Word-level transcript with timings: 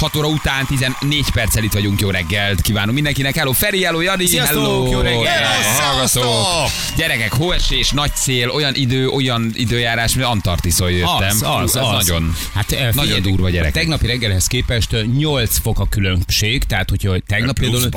6 0.00 0.16
óra 0.16 0.26
után 0.28 0.66
14 0.66 1.30
perccel 1.32 1.62
itt 1.64 1.72
vagyunk, 1.72 2.00
jó 2.00 2.10
reggelt 2.10 2.60
kívánunk 2.60 2.94
mindenkinek. 2.94 3.34
Hello 3.34 3.52
Feri, 3.52 3.82
hello 3.84 4.00
Jani, 4.00 4.26
Sziasztok, 4.26 4.58
hello. 4.62 4.90
jó 4.92 5.00
reggelt. 5.00 5.26
Hello, 5.26 5.96
hallgatók. 5.96 6.70
Gyerekek, 6.96 7.32
hóesés, 7.32 7.90
nagy 7.90 8.10
szél, 8.14 8.48
olyan 8.48 8.74
idő, 8.74 9.08
olyan 9.08 9.50
időjárás, 9.54 10.14
mint 10.14 10.26
Antarktiszon 10.26 10.90
jöttem. 10.90 11.36
Az, 11.40 11.42
az, 11.42 11.76
Ez 11.76 11.82
az. 11.82 11.90
nagyon, 12.06 12.34
hát, 12.54 12.72
eh, 12.72 12.88
figyelj, 12.90 13.08
nagyon 13.08 13.22
durva 13.22 13.50
gyerek. 13.50 13.72
tegnapi 13.72 14.06
reggelhez 14.06 14.46
képest 14.46 14.92
eh, 14.92 15.02
8 15.04 15.58
fok 15.58 15.78
a 15.80 15.86
különbség, 15.88 16.64
tehát 16.64 16.90
hogyha 16.90 17.10
hogy 17.10 17.22
tegnap 17.26 17.58
például 17.58 17.88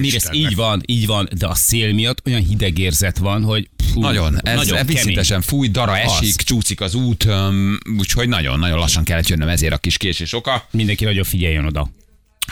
Istennek. 0.00 0.36
így 0.36 0.54
van, 0.54 0.82
így 0.86 1.06
van, 1.06 1.28
de 1.38 1.46
a 1.46 1.54
szél 1.54 1.92
miatt 1.94 2.22
olyan 2.26 2.44
hideg 2.44 2.78
érzet 2.78 3.18
van, 3.18 3.42
hogy 3.42 3.68
fú, 3.92 4.00
Nagyon, 4.00 4.40
ez 4.42 4.56
nagyon 4.56 4.86
viszintesen 4.86 5.40
fúj, 5.42 5.68
dara 5.68 5.96
esik, 5.98 6.34
Az. 6.38 6.44
csúszik 6.44 6.80
az 6.80 6.94
út, 6.94 7.24
öm, 7.24 7.78
úgyhogy 7.98 8.28
nagyon-nagyon 8.28 8.78
lassan 8.78 9.04
kellett 9.04 9.28
jönnöm 9.28 9.48
ezért 9.48 9.72
a 9.72 9.76
kis 9.78 9.96
késés 9.96 10.32
oka. 10.32 10.66
Mindenki 10.70 11.04
nagyon 11.04 11.24
figyeljen 11.36 11.66
oda. 11.66 11.88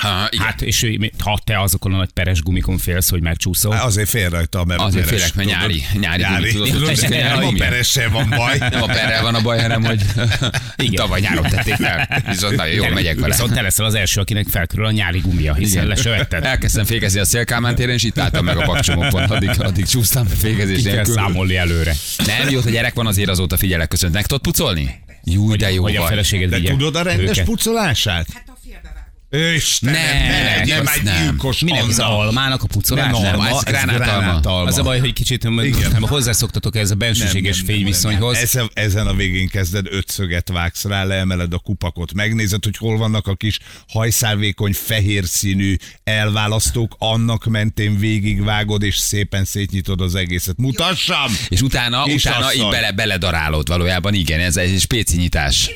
Ha, 0.00 0.28
igen. 0.30 0.46
Hát, 0.46 0.62
és 0.62 0.82
ő- 0.82 1.10
ha 1.18 1.38
te 1.44 1.60
azokon 1.60 1.94
a 1.94 1.96
nagy 1.96 2.10
peres 2.12 2.42
gumikon 2.42 2.78
félsz, 2.78 3.10
hogy 3.10 3.20
megcsúszol. 3.22 3.72
Hát 3.74 3.84
Azért 3.84 4.08
fél 4.08 4.28
rajta, 4.28 4.64
mert 4.64 4.80
Azért 4.80 5.04
peres, 5.04 5.20
félek, 5.20 5.34
mert 5.34 5.48
nyári- 5.48 5.82
nyári 6.00 6.22
nyári. 6.22 6.52
gumi, 6.52 6.70
tudod, 6.70 6.92
Tudod, 6.94 7.08
nem 7.10 7.44
a 7.44 7.52
peressel 7.58 8.10
van 8.10 8.28
baj. 8.28 8.58
Nem 8.58 8.82
a 8.82 8.86
perrel 8.86 9.22
van 9.22 9.34
a 9.34 9.40
baj, 9.40 9.60
hanem 9.60 9.84
hogy 9.84 10.02
Igen. 10.76 10.94
tavaly 10.94 11.20
nyáron 11.20 11.42
tették 11.42 11.74
fel. 11.74 12.22
Viszont 12.28 12.56
nagyon 12.56 12.74
jól 12.74 12.86
Te- 12.88 12.94
megyek 12.94 13.14
vele. 13.14 13.26
Viszont 13.34 13.52
te 13.52 13.60
leszel 13.62 13.84
az 13.84 13.94
első, 13.94 14.20
akinek 14.20 14.46
felkörül 14.48 14.86
a 14.86 14.90
nyári 14.90 15.18
gumia, 15.18 15.54
hiszen 15.54 15.86
le 15.86 15.94
se 15.94 16.10
vetted. 16.10 16.44
Elkezdtem 16.44 16.84
fékezni 16.84 17.20
a 17.20 17.24
Szélkámán 17.24 17.74
téren, 17.74 17.94
és 17.94 18.02
itt 18.02 18.18
álltam 18.18 18.44
meg 18.44 18.56
a 18.56 18.62
pakcsomókon. 18.62 19.22
Addig, 19.22 19.50
addig 19.58 19.86
csúsztam 19.86 20.26
fékezés 20.26 20.76
Ki 20.76 20.82
kell 20.82 20.94
nélkül. 20.94 21.14
számolni 21.14 21.56
előre. 21.56 21.94
Nem, 22.26 22.48
jó, 22.48 22.60
hogy 22.60 22.72
gyerek 22.72 22.94
van, 22.94 23.06
azért 23.06 23.28
azóta 23.28 23.56
figyelek, 23.56 23.88
köszönt. 23.88 24.12
Meg 24.12 24.26
tudod 24.26 24.42
pucolni? 24.42 24.94
Jó, 25.24 25.54
de 25.54 25.72
jó 25.72 25.82
Hogy 25.82 25.96
a 25.96 26.06
feleséged 26.06 26.50
De 26.50 26.60
tudod 26.70 26.96
a 26.96 27.02
rendes 27.02 27.40
pucolását? 27.40 28.26
Hát. 28.34 28.52
Istenem, 29.34 29.94
Nem, 29.94 30.26
ne 30.26 30.42
legyél 30.56 30.74
azt 30.74 30.84
már 30.84 30.96
egy 30.96 31.02
nem. 31.02 31.22
gyilkos 31.22 31.60
Minek 31.60 31.88
az 31.88 31.98
almának 31.98 32.62
a 32.62 32.66
pucolás? 32.66 33.12
Nem, 33.12 33.22
Nem, 33.22 33.40
alma, 33.40 33.48
ez 33.48 33.62
gránátalma. 33.62 34.68
Az 34.68 34.78
a 34.78 34.82
baj, 34.82 34.98
hogy 34.98 35.12
kicsit 35.12 35.44
Igen. 35.44 35.90
nem 35.92 36.02
hozzászoktatok 36.02 36.76
ez 36.76 36.90
a 36.90 36.94
bensőséges 36.94 37.62
fényviszonyhoz. 37.66 38.36
Ezen, 38.36 38.70
ezen 38.72 39.06
a 39.06 39.14
végén 39.14 39.48
kezded 39.48 39.86
ötszöget 39.90 40.48
vágsz 40.48 40.84
rá, 40.84 41.04
leemeled 41.04 41.52
a 41.52 41.58
kupakot, 41.58 42.12
megnézed, 42.12 42.64
hogy 42.64 42.76
hol 42.76 42.96
vannak 42.96 43.26
a 43.26 43.34
kis 43.34 43.58
hajszálvékony, 43.88 44.72
fehér 44.72 45.24
színű 45.24 45.76
elválasztók, 46.04 46.96
annak 46.98 47.44
mentén 47.44 47.98
végigvágod, 47.98 48.82
és 48.82 48.96
szépen 48.96 49.44
szétnyitod 49.44 50.00
az 50.00 50.14
egészet. 50.14 50.56
Mutassam! 50.56 51.36
És 51.48 51.62
utána, 51.62 52.04
utána 52.04 52.54
így 52.54 52.68
bele, 52.70 52.92
beledarálod 52.92 53.68
valójában, 53.68 54.14
igen, 54.14 54.40
ez 54.40 54.56
egy 54.56 54.80
spéci 54.80 55.16
nyitás. 55.16 55.70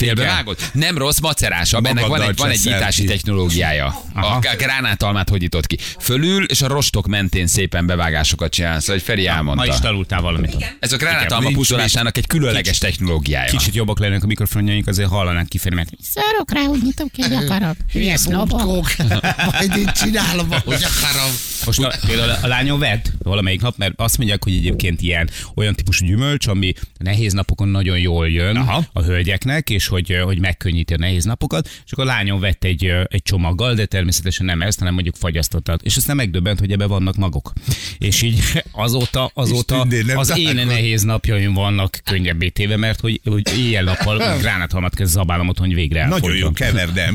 Simán. 0.00 0.16
Félbevágod? 0.16 0.58
Nem 0.72 0.98
rossz, 0.98 1.18
macerásabb, 1.18 1.86
ennek 1.86 2.06
van 2.06 2.22
egy, 2.22 2.36
van 2.36 2.50
egy 2.50 2.60
nyitási 2.64 3.04
technológiája. 3.04 3.86
A 4.14 4.26
a 4.26 4.56
gránátalmát 4.56 5.28
hogy 5.28 5.40
nyitott 5.40 5.66
ki? 5.66 5.78
Fölül, 5.98 6.44
és 6.44 6.62
a 6.62 6.66
rostok 6.66 7.06
mentén 7.06 7.46
szépen 7.46 7.86
bevágásokat 7.86 8.52
csinálsz, 8.52 8.88
hogy 8.88 9.02
Feri 9.02 9.26
Ma 9.26 9.32
elmondta. 9.32 9.66
is 9.66 9.78
tanultál 9.78 10.20
valamit. 10.20 10.76
Ez 10.80 10.92
a 10.92 10.96
gránátalma 10.96 11.48
Igen, 11.48 11.58
pucolásának 11.58 12.16
egy 12.16 12.26
különleges 12.26 12.78
technológiája. 12.78 13.50
Kicsit 13.50 13.74
jobbak 13.74 13.98
lennének 13.98 14.22
a 14.22 14.26
mikrofonjaink, 14.26 14.86
azért 14.86 15.08
hallanánk 15.08 15.48
kifelé, 15.48 15.74
mert 15.74 15.90
Szarok 16.02 16.52
rá, 16.52 16.62
hogy 16.62 16.80
nyitom 16.82 17.08
ki, 17.12 17.22
hogy 17.22 17.32
akarok. 17.32 17.76
Hülye 17.92 18.16
sznobok. 18.16 18.92
Majd 19.52 19.76
én 19.76 19.90
csinálom, 19.94 20.50
ahogy 20.50 20.84
akarom. 20.84 21.30
most 21.66 21.78
a, 21.78 21.92
például 22.06 22.30
a 22.42 22.46
lányom 22.46 22.78
vedd 22.78 23.04
valamelyik 23.22 23.60
nap, 23.60 23.76
mert 23.76 23.92
azt 23.96 24.18
mondják, 24.18 24.44
hogy 24.44 24.52
egyébként 24.52 25.02
ilyen 25.02 25.30
olyan 25.54 25.74
típusú 25.74 26.06
gyümölcs, 26.06 26.46
ami 26.46 26.72
nehéz 26.98 27.32
napokon 27.32 27.68
nagyon 27.68 27.98
jól 27.98 28.28
jön 28.28 28.56
Aha. 28.56 28.84
a 28.92 29.02
hölgyeknek, 29.02 29.70
és 29.70 29.88
hogy, 29.90 30.16
hogy 30.24 30.38
megkönnyíti 30.38 30.94
a 30.94 30.96
nehéz 30.96 31.24
napokat, 31.24 31.68
és 31.84 31.92
akkor 31.92 32.04
a 32.04 32.06
lányom 32.06 32.40
vett 32.40 32.64
egy, 32.64 32.84
egy 33.04 33.22
csomaggal, 33.22 33.74
de 33.74 33.86
természetesen 33.86 34.46
nem 34.46 34.62
ezt, 34.62 34.78
hanem 34.78 34.94
mondjuk 34.94 35.14
fagyasztottat. 35.16 35.82
És 35.82 35.96
aztán 35.96 36.16
megdöbbent, 36.16 36.58
hogy 36.58 36.72
ebbe 36.72 36.86
vannak 36.86 37.16
magok. 37.16 37.52
És 37.98 38.22
így 38.22 38.42
azóta, 38.72 39.30
azóta 39.34 39.86
az 40.14 40.38
én 40.38 40.54
nehéz 40.66 41.02
napjaim 41.02 41.52
vannak 41.52 42.00
könnyebbé 42.04 42.48
téve, 42.48 42.76
mert 42.76 43.00
hogy, 43.00 43.20
hogy 43.24 43.58
éjjel-nappal 43.58 44.38
gránáthalmat 44.38 44.94
kezd 44.94 45.12
zabálom 45.12 45.48
otthon, 45.48 45.66
hogy 45.66 45.74
végre 45.74 45.98
Nagyon 46.00 46.12
elfogyjon. 46.14 46.38
jó, 46.46 46.52
keverd 46.52 46.96
el 46.96 47.12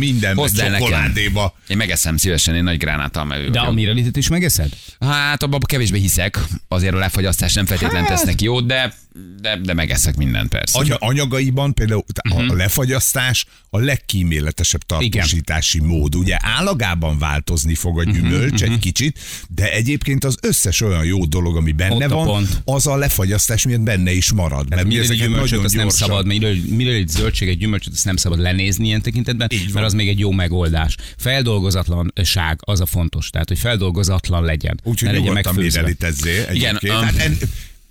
nekem. 0.69 0.88
csokoládéba. 0.88 1.56
Én 1.68 1.78
megeszem 1.78 2.18
szívesen, 2.18 2.56
én 2.56 2.64
nagy 2.64 2.78
gránátalma 2.78 3.38
De 3.38 3.59
a 3.59 3.72
miralitet 3.72 4.18
is 4.18 4.28
megeszed? 4.28 4.69
Hát 5.00 5.44
abban 5.44 5.59
kevésbé 5.66 6.00
hiszek, 6.00 6.40
azért 6.68 6.94
a 6.94 6.97
lefagyasztás 6.97 7.53
nem 7.53 7.66
feltétlenül 7.66 8.08
Hát. 8.08 8.18
tesznek 8.18 8.41
jót, 8.41 8.66
de, 8.66 8.94
de, 9.41 9.58
de 9.64 9.74
megeszek 9.74 10.16
mindent 10.16 10.50
persze. 10.50 10.80
Anya, 10.80 10.96
anyagaiban 10.96 11.74
például 11.74 12.03
a, 12.30 12.41
Mhm. 12.41 12.50
a 12.50 12.56
lefagyasztás 12.66 13.46
a 13.70 13.80
legkíméletesebb 13.80 14.81
tartósítási 14.81 15.80
mód. 15.80 16.16
Ugye 16.16 16.38
állagában 16.42 17.18
változni 17.18 17.76
fog 17.76 18.00
a 18.00 18.03
Mhm, 18.03 18.12
gyümölcs 18.12 18.62
egy 18.64 18.80
kicsit, 18.80 19.20
de 19.50 19.72
egyébként 19.72 20.24
az 20.24 20.38
összes 20.42 20.81
olyan 20.81 21.06
jó 21.06 21.26
dolog, 21.26 21.56
ami 21.56 21.72
benne 21.72 22.06
Ott 22.06 22.12
a 22.12 22.16
van, 22.16 22.26
pont. 22.26 22.62
az 22.66 22.88
a 22.88 22.96
lefagyasztás 22.96 23.66
miatt 23.66 23.81
benne 23.81 24.12
is 24.12 24.31
marad. 24.31 24.70
Mert 24.70 24.84
mi 24.84 24.96
Mire 24.96 25.09
egy 25.09 25.18
gyümölcsöt 25.18 25.64
azt 25.64 25.76
nem 25.76 25.90
szabad, 25.90 26.26
mire 26.26 26.92
egy 26.92 27.08
zöldség, 27.08 27.48
egy 27.50 27.58
gyümölcsöt 27.58 27.94
azt 27.94 28.06
nem 28.06 28.16
szabad 28.16 28.40
lenézni 28.40 28.86
ilyen 28.86 29.02
tekintetben, 29.02 29.47
Így 29.52 29.64
van. 29.64 29.72
mert 29.74 29.86
az 29.86 29.94
még 29.94 30.08
egy 30.08 30.20
jó 30.20 30.32
megoldás. 30.32 30.96
Feldolgozatlanság 31.18 32.59
az 32.62 32.80
a 32.82 32.86
fontos, 32.86 33.30
tehát 33.30 33.47
hogy 33.47 33.59
feldolgozatlan 33.59 34.44
legyen. 34.44 34.80
Úgyhogy 34.84 35.12
nyugodtan 35.12 35.53
megfőzve. 35.56 35.84
egyébként. 36.47 36.84
um, 36.84 36.90
hát 37.03 37.18
en- 37.18 37.38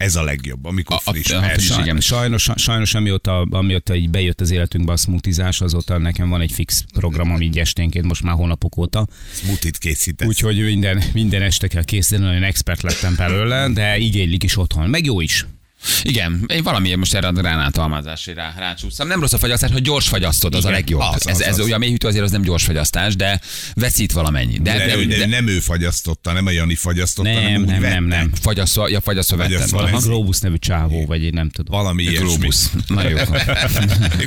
ez 0.04 0.16
a 0.16 0.22
legjobb, 0.22 0.64
amikor 0.64 0.96
A- 1.04 1.10
a- 1.10 1.12
friss. 1.12 1.30
a- 1.30 1.40
persze. 1.40 1.54
friss, 1.54 1.78
igen. 1.78 2.00
Sajnos, 2.00 2.50
sajnos 2.56 2.94
amióta, 2.94 3.40
amióta 3.50 3.94
így 3.94 4.10
bejött 4.10 4.40
az 4.40 4.50
életünkbe 4.50 4.92
a 4.92 4.96
smoothizás, 4.96 5.60
azóta 5.60 5.98
nekem 5.98 6.28
van 6.28 6.40
egy 6.40 6.52
fix 6.52 6.84
programom 6.94 7.40
így 7.40 7.58
esténként, 7.58 8.06
most 8.06 8.22
már 8.22 8.34
hónapok 8.34 8.76
óta. 8.76 9.06
Smoothiet 9.32 9.78
készítesz. 9.78 10.28
Úgyhogy 10.28 10.64
minden, 10.64 11.02
minden 11.12 11.42
este 11.42 11.68
kell 11.68 11.84
készíteni, 11.84 12.24
nagyon 12.24 12.42
expert 12.42 12.82
lettem 12.82 13.14
belőle, 13.16 13.68
de 13.68 13.98
így 13.98 14.16
élik 14.16 14.42
is 14.42 14.56
otthon. 14.56 14.88
Meg 14.90 15.04
jó 15.04 15.20
is. 15.20 15.46
Igen, 16.02 16.44
én 16.46 16.62
valamiért 16.62 16.98
most 16.98 17.14
erre 17.14 17.26
a 17.26 17.32
gránátalmazásra 17.32 18.34
rá, 18.34 18.54
rácsúsztam. 18.58 19.06
Nem 19.06 19.20
rossz 19.20 19.32
a 19.32 19.38
fagyasztás, 19.38 19.70
hogy 19.70 19.82
gyors 19.82 20.08
fagyasztod, 20.08 20.54
az 20.54 20.64
a 20.64 20.70
legjobb. 20.70 21.00
az, 21.00 21.28
ez, 21.28 21.34
az, 21.34 21.42
ez 21.42 21.58
az. 21.58 21.64
olyan 21.66 21.78
mélyhűtő 21.78 22.08
azért 22.08 22.24
az 22.24 22.30
nem 22.30 22.42
gyors 22.42 22.64
fagyasztás, 22.64 23.16
de 23.16 23.40
veszít 23.74 24.12
valamennyi. 24.12 24.58
De, 24.58 24.76
de, 24.76 24.96
de, 24.96 25.16
de, 25.16 25.26
nem 25.26 25.48
ő 25.48 25.58
fagyasztotta, 25.58 26.32
nem 26.32 26.46
a 26.46 26.50
Jani 26.50 26.74
fagyasztotta, 26.74 27.32
Nem, 27.32 27.42
hanem 27.42 27.60
úgy 27.60 27.66
nem, 27.66 27.80
nem, 27.80 28.04
nem. 28.04 28.30
fagyasztva, 28.40 28.88
ja, 28.88 29.00
fagyasztva 29.00 29.36
lesz. 29.36 30.04
Globus 30.04 30.38
nevű 30.40 30.56
csávó, 30.56 31.06
vagy 31.06 31.22
én 31.22 31.32
nem 31.32 31.50
tudom. 31.50 31.78
Valami 31.80 32.02
ilyesmi. 32.02 32.26
Globus. 32.26 32.56
Nagyon 32.86 33.10
jó. 33.10 33.16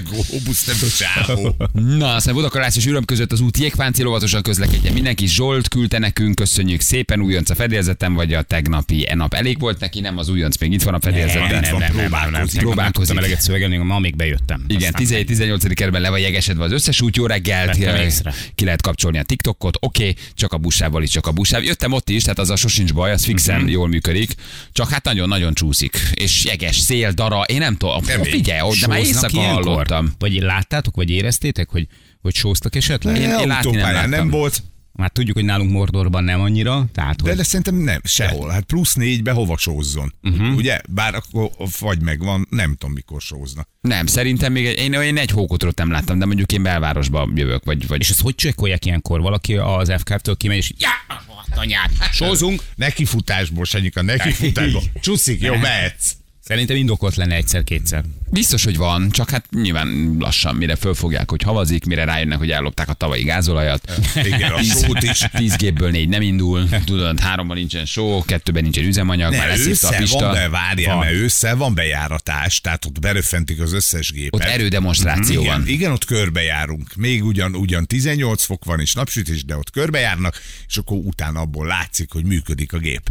Globus 0.10 0.64
nem 0.64 0.76
a 0.82 0.88
csávó. 0.98 1.56
Na, 1.98 2.16
aztán 2.16 2.34
Budakarász 2.34 2.76
és 2.76 2.86
Üröm 2.86 3.06
között 3.06 3.32
az 3.32 3.40
út 3.40 3.58
jégpáncél 3.58 4.08
óvatosan 4.08 4.42
közlekedjen. 4.42 4.94
Mindenki 4.94 5.28
Zsolt 5.28 5.68
küldte 5.68 5.98
nekünk, 5.98 6.36
köszönjük 6.36 6.82
szépen, 6.82 7.22
újonc 7.22 7.50
a 7.50 7.56
fedélzetem, 7.56 8.14
vagy 8.14 8.34
a 8.34 8.42
tegnapi 8.42 9.10
e 9.10 9.16
nap 9.16 9.34
elég 9.34 9.60
volt 9.60 9.80
neki, 9.80 10.00
nem 10.00 10.18
az 10.18 10.30
újonc, 10.30 10.58
még 10.58 10.72
itt 10.72 10.84
van 10.84 10.94
a 10.94 11.00
fedélzetem. 11.00 11.47
Nem, 11.52 11.60
nem, 11.62 11.78
nem, 11.96 12.10
nem, 12.10 12.32
nem, 12.32 12.48
próbálkozik. 12.58 13.14
nem, 13.14 13.24
eleget 13.24 13.42
szövegelni, 13.42 13.78
ma 13.78 14.00
még 14.00 14.16
bejöttem. 14.16 14.64
Igen, 14.68 14.94
Aztán- 14.94 15.26
17-18. 15.26 15.74
kerületben 15.74 16.02
le 16.02 16.10
vagy 16.10 16.22
jegesedve 16.22 16.64
az 16.64 16.72
összes 16.72 17.02
út, 17.02 17.16
jó 17.16 17.26
reggelt, 17.26 17.78
eh, 17.78 18.08
ki 18.56 18.64
lehet 18.66 18.82
kapcsolni 18.82 19.18
a 19.18 19.24
TikTokot, 19.24 19.78
oké, 19.80 20.14
csak 20.34 20.54
a 20.54 20.58
buszával 20.58 21.04
is, 21.04 21.10
csak 21.10 21.28
a 21.28 21.32
buszával. 21.32 21.66
Jöttem 21.66 21.92
ott 21.92 22.10
is, 22.10 22.22
tehát 22.22 22.40
az 22.40 22.50
a 22.50 22.56
sosincs 22.56 22.94
baj, 22.94 23.12
az 23.12 23.24
fixen 23.24 23.60
Mhm. 23.62 23.70
jól 23.70 23.88
működik, 23.88 24.32
csak 24.72 24.90
hát 24.90 25.04
nagyon-nagyon 25.04 25.54
csúszik. 25.54 26.00
És 26.14 26.46
jeges, 26.46 26.78
szél, 26.78 27.12
dara, 27.12 27.42
én 27.42 27.58
nem 27.58 27.76
tudom, 27.76 28.02
figyelj, 28.04 28.70
de 28.80 28.88
már 28.88 29.00
éjszaka 29.00 29.40
hallottam. 29.42 30.14
Vagy 30.20 30.34
láttátok, 30.42 30.96
vagy 30.96 31.10
éreztétek, 31.10 31.70
hogy, 31.70 31.88
hogy 32.22 32.36
sóztak 32.36 32.76
esetleg? 32.76 33.16
Én- 33.16 33.22
én 33.22 33.30
látni 33.30 33.46
nem 33.46 33.58
Autópályán 33.58 33.94
nem 34.02 34.10
láttam. 34.10 34.30
volt, 34.30 34.62
Már 34.98 35.10
tudjuk, 35.10 35.36
hogy 35.36 35.46
nálunk 35.46 35.72
Mordorban 35.72 36.24
nem 36.24 36.42
annyira, 36.42 36.86
tehát 36.94 37.16
de, 37.16 37.28
hogy 37.28 37.38
de 37.38 37.44
szerintem 37.44 37.76
nem, 37.76 38.02
sehol. 38.04 38.50
Hát 38.50 38.64
plusz 38.64 38.94
négybe 38.94 39.32
hova 39.32 39.58
sózzon? 39.58 40.14
Uh-huh. 40.24 40.56
Ugye? 40.56 40.80
Bár 40.90 41.16
akkor 41.16 41.52
a 41.58 41.68
fagy 41.68 42.02
megvan, 42.02 42.48
nem 42.50 42.76
tudom 42.76 42.96
mikor 42.96 43.22
sózna. 43.22 43.68
Nem, 43.82 44.06
szerintem 44.06 44.52
még 44.52 44.66
egy, 44.66 44.78
én, 44.78 44.94
én 44.94 45.18
egy 45.18 45.30
hókotrót 45.30 45.78
nem 45.78 45.92
láttam, 45.92 46.20
de 46.20 46.26
mondjuk 46.26 46.52
én 46.52 46.64
belvárosba 46.64 47.30
jövök, 47.36 47.64
vagy, 47.64 47.88
vagy 47.88 48.00
és 48.00 48.10
ezt 48.10 48.22
hogy 48.22 48.36
csekkolják 48.36 48.86
ilyenkor? 48.86 49.22
Valaki 49.22 49.56
az 49.56 49.94
FK-től 49.98 50.38
kimegy, 50.38 50.58
és 50.58 50.72
já, 50.78 50.90
a 51.08 51.24
rohadt 51.28 51.58
anyát, 51.58 51.92
sózunk. 52.12 52.64
Nekifutásból, 52.76 53.66
Sanyika, 53.66 54.02
nekifutásból. 54.02 54.84
Csúszik, 55.02 55.42
jó, 55.42 55.56
mehetsz. 55.56 56.17
Szerintem 56.48 56.76
indokolt 56.76 57.16
lenne 57.16 57.36
egyszer-kétszer. 57.36 58.04
Biztos, 58.30 58.64
hogy 58.64 58.78
van, 58.78 59.10
csak 59.12 59.30
hát 59.30 59.46
nyilván 59.52 60.16
lassan, 60.20 60.56
mire 60.56 60.76
fölfogják, 60.76 61.30
hogy 61.30 61.42
havazik, 61.44 61.86
mire 61.86 62.04
rájönnek, 62.04 62.38
hogy 62.38 62.52
ellopták 62.52 62.90
a 62.90 62.94
tavalyi 62.94 63.24
gázolajat. 63.24 63.92
Igen, 64.24 64.52
a 64.52 64.62
sót 64.62 65.04
is. 65.04 65.26
10 65.34 65.56
gépből 65.56 65.90
négy 65.90 66.10
nem 66.10 66.22
indul, 66.22 66.70
tudod, 66.86 67.20
háromban 67.20 67.58
nincsen 67.58 67.86
só, 67.86 68.24
kettőben 68.26 68.64
nincsen 68.64 68.84
üzemanyag, 68.84 69.32
már 69.32 69.40
Ne, 69.40 69.48
leszívta 69.48 69.88
a 69.88 70.02
ősszel 70.02 70.20
van, 70.20 70.30
pista. 70.30 70.32
be, 70.32 70.50
várjál, 70.50 70.96
Van. 70.96 71.06
mert 71.06 71.18
ősszel 71.18 71.56
van 71.56 71.74
bejáratás, 71.74 72.62
tehát 72.62 72.86
ott 72.86 73.00
beröffentik 73.00 73.60
az 73.60 73.74
összes 73.74 74.12
gépet. 74.12 74.34
Ott 74.42 74.48
erődemonstráció 74.48 75.42
igen, 75.42 75.58
van. 75.60 75.68
igen, 75.68 75.92
ott 75.92 76.06
körbejárunk. 76.06 76.96
Még 76.96 77.24
ugyan, 77.26 77.56
ugyan 77.56 77.86
18 77.86 78.44
fok 78.44 78.66
van 78.66 78.80
és 78.80 78.94
napsütés, 78.94 79.46
de 79.46 79.58
ott 79.58 79.70
körbejárnak, 79.72 80.42
és 80.68 80.78
akkor 80.78 80.98
utána 80.98 81.40
abból 81.40 81.68
látszik, 81.68 82.12
hogy 82.12 82.24
működik 82.26 82.74
a 82.74 82.78
gép. 82.78 83.10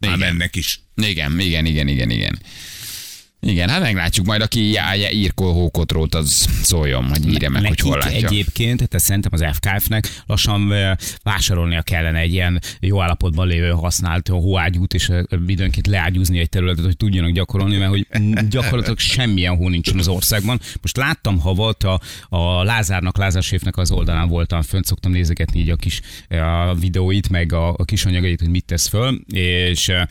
Már 0.00 0.16
Igen. 0.16 0.28
mennek 0.28 0.56
is. 0.56 0.80
Igen, 0.94 1.38
igen, 1.38 1.66
igen, 1.66 1.88
igen, 1.88 2.10
igen. 2.10 2.38
Igen, 3.42 3.68
hát 3.68 3.80
meglátjuk 3.80 4.26
majd, 4.26 4.42
aki 4.42 4.70
já- 4.70 5.12
ír 5.12 5.32
hókotrót, 5.34 6.14
az 6.14 6.48
szóljon, 6.62 7.04
hogy 7.08 7.28
írja 7.32 7.48
meg, 7.50 7.60
hogy 7.60 7.70
Nekik 7.70 7.84
hol 7.84 7.98
látja. 7.98 8.26
egyébként, 8.28 8.76
tehát 8.88 9.06
szerintem 9.06 9.30
az 9.34 9.56
FKF-nek 9.56 10.22
lassan 10.26 10.72
vásárolnia 11.22 11.82
kellene 11.82 12.18
egy 12.18 12.32
ilyen 12.32 12.60
jó 12.80 13.02
állapotban 13.02 13.46
lévő 13.46 13.70
használt 13.70 14.28
hóágyút, 14.28 14.94
és 14.94 15.10
időnként 15.46 15.86
leágyúzni 15.86 16.38
egy 16.38 16.48
területet, 16.48 16.84
hogy 16.84 16.96
tudjanak 16.96 17.30
gyakorolni, 17.30 17.76
mert 17.76 17.90
hogy 17.90 18.06
gyakorlatilag 18.48 18.98
semmilyen 18.98 19.56
hó 19.56 19.68
nincsen 19.68 19.98
az 19.98 20.08
országban. 20.08 20.60
Most 20.82 20.96
láttam 20.96 21.38
havat 21.38 21.84
a, 21.84 22.00
a 22.28 22.62
Lázárnak, 22.62 23.16
Lázárséfnek 23.18 23.76
az 23.76 23.90
oldalán 23.90 24.28
voltam 24.28 24.62
fönt, 24.62 24.84
szoktam 24.84 25.12
nézegetni 25.12 25.60
így 25.60 25.70
a 25.70 25.76
kis 25.76 26.00
a 26.28 26.74
videóit, 26.74 27.28
meg 27.28 27.52
a, 27.52 27.68
a 27.68 27.84
kis 27.84 28.04
anyagait, 28.04 28.40
hogy 28.40 28.50
mit 28.50 28.64
tesz 28.64 28.86
föl, 28.88 29.20
és 29.32 29.88
ö, 29.88 30.02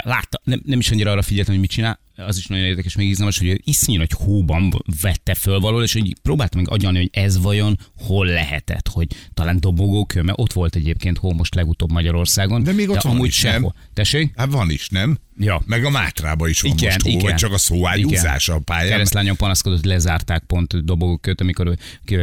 láttam, 0.00 0.40
nem, 0.44 0.60
nem 0.64 0.78
is 0.78 0.90
annyira 0.90 1.10
arra 1.10 1.22
figyeltem, 1.22 1.52
hogy 1.52 1.62
mit 1.62 1.70
csinál, 1.70 2.02
az 2.16 2.36
is 2.36 2.46
nagyon 2.46 2.64
érdekes, 2.64 2.96
még 2.96 3.08
izgalmas, 3.08 3.38
hogy 3.38 3.60
iszonyú 3.64 3.98
nagy 3.98 4.12
hóban 4.12 4.72
vette 5.02 5.34
föl 5.34 5.60
való, 5.60 5.82
és 5.82 5.92
hogy 5.92 6.16
próbáltam 6.22 6.60
meg 6.60 6.70
agyalni, 6.70 6.98
hogy 6.98 7.10
ez 7.12 7.38
vajon 7.38 7.78
hol 7.96 8.26
lehetett, 8.26 8.88
hogy 8.88 9.06
talán 9.34 9.60
dobogókő, 9.60 10.22
mert 10.22 10.38
ott 10.38 10.52
volt 10.52 10.76
egyébként 10.76 11.18
hó 11.18 11.32
most 11.32 11.54
legutóbb 11.54 11.92
Magyarországon. 11.92 12.62
De 12.62 12.72
még 12.72 12.90
ott 12.90 13.02
van 13.02 13.12
amúgy 13.12 13.26
is, 13.26 13.42
nem? 13.42 13.52
sehol. 13.52 13.74
Tessék? 13.94 14.32
Hát 14.36 14.50
van 14.50 14.70
is, 14.70 14.88
nem? 14.88 15.18
Ja. 15.38 15.62
Meg 15.66 15.84
a 15.84 15.90
Mátrába 15.90 16.48
is 16.48 16.60
van 16.60 16.72
Igen, 16.72 16.92
most 16.92 17.02
hó, 17.02 17.08
igen. 17.10 17.22
vagy 17.22 17.34
csak 17.34 17.52
a 17.52 17.58
szóágyúzás 17.58 18.48
a 18.48 18.58
pályán. 18.58 18.88
Keresztlányom 18.88 19.36
panaszkodott, 19.36 19.80
hogy 19.80 19.88
lezárták 19.88 20.42
pont 20.46 20.84
dobogóköt, 20.84 21.40
amikor 21.40 21.76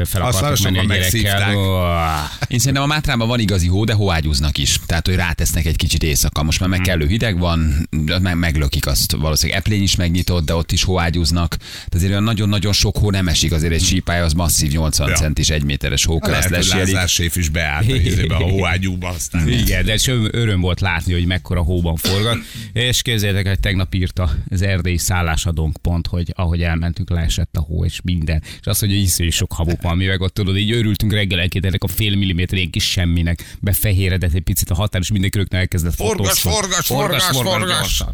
fel 0.05 0.21
akartak 0.21 0.59
nagyon 0.59 0.85
menni 0.85 1.01
a 1.01 1.09
gyerekkel. 1.09 2.29
Én 2.47 2.59
szerintem 2.59 2.83
a 2.83 2.85
Mátrában 2.85 3.27
van 3.27 3.39
igazi 3.39 3.67
hó, 3.67 3.83
de 3.83 3.93
hóágyúznak 3.93 4.57
is. 4.57 4.79
Tehát, 4.85 5.05
hogy 5.05 5.15
rátesznek 5.15 5.65
egy 5.65 5.75
kicsit 5.75 6.03
éjszaka. 6.03 6.43
Most 6.43 6.59
már 6.59 6.69
meg 6.69 6.79
kellő 6.81 7.07
hideg 7.07 7.39
van, 7.39 7.89
meg, 8.21 8.37
meglökik 8.37 8.87
azt. 8.87 9.11
Valószínűleg 9.11 9.59
Eplény 9.59 9.81
is 9.81 9.95
megnyitott, 9.95 10.45
de 10.45 10.55
ott 10.55 10.71
is 10.71 10.83
hóágyúznak. 10.83 11.55
Tehát 11.57 11.93
azért 11.93 12.11
olyan 12.11 12.23
nagyon-nagyon 12.23 12.73
sok 12.73 12.97
hó 12.97 13.09
nem 13.11 13.27
esik. 13.27 13.51
Azért 13.51 13.73
egy 13.73 13.83
sípálya 13.83 14.23
az 14.23 14.33
masszív 14.33 14.71
80 14.71 15.07
Ja. 15.07 15.15
centis, 15.15 15.49
egy 15.49 15.63
méteres 15.63 16.05
hogy 16.05 16.19
lesielik. 16.49 16.93
Lázár 16.93 17.09
séf 17.09 17.35
is 17.35 17.49
beállt 17.49 17.91
a, 18.27 18.33
a 18.33 18.35
hóágyúba, 18.35 19.07
aztán 19.07 19.47
Igen, 19.47 19.85
de 19.85 19.97
öröm 20.31 20.61
volt 20.61 20.79
látni, 20.79 21.13
hogy 21.13 21.25
mekkora 21.25 21.61
hóban 21.61 21.95
forgat. 21.95 22.37
És 22.73 23.00
képzeljétek, 23.01 23.47
hogy 23.47 23.59
tegnap 23.59 23.93
írta 23.93 24.31
az 24.49 24.61
erdélyi 24.61 24.97
szállásadónk 24.97 25.77
pont, 25.81 26.07
hogy 26.07 26.33
ahogy 26.35 26.61
elmentünk, 26.63 27.09
leesett 27.09 27.55
a 27.55 27.59
hó 27.59 27.85
és 27.85 28.01
minden. 28.03 28.41
És 28.59 28.65
azt, 28.65 28.79
hogy 28.79 28.91
iszonyú 28.91 29.29
sok 29.29 29.53
habuk 29.53 29.81
van, 29.81 29.97
mi 29.97 30.05
meg 30.05 30.21
ott 30.21 30.33
tudod, 30.33 30.57
így 30.57 30.71
örültünk 30.71 31.11
reggelenként 31.11 31.65
ennek 31.65 31.83
a 31.83 31.87
fél 31.87 32.15
milliméter 32.15 32.59
kis 32.69 32.91
semminek, 32.91 33.55
befehéredett 33.59 34.33
egy 34.33 34.41
picit 34.41 34.69
a 34.69 34.75
határ, 34.75 35.01
és 35.01 35.11
mindenki 35.11 35.37
rögtön 35.37 35.59
elkezdett 35.59 35.95
Forgas, 35.95 36.39
forgas, 36.39 36.85
forgas, 36.85 37.23
forgas. 37.23 37.69
gyorsan. 37.69 38.13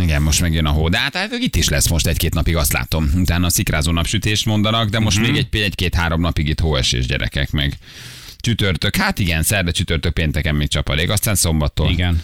Igen, 0.00 0.22
most 0.22 0.40
megjön 0.40 0.66
a 0.66 0.70
hó. 0.70 0.88
De 0.88 0.98
hát, 0.98 1.16
hát 1.16 1.32
itt 1.32 1.56
is 1.56 1.68
lesz 1.68 1.88
most 1.88 2.06
egy-két 2.06 2.34
napig, 2.34 2.56
azt 2.56 2.72
látom. 2.72 3.10
Utána 3.16 3.46
a 3.46 3.50
szikrázó 3.50 3.92
napsütés 3.92 4.44
mondanak, 4.44 4.88
de 4.88 4.98
most 4.98 5.20
még 5.20 5.36
egy, 5.36 5.48
egy-két-három 5.50 6.20
napig 6.20 6.48
itt 6.48 6.60
hóesés 6.60 7.06
gyerekek 7.06 7.50
meg. 7.50 7.78
Csütörtök, 8.36 8.96
hát 8.96 9.18
igen, 9.18 9.42
szerda, 9.42 9.72
csütörtök, 9.72 10.12
pénteken 10.12 10.54
még 10.54 10.68
csapadék, 10.68 11.10
aztán 11.10 11.34
szombattól. 11.34 11.90
Igen. 11.90 12.22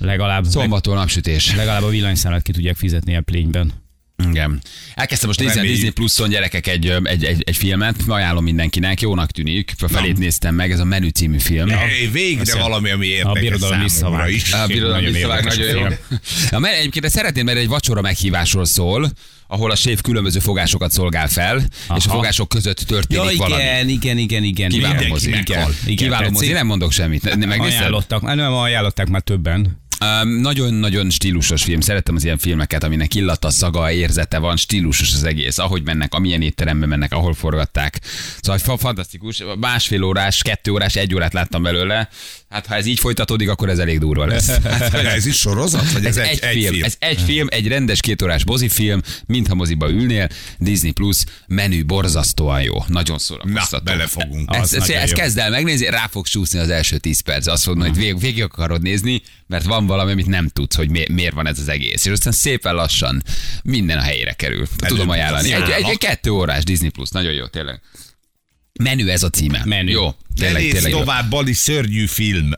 Legalább, 0.00 0.44
Szombattól 0.44 0.94
napsütés. 0.94 1.54
legalább 1.54 1.82
a 1.82 1.88
villanyszámlát 1.88 2.42
ki 2.42 2.52
tudják 2.52 2.76
fizetni 2.76 3.16
a 3.16 3.20
plényben. 3.20 3.72
Igen. 4.28 4.60
Elkezdtem 4.94 5.28
most 5.28 5.40
nézni 5.40 5.60
a. 5.60 5.62
Disney 5.62 5.90
Pluszon 5.90 6.28
gyerekek 6.28 6.66
egy, 6.66 6.88
egy, 7.04 7.24
egy, 7.24 7.42
egy 7.46 7.56
filmet, 7.56 7.94
ajánlom 8.06 8.44
mindenkinek, 8.44 9.00
jónak 9.00 9.30
tűnik, 9.30 9.72
a 9.78 9.88
felét 9.88 10.18
néztem 10.18 10.54
meg, 10.54 10.70
ez 10.72 10.78
a 10.80 10.84
Menü 10.84 11.08
című 11.08 11.38
film. 11.38 11.68
Hey, 11.68 12.06
végre 12.12 12.58
valami, 12.58 12.90
ami 12.90 13.06
A 13.06 13.10
érdekes 13.16 13.40
birodalom 13.40 13.88
számomra 13.88 14.24
visszavág. 14.24 14.32
is. 14.32 14.52
A 14.52 14.66
birodalom 14.66 14.94
Nagyon 14.96 15.12
visszavág 15.12 15.36
érdekes 15.44 15.56
nagyon 15.58 15.96
jó. 16.50 16.58
mert 16.58 16.76
egyébként 16.78 17.04
ezt 17.04 17.14
szeretném, 17.14 17.44
mert 17.44 17.58
egy 17.58 17.68
vacsora 17.68 18.00
meghívásról 18.00 18.64
szól, 18.64 19.10
ahol 19.46 19.70
a 19.70 19.76
séf 19.76 20.00
különböző 20.00 20.38
fogásokat 20.38 20.90
szolgál 20.90 21.28
fel, 21.28 21.56
és 21.56 21.66
a 21.86 21.92
Aha. 21.94 22.00
fogások 22.14 22.48
között 22.48 22.78
történik 22.78 23.30
Ja, 23.32 23.36
valami. 23.36 23.62
igen, 23.62 23.88
igen, 23.88 24.18
igen, 24.18 24.42
igen. 24.42 24.68
Kiváló 24.70 25.06
mozi. 25.08 25.28
Igen, 25.30 25.66
Kiváló 25.96 26.30
mozi, 26.30 26.52
nem 26.52 26.66
mondok 26.66 26.92
semmit. 26.92 27.22
Ne- 27.22 27.34
ne- 27.34 27.46
Megnézted? 27.46 27.78
Ajánlottak, 27.80 28.22
nem 28.22 28.52
ajánlották 28.52 29.08
már 29.08 29.20
többen. 29.20 29.78
Nagyon-nagyon 30.40 31.10
stílusos 31.10 31.62
film. 31.62 31.80
Szerettem 31.80 32.14
az 32.14 32.24
ilyen 32.24 32.38
filmeket, 32.38 32.84
aminek 32.84 33.14
illata, 33.14 33.50
szaga, 33.50 33.92
érzete 33.92 34.38
van, 34.38 34.56
stílusos 34.56 35.12
az 35.14 35.24
egész. 35.24 35.58
Ahogy 35.58 35.82
mennek, 35.82 36.14
amilyen 36.14 36.42
étterembe 36.42 36.86
mennek, 36.86 37.12
ahol 37.12 37.34
forgatták. 37.34 38.00
Szóval 38.40 38.58
fa- 38.58 38.80
fantasztikus. 38.80 39.42
Másfél 39.58 40.02
órás, 40.02 40.42
kettő 40.42 40.70
órás, 40.70 40.96
egy 40.96 41.14
órát 41.14 41.32
láttam 41.32 41.62
belőle. 41.62 42.08
Hát 42.50 42.66
ha 42.66 42.74
ez 42.74 42.86
így 42.86 42.98
folytatódik, 42.98 43.48
akkor 43.48 43.68
ez 43.68 43.78
elég 43.78 43.98
durva 43.98 44.26
lesz. 44.26 44.48
Hát, 44.80 44.94
ez 44.94 45.26
is 45.26 45.36
sorozat? 45.36 45.92
Vagy 45.92 46.04
ez, 46.04 46.16
ez, 46.16 46.38
egy, 46.40 46.66
film. 46.68 46.84
Ez 46.84 46.96
egy 46.98 47.20
film, 47.20 47.46
egy 47.50 47.68
rendes 47.68 48.00
kétórás 48.00 48.44
mozifilm, 48.44 49.02
mintha 49.26 49.54
moziba 49.54 49.90
ülnél, 49.90 50.28
Disney 50.58 50.90
Plus, 50.90 51.24
menü 51.46 51.84
borzasztóan 51.84 52.62
jó. 52.62 52.84
Nagyon 52.86 53.18
szórakoztató. 53.18 53.84
Na, 53.84 53.92
belefogunk. 53.92 54.48
Nagyon 54.50 54.62
ezt 54.62 55.10
jó. 55.10 55.16
kezd 55.16 55.38
el 55.38 55.50
megnézni, 55.50 55.86
rá 55.86 56.06
fogsz 56.10 56.30
csúszni 56.30 56.58
az 56.58 56.68
első 56.68 56.98
10 56.98 57.20
perc. 57.20 57.46
Azt 57.46 57.62
fogod, 57.62 57.82
hogy 57.82 57.96
végig, 57.96 58.20
végig 58.20 58.42
akarod 58.42 58.82
nézni, 58.82 59.22
mert 59.46 59.64
van 59.64 59.86
valami, 59.86 60.12
amit 60.12 60.26
nem 60.26 60.48
tudsz, 60.48 60.76
hogy 60.76 60.90
mi, 60.90 61.04
miért 61.12 61.34
van 61.34 61.46
ez 61.46 61.58
az 61.58 61.68
egész. 61.68 62.04
És 62.04 62.12
aztán 62.12 62.32
szépen 62.32 62.74
lassan 62.74 63.22
minden 63.62 63.98
a 63.98 64.02
helyére 64.02 64.32
kerül. 64.32 64.66
Tudom 64.76 64.98
Előbb 64.98 65.08
ajánlani. 65.08 65.52
Egy, 65.52 65.70
egy, 65.70 65.88
egy 65.90 65.98
kettő 65.98 66.30
órás 66.30 66.64
Disney 66.64 66.88
Plus, 66.88 67.10
nagyon 67.10 67.32
jó, 67.32 67.46
tényleg. 67.46 67.80
Menü 68.82 69.08
ez 69.08 69.22
a 69.22 69.28
címe. 69.30 69.62
Menü. 69.64 69.90
Jó, 69.90 70.04
Ne 70.06 70.12
tényleg, 70.34 70.62
nézz 70.62 70.72
tényleg 70.72 70.90
jó. 70.90 70.98
tovább, 70.98 71.30
Bali 71.30 71.52
szörnyű 71.52 72.06
film. 72.06 72.50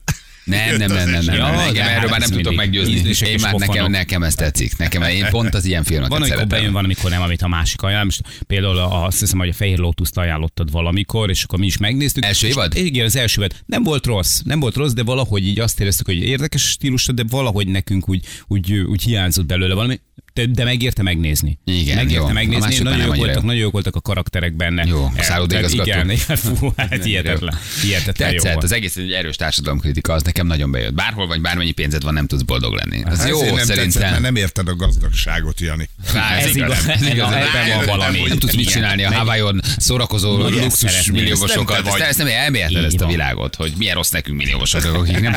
Nem, 0.45 0.77
nem, 0.77 0.93
nem, 0.93 0.97
nem, 0.97 1.11
nem, 1.11 1.25
nem. 1.25 1.35
Ja, 1.35 1.47
Engem 1.61 1.73
de 1.75 1.83
erről 1.91 2.01
hát 2.01 2.11
már 2.11 2.21
nem 2.21 2.31
tudok 2.31 2.55
meggyőzni. 2.55 3.29
Én 3.29 3.39
már 3.41 3.55
nekem, 3.55 3.91
nekem 3.91 4.23
ez 4.23 4.35
tetszik. 4.35 4.77
Nekem, 4.77 5.03
én 5.03 5.27
pont 5.31 5.55
az 5.55 5.65
ilyen 5.65 5.85
filmeket 5.85 6.11
Van, 6.11 6.19
amikor 6.21 6.37
szeretem. 6.39 6.59
bejön, 6.59 6.73
van, 6.73 6.85
amikor 6.85 7.11
nem, 7.11 7.23
amit 7.23 7.43
a 7.43 7.49
másik 7.49 7.83
ajánl. 7.83 8.05
Most 8.05 8.21
például 8.47 8.79
a- 8.79 9.05
azt 9.05 9.21
hiszem, 9.21 9.39
hogy 9.39 9.49
a 9.49 9.53
Fehér 9.53 9.79
Lótuszt 9.79 10.17
ajánlottad 10.19 10.71
valamikor, 10.71 11.31
és 11.31 11.43
akkor 11.43 11.59
mi 11.59 11.67
is 11.67 11.77
megnéztük. 11.77 12.25
Első 12.25 12.47
És- 12.47 12.53
évad? 12.53 12.77
Igen, 12.77 13.05
az 13.05 13.17
első 13.17 13.41
évad. 13.41 13.55
Nem 13.67 13.83
volt 13.83 14.07
rossz, 14.07 14.41
nem 14.45 14.61
volt 14.61 14.77
rossz, 14.77 14.93
de 14.93 15.03
valahogy 15.03 15.47
így 15.47 15.61
azt 15.61 15.81
éreztük, 15.81 16.07
hogy 16.07 16.17
érdekes 16.23 16.63
stílus, 16.71 17.07
de 17.15 17.25
valahogy 17.29 17.67
nekünk 17.69 18.09
úgy, 18.09 18.25
úgy, 18.47 18.73
úgy 18.73 19.03
hiányzott 19.03 19.47
belőle 19.47 19.75
valami. 19.75 20.01
De, 20.35 20.47
de 20.47 20.65
megérte 20.65 21.03
megnézni. 21.03 21.59
Igen, 21.65 21.97
megérte 21.97 22.27
jó. 22.27 22.33
Megnézni. 22.33 22.79
Nagyon 22.83 22.99
nem 22.99 23.07
jók 23.07 23.17
voltak, 23.17 23.35
jó. 23.35 23.47
nagyon 23.47 23.61
jók 23.61 23.73
voltak 23.73 23.97
a 23.97 24.01
karakterek 24.01 24.53
benne. 24.55 24.85
Jó, 24.87 25.11
a 25.17 25.23
szállodaigazgató. 25.23 25.91
Igen, 25.91 26.11
igen, 26.11 26.37
fú, 26.37 26.73
hát 26.77 27.05
hihetetlen. 27.05 27.59
Hihetetlen 27.83 28.29
jó 28.29 28.35
Tetszett, 28.35 28.53
volt. 28.53 28.65
az 28.65 28.73
egész 28.73 28.97
egy 28.97 29.13
erős 29.13 29.37
társadalomkritika, 29.37 30.13
az 30.13 30.23
nekem 30.23 30.47
nagyon 30.47 30.71
bejött. 30.71 30.95
Bárhol 30.95 31.27
vagy 31.27 31.41
bármennyi 31.41 31.71
pénzed 31.71 32.03
van, 32.03 32.15
nem 32.15 32.27
tudsz 32.27 32.43
boldog 32.43 32.75
lenni. 32.75 33.03
Az 33.05 33.19
Hát 33.19 33.29
jó, 33.29 33.45
nem 33.45 33.55
tetszett, 33.55 33.77
szerintem. 33.77 34.11
mert 34.11 34.23
nem 34.23 34.37
érted 34.37 34.69
a 34.69 34.77
gazdagságot, 34.77 35.61
Jani. 35.61 35.89
Rá, 36.13 36.37
Ez 36.37 36.57
igaz, 36.57 36.89
Ez 36.89 37.07
igaz. 37.07 37.33
Ebben 37.33 37.77
van 37.77 37.87
valami. 37.87 38.23
Nem 38.29 38.39
tudsz 38.39 38.55
mit 38.55 38.69
csinálni 38.69 39.05
a 39.05 39.13
Hawaii-on 39.13 39.61
szórakozó 39.77 40.49
luxus 40.49 41.11
milliómosokat. 41.11 41.87
Ezt 41.87 42.19
nem 42.19 42.27
te 42.27 42.85
Ezt, 42.85 43.01
a 43.01 43.07
világot, 43.07 43.55
hogy 43.55 43.73
milyen 43.77 43.95
rossz 43.95 44.11
nekünk 44.11 44.37
milliómosok, 44.37 44.85
akik 44.85 45.21
nem 45.21 45.33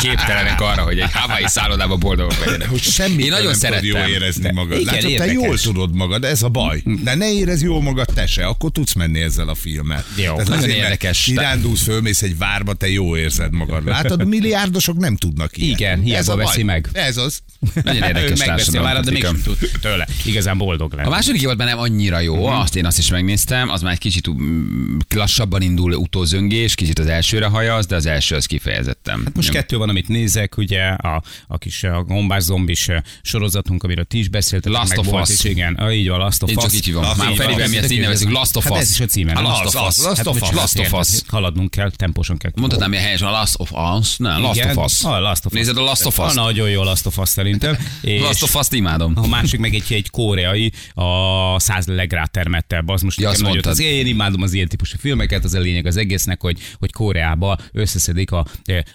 képtelenek 0.00 0.60
arra, 0.60 0.82
hogy 0.82 0.98
egy 0.98 1.12
Hawaii 1.12 1.46
szállodában 1.46 1.98
boldogok 1.98 2.44
legyenek. 2.44 2.68
Hogy 2.68 2.82
semmi 2.82 3.28
nagyon 3.28 3.54
szerettem. 3.54 4.04
Érezni 4.38 4.60
magad. 4.60 4.80
igen, 4.80 4.94
Látod, 4.94 5.16
te 5.16 5.32
jól 5.32 5.58
tudod 5.58 5.94
magad, 5.94 6.24
ez 6.24 6.42
a 6.42 6.48
baj. 6.48 6.82
De 7.02 7.14
ne 7.14 7.32
érez 7.32 7.62
jól 7.62 7.82
magad 7.82 8.06
te 8.14 8.26
se, 8.26 8.46
akkor 8.46 8.70
tudsz 8.70 8.92
menni 8.92 9.20
ezzel 9.20 9.48
a 9.48 9.54
filmmel. 9.54 10.04
Jó. 10.16 10.22
Tehát 10.22 10.48
Nagyon 10.48 10.62
azért, 10.62 10.76
érdekes. 10.76 11.22
Kirándulsz, 11.22 11.82
fölmész 11.82 12.22
egy 12.22 12.38
várba, 12.38 12.74
te 12.74 12.88
jó 12.90 13.16
érzed 13.16 13.52
magad. 13.52 13.84
Látod, 13.86 14.26
milliárdosok 14.26 14.96
nem 14.96 15.16
tudnak 15.16 15.56
ilyet. 15.56 15.78
Igen, 15.78 16.00
hiába 16.00 16.18
ez 16.18 16.28
a 16.28 16.34
baj. 16.34 16.44
veszi 16.44 16.62
meg. 16.62 16.88
Ez 16.92 17.16
az. 17.16 17.40
Nagyon 17.84 18.02
érdekes 18.02 18.38
megveszi 18.38 18.76
a 18.76 18.82
várat, 18.82 19.04
de 19.04 19.10
mégsem 19.10 19.40
tud 19.44 19.58
tőle. 19.80 20.08
Igazán 20.24 20.58
boldog 20.58 20.92
A 20.92 20.96
lett. 20.96 21.08
második 21.08 21.42
évadban 21.42 21.66
nem 21.66 21.78
annyira 21.78 22.20
jó, 22.20 22.34
uh-huh. 22.34 22.60
azt 22.60 22.76
én 22.76 22.86
azt 22.86 22.98
is 22.98 23.10
megnéztem, 23.10 23.68
az 23.68 23.82
már 23.82 23.92
egy 23.92 23.98
kicsit 23.98 24.30
mm, 24.30 24.96
lassabban 25.14 25.62
indul 25.62 25.92
utózöngés, 25.92 26.74
kicsit 26.74 26.98
az 26.98 27.06
elsőre 27.06 27.46
hajaz, 27.46 27.86
de 27.86 27.96
az 27.96 28.06
első 28.06 28.34
az 28.36 28.46
kifejezetten. 28.46 29.20
Hát 29.24 29.36
most 29.36 29.50
kettő 29.50 29.76
van, 29.76 29.88
amit 29.88 30.08
nézek, 30.08 30.56
ugye 30.56 30.82
a, 30.82 31.22
a 31.46 31.58
kis 31.58 31.82
a 31.82 32.02
gombás 32.02 32.42
zombis 32.42 32.88
eh, 32.88 33.02
sorozatunk, 33.22 33.82
amiről 33.82 34.04
ti 34.04 34.18
is 34.26 34.32
beszéltek. 34.32 34.72
Last 34.72 34.96
of 34.98 35.12
Us. 35.12 35.28
is, 35.30 35.44
Igen, 35.44 35.74
Ah, 35.74 35.96
így 35.96 36.08
van, 36.08 36.18
Last 36.18 36.42
of 36.42 36.50
Én 36.50 36.56
Us. 36.56 36.62
csak 36.62 36.72
így. 36.74 36.92
Last 36.92 37.16
Már 37.16 37.30
Us. 37.60 37.68
mi 37.70 37.76
ezt 37.76 37.90
így 37.90 38.00
nevezzük, 38.00 38.30
Last 38.30 38.56
of 38.56 38.64
Hát 38.64 38.72
Us. 38.72 38.78
ez 38.78 38.90
is 38.90 39.00
a 39.00 39.06
címe. 39.06 39.32
A? 39.32 39.42
Last 39.42 39.64
of 39.64 39.74
Us. 39.88 40.04
Last 40.04 40.16
Hát, 40.16 40.26
of 40.26 40.40
Us. 40.42 40.50
Last 40.50 40.78
of 40.78 40.92
Us. 40.92 41.08
Haladnunk 41.26 41.70
kell, 41.70 41.90
tempósan 41.90 42.36
kell. 42.36 42.50
Mondhatnám, 42.54 42.90
hogy 42.90 42.98
helyesen 42.98 43.28
a 43.28 43.30
Last 43.30 43.54
of 43.56 43.70
Us. 43.72 44.16
Nem, 44.16 44.42
Last 44.42 44.64
of 44.64 44.84
Us. 44.84 45.04
A 45.04 45.20
Last 45.20 45.46
of 45.46 45.52
Us. 45.52 45.58
Nézed 45.58 45.76
a 45.76 45.82
Last 45.82 46.04
of 46.06 46.18
Us? 46.18 46.24
Ah, 46.24 46.34
nagyon 46.34 46.70
jó 46.70 46.82
Last 46.82 47.06
of 47.06 47.18
Us 47.18 47.28
szerintem. 47.28 47.76
Last 48.02 48.42
of 48.42 48.54
Us-t 48.54 48.72
imádom. 48.72 49.12
a 49.16 49.26
másik 49.26 49.60
meg 49.60 49.74
egy, 49.74 49.84
egy 49.88 50.10
koreai, 50.10 50.72
a 50.94 51.60
száz 51.60 51.86
legrátermettebb. 51.86 52.88
Az 52.88 53.02
most 53.02 53.20
Ja, 53.20 53.28
azt 53.28 53.42
mondtad. 53.42 53.66
az, 53.72 53.80
én 53.80 54.06
imádom 54.06 54.42
az 54.42 54.52
ilyen 54.52 54.68
típusú 54.68 54.96
filmeket, 55.00 55.44
az 55.44 55.54
a 55.54 55.58
lényeg 55.58 55.86
az 55.86 55.96
egésznek, 55.96 56.40
hogy, 56.40 56.58
hogy 56.78 56.92
Koreába 56.92 57.56
összeszedik 57.72 58.30
a, 58.30 58.46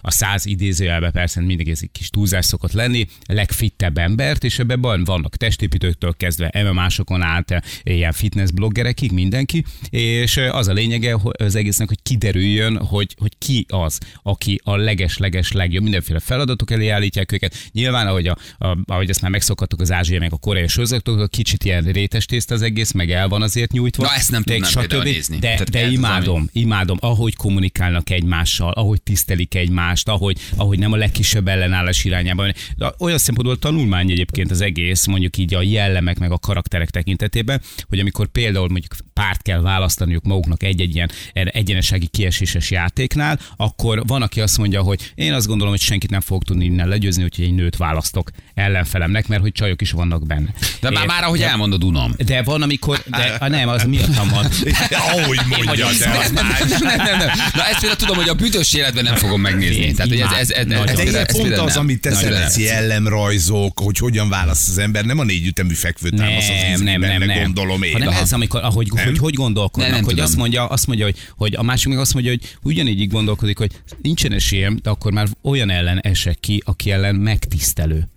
a 0.02 0.12
száz 0.12 0.46
idézőjelbe, 0.46 1.12
persze 1.12 1.42
mindig 1.42 1.70
ez 1.70 1.80
egy 1.82 1.92
kis 1.92 2.10
túlzás 2.10 2.46
szokott 2.46 2.72
lenni, 2.72 3.08
legfittebb 3.26 3.98
embert, 3.98 4.44
és 4.44 4.60
ebben 4.60 4.82
van- 4.82 5.04
vannak 5.22 5.38
testépítőktől 5.38 6.13
kezdve 6.18 6.51
MMA-sokon 6.72 7.22
át, 7.22 7.63
ilyen 7.84 8.12
fitness 8.12 8.51
bloggerekig, 8.51 9.12
mindenki, 9.12 9.66
és 9.90 10.38
az 10.38 10.68
a 10.68 10.74
lényege 10.74 11.18
az 11.32 11.56
egésznek, 11.56 11.88
hogy 11.88 12.01
kiderüljön, 12.04 12.78
hogy, 12.78 13.16
hogy 13.20 13.32
ki 13.38 13.66
az, 13.70 13.98
aki 14.24 14.62
a 14.63 14.75
leges-leges 14.75 15.51
legjobb, 15.51 15.84
mindenféle 15.84 16.20
feladatok 16.20 16.72
elé 16.72 16.88
állítják 16.88 17.32
őket. 17.32 17.56
Nyilván, 17.72 18.08
ahogy, 18.08 18.28
a, 18.28 18.38
a, 18.58 18.78
ahogy 18.86 19.10
ezt 19.10 19.22
már 19.22 19.32
megszokhattuk 19.32 19.82
az 19.82 19.92
ázsiai, 19.92 20.20
meg 20.20 20.34
a 20.34 20.38
koreai 20.38 20.68
sorozatok, 20.68 21.30
kicsit 21.30 21.63
ilyen 21.63 21.84
rétes 21.84 22.25
tészta 22.25 22.54
az 22.54 22.62
egész, 22.62 22.92
meg 22.92 23.12
el 23.12 23.28
van 23.28 23.42
azért 23.42 23.72
nyújtva. 23.72 24.04
Na, 24.04 24.13
ezt 24.13 24.32
nem 24.32 24.44
tudnám 24.44 24.70
stb. 24.70 25.04
nézni. 25.04 25.38
De, 25.38 25.48
Tehát 25.48 25.70
de 25.70 25.88
imádom, 25.88 26.50
imádom, 26.51 26.98
ahogy 27.01 27.36
kommunikálnak 27.36 28.10
egymással, 28.10 28.72
ahogy 28.72 29.01
tisztelik 29.01 29.56
egymást, 29.56 30.08
ahogy, 30.08 30.38
ahogy 30.56 30.80
nem 30.80 30.92
a 30.92 30.96
legkisebb 30.96 31.48
ellenállás 31.48 32.04
irányában. 32.04 32.54
De 32.78 32.94
olyan 33.00 33.18
szempontból 33.18 33.60
tanulmány 33.60 34.12
egyébként 34.12 34.51
az 34.51 34.62
egész, 34.62 35.06
mondjuk 35.12 35.38
így 35.38 35.53
a 35.53 35.62
jellemek 35.62 36.20
meg 36.20 36.32
a 36.32 36.38
karakterek 36.38 36.89
tekintetében, 36.89 37.62
hogy 37.88 38.00
amikor 38.00 38.27
például 38.27 38.70
mondjuk 38.70 38.96
párt 39.22 39.42
kell 39.42 39.62
választaniuk 39.62 40.24
maguknak 40.24 40.63
egy-egy 40.63 40.96
ilyen 40.96 41.12
egyenesági 41.34 42.08
kieséses 42.08 42.72
játéknál, 42.72 43.40
akkor 43.58 44.04
van, 44.08 44.22
aki 44.22 44.42
azt 44.42 44.58
mondja, 44.58 44.82
hogy 44.82 45.12
én 45.16 45.34
azt 45.34 45.48
gondolom, 45.48 45.74
hogy 45.74 45.82
senkit 45.82 46.10
nem 46.10 46.22
fog 46.22 46.44
tudni 46.44 46.66
innen 46.66 46.88
legyőzni, 46.88 47.24
úgyhogy 47.24 47.46
egy 47.46 47.54
nőt 47.54 47.78
választok 47.78 48.32
ellenfelemnek, 48.54 49.28
mert 49.28 49.42
hogy 49.42 49.51
csajok 49.51 49.82
is 49.82 49.92
vannak 49.92 50.28
benne. 50.28 50.54
De 50.80 50.90
már, 50.90 51.06
már 51.08 51.24
ahogy 51.24 51.42
elmondod, 51.42 51.84
unom. 51.84 52.13
de 52.25 52.44
van, 52.44 52.62
amikor, 52.62 53.04
de 53.08 53.36
ah, 53.40 53.50
nem, 53.50 53.68
az 53.68 53.84
miattam 53.84 54.30
van. 54.30 54.46
Ahogy 55.12 55.40
mondja, 55.50 55.74
de 55.75 55.86
az 55.86 56.32
nem, 56.32 56.48
nem, 56.80 56.98
nem, 56.98 57.18
nem. 57.18 57.30
Na 57.54 57.66
ezt 57.66 57.80
például 57.80 57.96
tudom, 57.96 58.16
hogy 58.16 58.30
a 58.30 58.34
büdös 58.34 58.74
életben 58.74 59.04
nem 59.04 59.16
fogom 59.16 59.42
megnézni. 59.42 59.92
Tehát, 59.92 60.12
hogy 60.12 60.20
ez, 60.20 60.32
ez, 60.32 60.50
ez, 60.50 60.72
ez, 60.72 60.90
ez, 60.90 60.96
De 60.96 61.01
ez, 61.01 61.10
ilyen 61.10 61.25
ez 61.25 61.38
pont 61.38 61.58
az, 61.58 61.78
amit 61.78 62.01
te 62.01 62.12
szeretsz, 62.12 62.58
jellemrajzok, 62.58 63.80
hogy 63.80 63.98
hogyan 63.98 64.30
választ 64.30 64.70
az 64.70 64.78
ember, 64.78 65.06
nem 65.06 65.20
a 65.20 65.24
négy 65.24 65.46
ütemű 65.46 65.74
fekvőtámasz 65.74 66.50
az 66.50 66.80
Nem, 66.80 67.00
nem, 67.00 67.20
nem, 67.20 67.24
nem. 67.24 67.44
gondolom 67.44 67.84
én. 67.84 67.92
Hanem 67.92 68.10
ez, 68.10 68.34
amikor, 68.34 68.63
ahogy, 68.63 68.90
hogy, 69.12 69.20
hogy 69.20 69.34
gondolkodnak, 69.34 69.91
Nem, 69.91 69.96
nem 69.96 70.03
hogy 70.03 70.13
tudom. 70.13 70.25
azt 70.25 70.38
mondja, 70.38 70.65
azt 70.65 70.88
mondja, 70.88 71.06
hogy, 71.06 71.15
hogy 71.38 71.56
a 71.56 71.62
másik 71.63 71.89
meg 71.89 72.00
azt 72.00 72.13
mondja, 72.13 72.32
hogy 72.32 72.58
ugyanígy 72.63 73.00
így 73.00 73.12
gondolkodik, 73.12 73.58
hogy 73.58 73.72
nincsen 74.01 74.32
esélyem, 74.32 74.80
de 74.82 74.89
akkor 74.89 75.12
már 75.12 75.27
olyan 75.41 75.70
ellen 75.70 76.00
esek 76.00 76.39
ki, 76.39 76.62
aki 76.65 76.91
ellen 76.91 77.15
megtisztelő. 77.15 78.08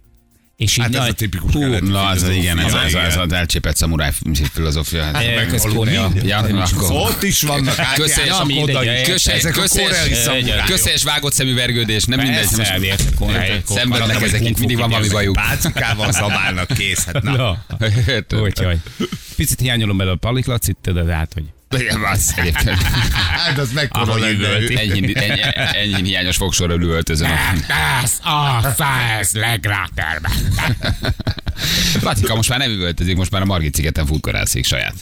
És 0.57 0.77
így 0.77 0.83
Hát 0.83 0.95
ez 0.95 1.01
nagy- 1.01 1.09
a 1.09 1.13
tipikus 1.13 1.53
Hú, 1.53 1.61
keleti 1.61 1.87
Na, 1.89 2.07
az, 2.07 2.29
igen, 2.29 2.59
ez, 2.59 2.73
ez, 2.73 2.95
ez 2.95 3.17
az 3.17 3.33
elcsépett 3.33 3.77
szamuráj 3.77 4.11
filozófia. 4.53 5.03
Hát, 5.03 5.15
Eh, 5.15 5.35
meg- 5.35 5.55
ez 5.55 5.63
Korea. 5.75 6.11
Ja. 6.25 6.45
Ott 6.89 7.23
is 7.23 7.43
vannak 7.43 7.77
Közös, 7.95 8.19
átjárások 8.19 8.47
mindegy, 8.47 8.75
oda 8.77 8.83
ja, 8.85 9.01
is. 9.01 9.07
Köses, 9.09 9.35
Ezek 9.35 9.57
a 9.57 9.63
koreai 9.69 10.09
köses, 10.09 10.19
szamurájok. 10.19 10.65
köses 10.65 11.03
vágott 11.03 11.33
szemű 11.33 11.55
vergődés, 11.55 12.05
nem 12.05 12.21
mindegy. 12.21 12.47
Koreai- 13.19 13.63
Szenvednek 13.67 14.23
ezek, 14.23 14.41
mindig 14.41 14.77
van 14.79 14.89
valami 14.91 15.09
bajuk. 15.09 15.35
Pálcikával 15.35 16.13
zabálnak 16.13 16.69
kész. 16.69 17.05
Hát 17.05 17.23
na. 17.23 17.65
Úgyhogy. 18.43 18.79
Picit 19.37 19.61
hiányolom 19.61 19.97
belőle 19.97 20.15
a 20.15 20.19
paliklacit, 20.19 20.77
de 20.93 21.15
hát, 21.15 21.33
hogy 21.35 21.45
Igen, 21.81 22.01
az 22.01 22.33
egyébként. 22.37 22.83
Hát 23.37 23.59
az 23.59 23.73
mekkora 23.73 24.05
Ahogy. 24.05 24.23
Ennyi, 24.23 25.13
ennyi, 25.15 25.41
ennyi 25.73 26.03
hiányos 26.03 26.37
fogsorral 26.37 26.83
üvöltözön. 26.83 27.31
Ez 28.03 28.19
a 28.23 28.73
száz 28.77 29.33
legráterben. 29.33 30.33
Latika 32.03 32.35
most 32.35 32.49
már 32.49 32.59
nem 32.59 32.71
üvöltözik, 32.71 33.17
most 33.17 33.31
már 33.31 33.43
a 33.43 33.45
Margit 33.45 33.75
szigeten 33.75 34.07
futkorászik 34.07 34.65
saját. 34.65 34.95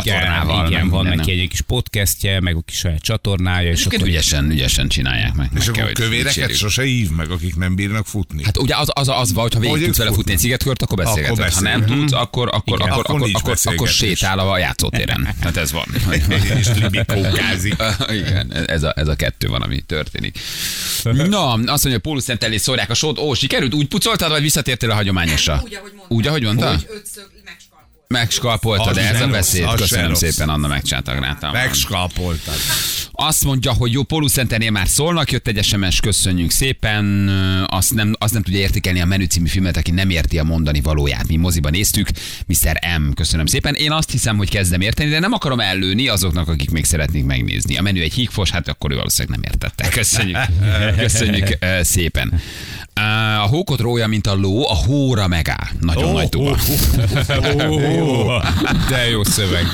Igen, 0.00 0.04
csatornával, 0.04 0.66
igen 0.66 0.80
nem 0.80 0.88
van 0.88 1.00
minden, 1.00 1.18
neki 1.18 1.40
egy 1.40 1.48
kis 1.48 1.60
podcastje, 1.60 2.40
meg 2.40 2.56
a 2.56 2.60
kis 2.60 2.76
saját 2.76 3.00
csatornája, 3.00 3.70
és 3.70 3.78
Egyébként 3.78 4.02
akkor 4.02 4.08
ügyesen, 4.08 4.50
ügyesen 4.50 4.88
csinálják 4.88 5.34
meg. 5.34 5.50
És 5.58 5.66
meg 5.66 5.78
akkor 5.78 5.92
kövéreket 5.92 6.34
dicsérjük. 6.34 6.58
sose 6.58 6.82
hív 6.82 7.10
meg, 7.10 7.30
akik 7.30 7.56
nem 7.56 7.74
bírnak 7.74 8.06
futni. 8.06 8.44
Hát 8.44 8.58
ugye 8.58 8.76
az, 8.76 8.88
az, 8.92 9.08
az 9.08 9.32
van, 9.32 9.42
hogyha 9.42 9.58
végig 9.58 9.76
Hogy 9.76 9.84
tudsz 9.84 9.96
vele 9.98 10.12
futni 10.12 10.32
egy 10.32 10.38
szigetkört, 10.38 10.82
akkor 10.82 10.96
beszélgetsz. 10.96 11.54
Ha 11.54 11.60
nem 11.60 11.84
tudsz, 11.84 12.12
akkor, 12.12 12.48
akkor, 12.48 12.78
Igen. 12.78 12.90
akkor, 12.90 13.14
Akkor 13.14 13.30
akkor, 13.34 13.56
akkor, 13.64 13.88
sétál 13.88 14.38
a 14.38 14.58
játszótéren. 14.58 15.34
Hát 15.40 15.56
ez 15.56 15.72
van. 15.72 15.84
és 16.58 16.68
libikókázik. 16.80 17.76
Igen, 18.20 18.52
ez 18.66 18.82
a, 18.82 18.92
ez 18.96 19.08
a 19.08 19.14
kettő 19.14 19.48
van, 19.48 19.62
ami 19.62 19.80
történik. 19.80 20.38
Na, 21.02 21.52
azt 21.52 21.66
mondja, 21.66 21.90
hogy 21.90 21.98
Pólus 21.98 22.22
Szent 22.22 22.44
elé 22.44 22.56
szórják 22.56 22.90
a 22.90 22.94
sót. 22.94 23.18
Ó, 23.18 23.34
sikerült? 23.34 23.74
Úgy 23.74 23.86
pucoltad, 23.86 24.30
vagy 24.30 24.42
visszatértél 24.42 24.90
a 24.90 24.94
hagyományosra? 24.94 25.60
Úgy, 25.64 25.74
ahogy 25.74 25.92
mondtam. 25.96 26.16
Úgy, 26.16 26.26
ahogy 26.26 26.42
mondta? 26.42 26.68
Hogy 26.68 26.86
ötszög 26.88 27.30
de 28.92 29.08
ez 29.08 29.20
a 29.20 29.26
beszéd. 29.26 29.74
Köszönöm 29.74 30.08
rossz. 30.08 30.18
szépen, 30.18 30.48
Anna 30.48 30.68
megcsátagráltam. 30.68 31.52
Megskalpoltad. 31.52 32.54
Azt 33.12 33.44
mondja, 33.44 33.72
hogy 33.72 33.92
jó, 33.92 34.02
Pólus 34.02 34.32
Centernél 34.32 34.70
már 34.70 34.88
szólnak, 34.88 35.30
jött 35.32 35.48
egy 35.48 35.64
SMS, 35.64 36.00
köszönjük 36.00 36.50
szépen. 36.50 37.28
Azt 37.66 37.94
nem, 37.94 38.14
azt 38.18 38.32
nem 38.32 38.42
tudja 38.42 38.60
értékelni 38.60 39.00
a 39.00 39.04
menü 39.04 39.24
című 39.24 39.46
filmet, 39.48 39.76
aki 39.76 39.90
nem 39.90 40.10
érti 40.10 40.38
a 40.38 40.44
mondani 40.44 40.80
valóját. 40.80 41.28
Mi 41.28 41.36
moziban 41.36 41.70
néztük, 41.70 42.08
Mr. 42.46 42.78
M, 42.98 43.12
köszönöm 43.12 43.46
szépen. 43.46 43.74
Én 43.74 43.92
azt 43.92 44.10
hiszem, 44.10 44.36
hogy 44.36 44.50
kezdem 44.50 44.80
érteni, 44.80 45.10
de 45.10 45.18
nem 45.18 45.32
akarom 45.32 45.60
ellőni 45.60 46.08
azoknak, 46.08 46.48
akik 46.48 46.70
még 46.70 46.84
szeretnék 46.84 47.24
megnézni. 47.24 47.76
A 47.76 47.82
menü 47.82 48.00
egy 48.00 48.14
hígfos, 48.14 48.50
hát 48.50 48.68
akkor 48.68 48.90
ő 48.92 48.94
valószínűleg 48.94 49.38
nem 49.40 49.50
értette. 49.52 49.88
Köszönjük. 49.88 50.38
Köszönjük 50.96 51.58
szépen. 51.80 52.40
A 52.94 53.46
hókot 53.46 53.80
rója, 53.80 54.06
mint 54.06 54.26
a 54.26 54.34
ló, 54.34 54.68
a 54.68 54.74
hóra 54.74 55.28
megáll. 55.28 55.66
Nagyon 55.80 56.12
nagy 56.12 56.28
tuba. 56.28 56.56
De 58.88 59.08
jó 59.10 59.24
szöveg. 59.24 59.66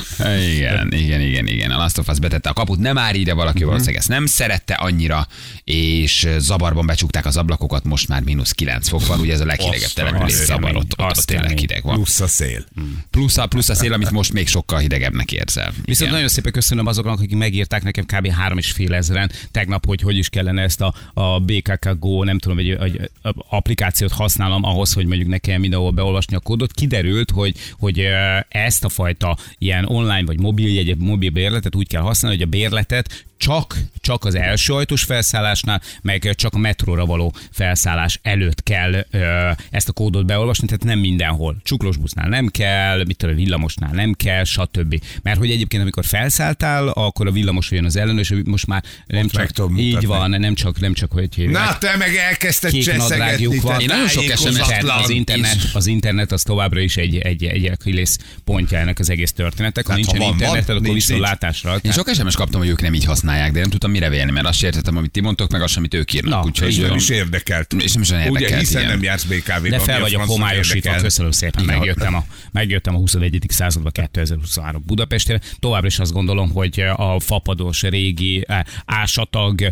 Igen, 0.55 0.91
igen, 0.91 1.21
igen, 1.21 1.47
igen. 1.47 1.71
A 1.71 1.77
Last 1.77 1.97
of 1.97 2.07
Us 2.07 2.19
betette 2.19 2.49
a 2.49 2.53
kaput, 2.53 2.79
nem 2.79 2.97
áll 2.97 3.13
ide 3.13 3.33
valaki, 3.33 3.63
valószínűleg 3.63 3.99
ezt 3.99 4.07
nem 4.07 4.25
szerette 4.25 4.73
annyira, 4.73 5.27
és 5.63 6.27
zabarban 6.37 6.85
becsukták 6.85 7.25
az 7.25 7.37
ablakokat, 7.37 7.83
most 7.83 8.07
már 8.07 8.21
mínusz 8.21 8.51
9 8.51 8.89
fok 8.89 9.07
van, 9.07 9.19
ugye 9.19 9.33
ez 9.33 9.39
a 9.39 9.45
leghidegebb 9.45 9.89
település 9.89 10.33
zabar, 10.33 10.75
ott, 10.75 10.93
ott, 10.97 11.17
ott 11.17 11.25
tényleg 11.25 11.57
hideg 11.57 11.83
van. 11.83 11.93
Plusz 11.95 12.19
a 12.19 12.27
szél. 12.27 12.65
Plusz 13.11 13.37
a, 13.37 13.47
plusz 13.47 13.69
a 13.69 13.75
szél, 13.75 13.93
amit 13.93 14.11
most 14.11 14.33
még 14.33 14.47
sokkal 14.47 14.79
hidegebbnek 14.79 15.31
érzel. 15.31 15.71
Viszont 15.85 15.99
Igen. 15.99 16.13
nagyon 16.13 16.27
szépen 16.27 16.51
köszönöm 16.51 16.85
azoknak, 16.85 17.19
akik 17.19 17.35
megírták 17.35 17.83
nekem 17.83 18.05
kb. 18.05 18.31
három 18.31 18.57
és 18.57 18.71
fél 18.71 18.93
ezeren 18.93 19.31
tegnap, 19.51 19.85
hogy 19.85 20.01
hogy 20.01 20.17
is 20.17 20.29
kellene 20.29 20.61
ezt 20.61 20.81
a, 20.81 20.93
a 21.13 21.39
BKK 21.39 21.99
Go, 21.99 22.23
nem 22.23 22.39
tudom, 22.39 22.57
egy, 22.57 22.69
egy 22.69 23.08
applikációt 23.49 24.11
használom 24.11 24.63
ahhoz, 24.63 24.93
hogy 24.93 25.05
mondjuk 25.05 25.29
nekem 25.29 25.59
mindenhol 25.59 25.91
beolvasni 25.91 26.35
a 26.35 26.39
kódot. 26.39 26.71
Kiderült, 26.71 27.31
hogy, 27.31 27.55
hogy 27.79 28.05
ezt 28.47 28.83
a 28.83 28.89
fajta 28.89 29.37
ilyen 29.57 29.85
online 29.85 30.25
vagy 30.25 30.39
mobil 30.39 30.73
jegy, 30.73 30.97
mobil 30.97 31.29
bérletet 31.29 31.75
úgy 31.75 31.87
kell 31.87 32.01
használni, 32.01 32.37
hogy 32.37 32.47
a 32.47 32.49
bérletet 32.49 33.25
csak, 33.39 33.75
csak 34.01 34.25
az 34.25 34.35
első 34.35 34.73
ajtós 34.73 35.03
felszállásnál, 35.03 35.81
meg 36.01 36.29
csak 36.35 36.53
a 36.53 36.57
metróra 36.57 37.05
való 37.05 37.33
felszállás 37.51 38.19
előtt 38.23 38.63
kell 38.63 39.05
ö, 39.11 39.49
ezt 39.69 39.89
a 39.89 39.91
kódot 39.91 40.25
beolvasni, 40.25 40.65
tehát 40.67 40.83
nem 40.83 40.99
mindenhol. 40.99 41.57
Csuklós 41.63 41.97
busznál 41.97 42.27
nem 42.29 42.47
kell, 42.47 43.03
mit 43.05 43.17
tudom, 43.17 43.35
villamosnál 43.35 43.91
nem 43.93 44.13
kell, 44.13 44.43
stb. 44.43 45.01
Mert 45.21 45.37
hogy 45.37 45.51
egyébként, 45.51 45.81
amikor 45.81 46.05
felszálltál, 46.05 46.87
akkor 46.87 47.27
a 47.27 47.31
villamos 47.31 47.71
jön 47.71 47.85
az 47.85 47.95
ellenős, 47.95 48.33
most 48.43 48.67
már 48.67 48.83
nem 49.07 49.25
Ott 49.25 49.31
csak, 49.53 49.69
így 49.77 49.85
mutatni. 49.85 50.05
van, 50.07 50.29
nem 50.29 50.53
csak, 50.55 50.79
nem 50.79 50.93
csak, 50.93 51.11
hogy 51.11 51.29
Na, 51.49 51.77
te 51.77 51.95
meg 51.97 52.15
elkezdted 52.15 52.71
cseszegetni. 52.71 53.59
van. 53.59 53.79
Én 53.79 53.87
nagyon 53.87 54.07
sok. 54.07 54.23
SMS-t 54.23 54.83
az 55.03 55.09
internet, 55.09 55.57
az 55.73 55.87
internet 55.87 56.31
az 56.31 56.41
továbbra 56.41 56.79
is 56.79 56.97
egy, 56.97 57.17
egy, 57.17 57.43
egy 57.43 57.65
Achilles 57.65 58.15
pontja 58.43 58.77
ennek 58.77 58.99
az 58.99 59.09
egész 59.09 59.31
történetnek. 59.31 59.85
Ha 59.85 59.91
Hát, 59.91 60.01
nincsen 60.01 60.21
interneted, 60.21 60.69
akkor 60.69 60.81
nincs, 60.81 60.93
viszontlátásra. 60.93 61.75
Én 61.81 61.91
sok 61.91 62.09
SMS 62.13 62.35
kaptam, 62.35 62.59
hogy 62.59 62.69
ők 62.69 62.81
nem 62.81 62.93
így 62.93 63.05
használják, 63.05 63.27
de 63.37 63.59
nem 63.59 63.69
tudtam 63.69 63.91
mire 63.91 64.09
vélni, 64.09 64.31
mert 64.31 64.47
azt 64.47 64.63
értettem, 64.63 64.97
amit 64.97 65.11
ti 65.11 65.21
mondtok, 65.21 65.51
meg 65.51 65.61
azt, 65.61 65.77
amit 65.77 65.93
ők 65.93 66.13
írnak. 66.13 66.31
Na, 66.31 66.45
úgyhogy 66.45 66.67
És 66.67 66.77
nem 66.77 66.95
is 66.95 67.09
érdekelt. 67.09 67.73
És 67.73 67.93
nem 67.93 68.01
is 68.01 68.09
olyan 68.09 68.21
Ugye, 68.21 68.31
érdekelt, 68.31 68.59
hiszen 68.59 68.81
igen. 68.81 68.93
nem 68.93 69.03
jársz 69.03 69.23
BKV-ban. 69.23 69.69
De 69.69 69.79
fel 69.79 69.99
vagyok 69.99 70.23
homályosítva, 70.23 70.95
köszönöm 70.95 71.31
szépen, 71.31 71.63
Igen. 71.63 71.77
megjöttem 71.77 72.15
a, 72.15 72.25
megjöttem 72.51 72.95
a 72.95 72.97
21. 72.97 73.45
századba 73.47 73.89
2023 73.89 74.83
Budapestre. 74.85 75.39
Továbbra 75.59 75.87
is 75.87 75.99
azt 75.99 76.11
gondolom, 76.11 76.51
hogy 76.51 76.79
a 76.95 77.19
fapados, 77.19 77.81
régi, 77.81 78.45
ásatag, 78.85 79.69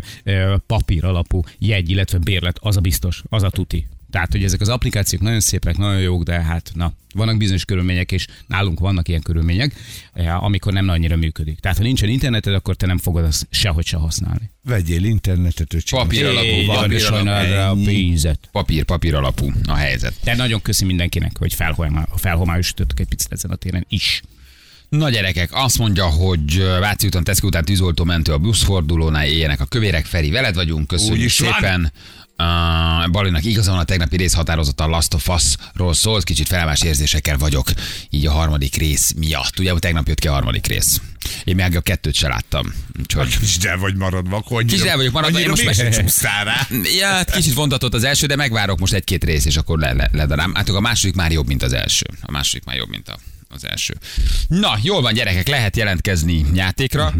papír 0.66 1.04
alapú 1.04 1.42
jegy, 1.58 1.90
illetve 1.90 2.18
bérlet, 2.18 2.58
az 2.60 2.76
a 2.76 2.80
biztos, 2.80 3.22
az 3.28 3.42
a 3.42 3.50
tuti. 3.50 3.86
Tehát, 4.10 4.32
hogy 4.32 4.44
ezek 4.44 4.60
az 4.60 4.68
applikációk 4.68 5.22
nagyon 5.22 5.40
szépek, 5.40 5.76
nagyon 5.76 6.00
jók, 6.00 6.22
de 6.22 6.42
hát 6.42 6.70
na, 6.74 6.92
vannak 7.14 7.36
bizonyos 7.36 7.64
körülmények, 7.64 8.12
és 8.12 8.26
nálunk 8.46 8.80
vannak 8.80 9.08
ilyen 9.08 9.22
körülmények, 9.22 9.74
eh, 10.12 10.44
amikor 10.44 10.72
nem 10.72 10.88
annyira 10.88 11.16
működik. 11.16 11.58
Tehát, 11.58 11.76
ha 11.76 11.82
nincsen 11.82 12.08
interneted, 12.08 12.54
akkor 12.54 12.76
te 12.76 12.86
nem 12.86 12.98
fogod 12.98 13.24
azt 13.24 13.46
sehogy 13.50 13.86
se 13.86 13.96
használni. 13.96 14.50
Vegyél 14.62 15.04
internetet, 15.04 15.74
öcsém. 15.74 15.98
Papír 15.98 16.26
alapú, 16.26 16.64
papír 16.66 17.06
alapú. 17.06 17.84
pénzet. 17.84 18.48
Papír, 18.52 18.84
papír 18.84 19.14
alapú 19.14 19.52
a 19.66 19.74
helyzet. 19.74 20.14
De 20.24 20.34
nagyon 20.34 20.62
köszi 20.62 20.84
mindenkinek, 20.84 21.38
hogy 21.38 21.54
felhomá- 21.54 22.08
felhomályosítottuk 22.16 23.00
egy 23.00 23.08
picit 23.08 23.32
ezen 23.32 23.50
a 23.50 23.56
téren 23.56 23.86
is. 23.88 24.22
Na 24.88 25.10
gyerekek, 25.10 25.50
azt 25.52 25.78
mondja, 25.78 26.04
hogy 26.04 26.58
Váci 26.80 27.06
úton, 27.06 27.24
Teszki 27.24 27.46
után 27.46 27.64
tűzoltó 27.64 28.04
mentő 28.04 28.32
a 28.32 28.38
buszfordulónál 28.38 29.26
éljenek 29.26 29.60
a 29.60 29.64
kövérek. 29.64 30.04
Feri, 30.04 30.30
veled 30.30 30.54
vagyunk, 30.54 30.86
köszönjük 30.86 31.16
Úgy 31.16 31.24
is 31.24 31.38
van. 31.38 31.92
Uh, 32.42 33.10
Balinak 33.10 33.44
igaza 33.44 33.70
van, 33.70 33.80
a 33.80 33.84
tegnapi 33.84 34.16
rész 34.16 34.32
határozottan 34.32 34.90
Last 34.90 35.14
of 35.14 35.28
Us-ról 35.28 35.94
szólt, 35.94 36.24
kicsit 36.24 36.46
felemás 36.46 36.82
érzésekkel 36.82 37.38
vagyok, 37.38 37.70
így 38.10 38.26
a 38.26 38.30
harmadik 38.30 38.74
rész 38.76 39.12
miatt. 39.16 39.58
Ugye, 39.58 39.72
tegnap 39.78 40.08
jött 40.08 40.18
ki 40.18 40.28
a 40.28 40.32
harmadik 40.32 40.66
rész. 40.66 41.00
Én 41.44 41.54
meg 41.54 41.76
a 41.76 41.80
kettőt 41.80 42.14
se 42.14 42.28
láttam. 42.28 42.74
Úgyhogy... 43.00 43.38
Kicsit 43.40 43.64
el 43.64 43.76
vagy 43.78 43.96
maradva, 43.96 44.42
hogy 44.44 44.56
annyira, 44.56 44.74
Kicsit 44.74 44.90
el 44.90 44.96
vagyok 44.96 45.12
maradva, 45.12 45.40
én 45.40 45.48
most 45.48 45.64
meg- 45.64 46.44
rá. 46.44 46.66
Ja, 46.98 47.06
hát 47.06 47.30
kicsit 47.30 47.54
vontatott 47.54 47.94
az 47.94 48.04
első, 48.04 48.26
de 48.26 48.36
megvárok 48.36 48.78
most 48.78 48.92
egy-két 48.92 49.24
rész, 49.24 49.44
és 49.44 49.56
akkor 49.56 49.78
le, 49.78 49.92
le, 49.92 50.08
ledarám. 50.12 50.54
Hát 50.54 50.68
a 50.68 50.80
második 50.80 51.14
már 51.14 51.32
jobb, 51.32 51.46
mint 51.46 51.62
az 51.62 51.72
első. 51.72 52.06
A 52.22 52.30
második 52.30 52.64
már 52.64 52.76
jobb, 52.76 52.88
mint 52.88 53.08
a, 53.08 53.18
az 53.48 53.66
első. 53.66 53.94
Na, 54.48 54.78
jól 54.82 55.02
van, 55.02 55.12
gyerekek, 55.12 55.48
lehet 55.48 55.76
jelentkezni 55.76 56.46
játékra. 56.54 57.14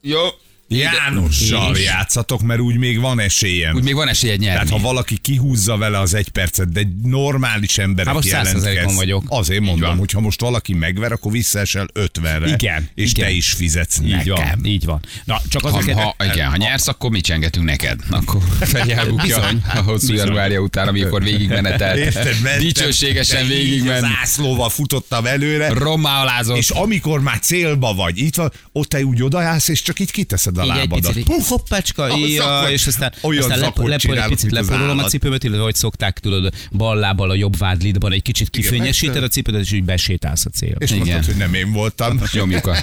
Jó. 0.00 0.20
Jánossal 0.68 1.76
És- 1.76 1.84
játszatok, 1.84 2.42
mert 2.42 2.60
úgy 2.60 2.76
még 2.76 3.00
van 3.00 3.20
esélyem. 3.20 3.74
Úgy 3.74 3.82
még 3.82 3.94
van 3.94 4.08
esélye 4.08 4.36
nyerni. 4.36 4.54
Tehát 4.68 4.68
ha 4.82 4.88
valaki 4.88 5.16
kihúzza 5.16 5.76
vele 5.76 5.98
az 6.00 6.14
egy 6.14 6.28
percet, 6.28 6.72
de 6.72 6.80
egy 6.80 6.94
normális 7.02 7.78
ember, 7.78 8.06
Hát 8.06 8.14
most 8.14 8.32
aki 8.32 8.48
100%-on 8.48 8.62
jelentkez, 8.68 8.94
vagyok. 8.96 9.24
Azért 9.28 9.60
Így 9.60 9.66
mondom, 9.66 9.98
hogy 9.98 10.10
ha 10.10 10.20
most 10.20 10.40
valaki 10.40 10.74
megver, 10.74 11.12
akkor 11.12 11.32
visszaesel 11.32 11.86
50-re. 11.94 12.48
Igen, 12.48 12.88
És 12.94 13.10
igen. 13.10 13.24
te 13.26 13.30
is 13.32 13.48
fizetsz 13.52 13.98
Így 14.04 14.10
nekem. 14.10 14.34
van, 14.34 14.64
így 14.64 14.84
van. 14.84 15.00
Na, 15.24 15.40
csak 15.48 15.64
az 15.64 15.72
Ha, 15.72 15.92
ha, 16.00 16.24
igen, 16.32 16.50
ha 16.50 16.56
nyersz, 16.56 16.88
akkor 16.88 17.10
mi 17.10 17.20
csengetünk 17.20 17.66
neked. 17.66 18.00
Akkor 18.10 18.40
Feri 18.60 18.92
elbukja 18.98 19.22
Bizony. 19.40 19.62
a 19.74 19.78
hosszú 19.78 20.12
januárja 20.14 20.60
után, 20.60 20.88
amikor 20.88 21.22
végigmenetelt. 21.22 22.18
Dicsőségesen 22.58 23.46
végigment. 23.46 24.02
Az 24.04 24.10
ászlóval 24.22 24.68
futottam 24.68 25.26
előre, 25.26 25.68
Rommá 25.68 26.20
alázott. 26.20 26.56
és 26.56 26.70
amikor 26.70 27.20
már 27.20 27.38
célba 27.38 27.94
vagy, 27.94 28.18
itt 28.18 28.34
van, 28.34 28.52
ott 28.72 28.88
te 28.88 29.04
úgy 29.04 29.22
odaállsz, 29.22 29.68
és 29.68 29.82
csak 29.82 30.00
így 30.00 30.10
kiteszed 30.10 30.55
a 30.58 30.64
Így 30.64 30.70
egy 30.80 30.88
picit, 30.88 31.24
puf, 31.24 31.48
hoppácska, 31.48 32.02
Ah, 32.02 32.30
ja, 32.30 32.42
szakot- 32.42 32.70
és 32.70 32.86
aztán, 32.86 33.12
olyan 33.22 33.42
aztán 33.42 33.58
szakot 33.58 33.88
lepo, 33.88 34.12
lepo, 34.12 34.22
egy 34.22 34.28
picit 34.28 34.50
leporolom 34.50 34.98
a 34.98 35.04
cipőmet, 35.04 35.44
illetve 35.44 35.62
hogy 35.62 35.74
szokták, 35.74 36.18
tudod, 36.18 36.54
bal 36.72 36.96
lábbal 36.98 37.30
a 37.30 37.34
jobb 37.34 37.56
vádlidban 37.56 38.12
egy 38.12 38.22
kicsit 38.22 38.50
kifényesíted 38.50 39.22
a 39.22 39.28
cipődet, 39.28 39.60
és 39.60 39.72
úgy 39.72 39.84
besétálsz 39.84 40.44
a 40.46 40.50
célra. 40.50 40.76
És 40.78 40.90
Igen. 40.90 41.06
mondtad, 41.06 41.24
hogy 41.24 41.36
nem 41.36 41.54
én 41.54 41.72
voltam. 41.72 42.20
Nyomjuk, 42.32 42.66
a, 42.66 42.76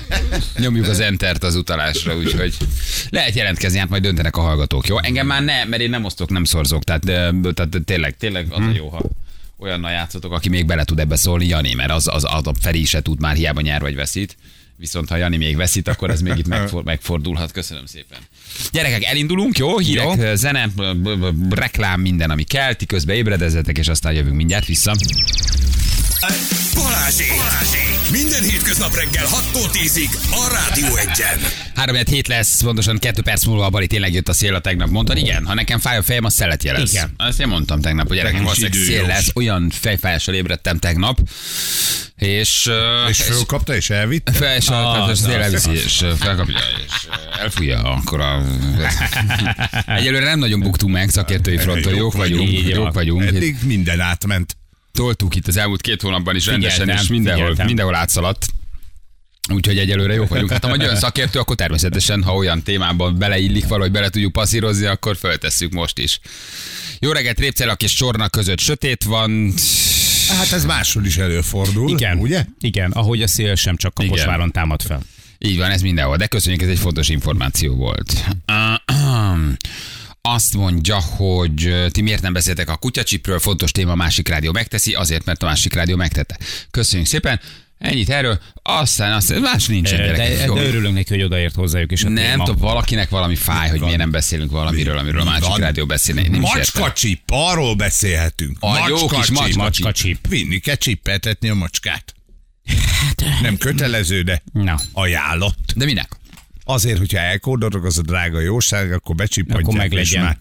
nyomjuk 0.58 0.88
az 0.88 1.00
entert 1.00 1.44
az 1.44 1.56
utalásra, 1.56 2.18
úgyhogy 2.18 2.58
lehet 3.10 3.36
jelentkezni, 3.36 3.80
hát 3.80 3.90
majd 3.90 4.02
döntenek 4.02 4.38
a 4.38 4.42
hallgatók, 4.42 4.88
jó? 4.88 5.00
Engem 5.00 5.28
már 5.28 5.44
ne, 5.44 5.66
mert 5.66 5.82
én 5.82 5.90
nem 5.90 6.04
osztok, 6.04 6.30
nem 6.30 6.44
szorzok, 6.44 6.84
tehát, 6.84 7.02
tehát 7.54 7.78
tényleg, 7.86 8.18
tényleg 8.18 8.48
az 8.50 8.66
a 8.66 8.72
jó, 8.76 8.90
ha 8.90 9.02
olyannal 9.58 9.92
játszotok, 9.92 10.32
aki 10.32 10.50
még 10.50 10.66
bele 10.66 10.84
tud 10.84 11.00
ebbe 11.00 11.16
szólni, 11.16 11.48
Jani, 11.48 11.74
mert 11.74 11.92
az, 11.92 12.08
az, 12.08 12.24
az 12.28 12.48
a 12.48 12.54
Feri 12.62 12.86
se 12.86 13.02
tud 13.02 13.20
már 13.20 13.36
hiába 13.36 13.62
nyár 13.62 13.82
vagy 13.82 13.96
veszít. 13.96 14.38
Viszont 14.78 15.10
ha 15.10 15.16
Jani 15.16 15.38
még 15.38 15.56
veszít, 15.56 15.88
akkor 15.88 16.10
ez 16.10 16.22
még 16.22 16.38
itt 16.38 16.48
megfor, 16.56 16.84
megfordulhat. 16.84 17.52
Köszönöm 17.52 17.86
szépen. 17.86 18.18
Gyerekek, 18.72 19.04
elindulunk, 19.04 19.58
jó? 19.58 19.78
Hírek, 19.80 20.16
Jó. 20.18 20.36
zene, 20.36 20.68
b- 20.68 20.98
b- 20.98 21.34
b- 21.34 21.54
reklám, 21.54 22.02
minden, 22.02 22.30
ami 22.30 22.44
kell. 22.44 22.74
Ti 22.74 22.86
közben 22.86 23.16
ébredezzetek, 23.16 23.78
és 23.78 23.88
aztán 23.88 24.14
jövünk 24.14 24.36
mindjárt 24.36 24.66
vissza. 24.66 24.96
Balázsék! 26.76 27.28
Balázsék! 27.30 28.12
Minden 28.12 28.44
hétköznap 28.44 28.96
reggel 28.96 29.26
6-tól 29.26 29.70
10-ig 29.72 30.10
a 30.32 30.52
Rádió 30.52 30.96
Egyen. 30.96 31.40
3 31.76 31.96
hét 31.96 32.28
lesz, 32.28 32.62
pontosan 32.62 32.98
2 32.98 33.22
perc 33.22 33.46
múlva 33.46 33.66
a 33.66 33.70
Bali 33.70 33.88
tényleg 33.88 34.14
jött 34.14 34.28
a 34.30 34.34
szél 34.34 34.56
a 34.56 34.60
tegnap. 34.60 34.90
Mondtad, 34.90 35.18
igen, 35.18 35.46
ha 35.46 35.54
nekem 35.54 35.80
fáj 35.80 35.98
a 35.98 36.04
fejem, 36.04 36.24
az 36.24 36.34
szelet 36.34 36.64
jelez. 36.64 36.92
Igen. 36.94 37.14
Ezt 37.18 37.40
én 37.40 37.48
mondtam 37.48 37.82
tegnap, 37.82 38.08
hogy 38.08 38.18
gyerekek, 38.18 38.42
valószínűleg 38.42 38.74
szél 38.74 39.06
lesz. 39.06 39.30
Olyan 39.34 39.70
fejfájással 39.70 40.36
ébredtem 40.36 40.78
tegnap, 40.80 41.20
és... 42.16 42.70
És 43.08 43.22
fölkapta, 43.22 43.76
és 43.76 43.90
elvitt? 43.90 44.30
fel, 44.34 44.56
és 44.56 44.68
a, 44.68 44.92
Az, 45.04 45.10
az, 45.10 45.20
az, 45.20 45.26
az. 45.26 45.34
elviszi, 45.34 45.72
és 45.72 46.06
felkapja, 46.20 46.58
és 46.86 47.08
elfújja, 47.40 47.82
akkor 47.84 48.20
a... 48.20 48.42
Egyelőre 49.98 50.26
nem 50.26 50.40
nagyon 50.40 50.60
buktunk 50.60 50.94
meg 50.94 51.10
szakértői 51.10 51.58
fronton, 51.58 51.96
Jók 51.96 52.14
vagyunk, 52.14 52.68
jók 52.68 52.94
vagyunk. 52.94 53.24
Eddig 53.24 53.58
minden 53.64 54.00
átment. 54.00 54.56
Toltuk 54.98 55.36
itt 55.36 55.48
az 55.48 55.58
elmúlt 55.58 55.82
két 55.82 56.02
hónapban 56.02 56.36
is 56.36 56.46
rendesen, 56.46 56.80
Figyeltem, 56.80 57.04
és 57.04 57.10
mindenhol, 57.10 57.42
figyeltem. 57.42 57.66
mindenhol 57.66 57.96
átszaladt. 57.96 58.46
Úgyhogy 59.54 59.78
egyelőre 59.78 60.14
jók 60.14 60.28
vagyunk. 60.30 60.52
Hát 60.52 60.64
ha 60.64 60.70
majd 60.70 60.82
olyan 60.82 60.96
szakértő, 61.06 61.40
akkor 61.40 61.56
természetesen, 61.56 62.24
ha 62.24 62.36
olyan 62.36 62.62
témában 62.64 63.18
beleillik 63.18 63.68
valahogy 63.68 63.92
bele 63.92 64.10
tudjuk 64.10 64.32
passzírozni, 64.32 64.86
akkor 64.86 65.18
föltesszük 65.18 65.72
most 65.74 66.00
is. 66.00 66.20
Jó 67.00 67.12
reggelt, 67.12 67.40
Répcelak 67.40 67.84
és 67.84 67.94
Csorna 67.94 68.30
között 68.30 68.60
sötét 68.60 69.04
van. 69.04 69.54
Hát 70.38 70.52
ez 70.52 70.66
máshol 70.66 71.06
is 71.06 71.18
előfordul, 71.18 71.90
Igen, 71.90 72.18
ugye? 72.18 72.46
igen, 72.60 72.92
ahogy 72.92 73.22
a 73.22 73.28
szél 73.28 73.56
sem 73.56 73.76
csak 73.76 73.94
Kaposváron 73.94 74.52
támad 74.52 74.82
fel. 74.82 75.02
Így 75.38 75.58
van, 75.58 75.72
ez 75.72 75.82
mindenhol. 75.82 76.18
De 76.18 76.28
köszönjük, 76.28 76.62
ez 76.62 76.68
egy 76.70 76.80
fontos 76.80 77.10
információ 77.10 77.76
volt. 77.76 78.14
Azt 80.30 80.54
mondja, 80.54 81.00
hogy 81.00 81.86
ti 81.92 82.02
miért 82.02 82.22
nem 82.22 82.34
beszéltek 82.34 82.70
a 82.70 82.76
kutyacsipről, 82.76 83.40
fontos 83.40 83.72
téma, 83.72 83.92
a 83.92 83.96
másik 83.96 84.28
rádió 84.28 84.52
megteszi, 84.52 84.94
azért, 84.94 85.26
mert 85.26 85.44
a 85.44 85.46
másik 85.46 85.74
rádió 85.74 85.96
megtette. 85.96 86.38
Köszönjük 86.72 87.08
szépen. 87.08 87.40
Ennyit 87.78 88.10
erről, 88.10 88.40
aztán, 88.62 89.14
aztán 89.14 89.42
más 89.42 89.66
nincsen, 89.66 89.98
De, 89.98 90.04
gyerekek. 90.04 90.48
de, 90.48 90.54
de 90.54 90.68
örülünk 90.68 90.94
neki, 90.94 91.14
hogy 91.14 91.24
odaért 91.24 91.56
hozzájuk 91.56 91.92
is 91.92 92.04
a 92.04 92.10
Nem 92.10 92.40
tudom, 92.40 92.56
valakinek 92.56 93.10
valami 93.10 93.36
fáj, 93.36 93.70
hogy 93.70 93.80
miért 93.80 93.98
nem 93.98 94.12
beszélünk 94.12 94.52
valamiről, 94.52 94.98
amiről 94.98 95.22
a 95.22 95.24
másik 95.24 95.48
van? 95.48 95.60
rádió 95.60 95.86
beszélne. 95.86 96.38
Macska 96.40 96.92
csip, 96.94 97.22
arról 97.28 97.76
beszélhetünk. 97.76 98.58
A 98.60 98.88
jó 98.88 99.08
kis 99.08 99.30
macska 99.30 99.58
Macska 99.62 99.92
csíp. 99.92 100.28
Vinni 100.28 100.60
kell 100.60 100.76
csippeltetni 100.76 101.50
a 101.50 101.54
macskát. 101.54 102.14
Nem 103.42 103.58
kötelező, 103.58 104.22
de 104.22 104.44
Na. 104.54 104.80
ajánlott. 104.94 105.74
De 105.76 105.86
minek? 105.86 106.18
Azért, 106.64 106.98
hogyha 106.98 107.18
elkódolok, 107.18 107.86
az 107.86 107.98
a 107.98 108.02
drága 108.02 108.40
jóság, 108.40 108.92
akkor 108.92 109.16
becsippantják, 109.16 109.66
Akkor 109.66 109.78
meg 109.78 109.92
legyen. 109.92 110.24
már, 110.24 110.38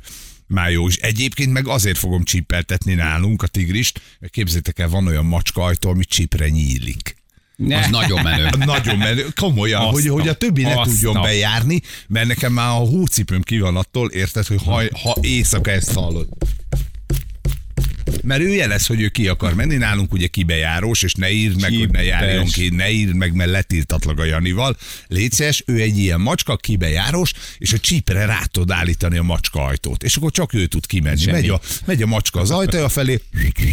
már 0.46 0.70
jó. 0.70 0.88
És 0.88 0.96
egyébként 0.96 1.52
meg 1.52 1.66
azért 1.68 1.98
fogom 1.98 2.24
csippeltetni 2.24 2.94
nálunk 2.94 3.42
a 3.42 3.46
tigrist, 3.46 4.00
mert 4.20 4.32
képzétek 4.32 4.78
el, 4.78 4.88
van 4.88 5.06
olyan 5.06 5.24
macska 5.24 5.62
ajtó, 5.62 5.90
ami 5.90 6.04
csipre 6.04 6.48
nyílik. 6.48 7.16
Ne. 7.56 7.78
Az 7.78 7.86
nagyon 7.90 8.22
menő. 8.22 8.48
Nagyon 8.64 8.98
menő, 8.98 9.26
komolyan, 9.40 9.82
hogy, 9.82 10.06
a- 10.06 10.12
hogy 10.12 10.28
a 10.28 10.34
többi 10.34 10.62
ne 10.62 10.80
azt 10.80 10.90
tudjon 10.90 11.22
bejárni, 11.22 11.80
mert 12.08 12.26
nekem 12.26 12.52
már 12.52 12.68
a 12.68 12.72
hócipőm 12.72 13.42
ki 13.42 13.58
van 13.58 13.76
attól, 13.76 14.10
érted, 14.10 14.46
hogy 14.46 14.62
ha, 14.64 14.82
ha 15.02 15.16
éjszaka 15.20 15.70
ezt 15.70 15.92
hallod. 15.92 16.28
Mert 18.22 18.40
ő 18.40 18.48
jelez, 18.48 18.86
hogy 18.86 19.00
ő 19.00 19.08
ki 19.08 19.28
akar 19.28 19.54
menni, 19.54 19.76
nálunk 19.76 20.12
ugye 20.12 20.26
kibejárós, 20.26 21.02
és 21.02 21.14
ne 21.14 21.30
írd 21.30 21.60
meg, 21.60 21.74
hogy 21.74 21.90
ne 21.90 22.02
járjon 22.02 22.44
ki, 22.44 22.68
ne 22.68 22.90
írd 22.90 23.14
meg, 23.14 23.34
mert 23.34 23.50
letiltatlak 23.50 24.18
a 24.18 24.24
Janival. 24.24 24.76
Létszes, 25.08 25.62
ő 25.66 25.80
egy 25.80 25.98
ilyen 25.98 26.20
macska, 26.20 26.56
kibejárós, 26.56 27.32
és 27.58 27.72
a 27.72 27.78
csípre 27.78 28.24
rá 28.24 28.40
tud 28.50 28.70
állítani 28.70 29.18
a 29.18 29.22
macska 29.22 29.64
ajtót. 29.64 30.02
És 30.02 30.16
akkor 30.16 30.30
csak 30.30 30.54
ő 30.54 30.66
tud 30.66 30.86
kimenni. 30.86 31.30
Megy 31.30 31.48
a, 31.48 31.60
megy 31.84 32.02
a 32.02 32.06
macska 32.06 32.40
az 32.40 32.50
ajtaja 32.50 32.88
felé, 32.88 33.20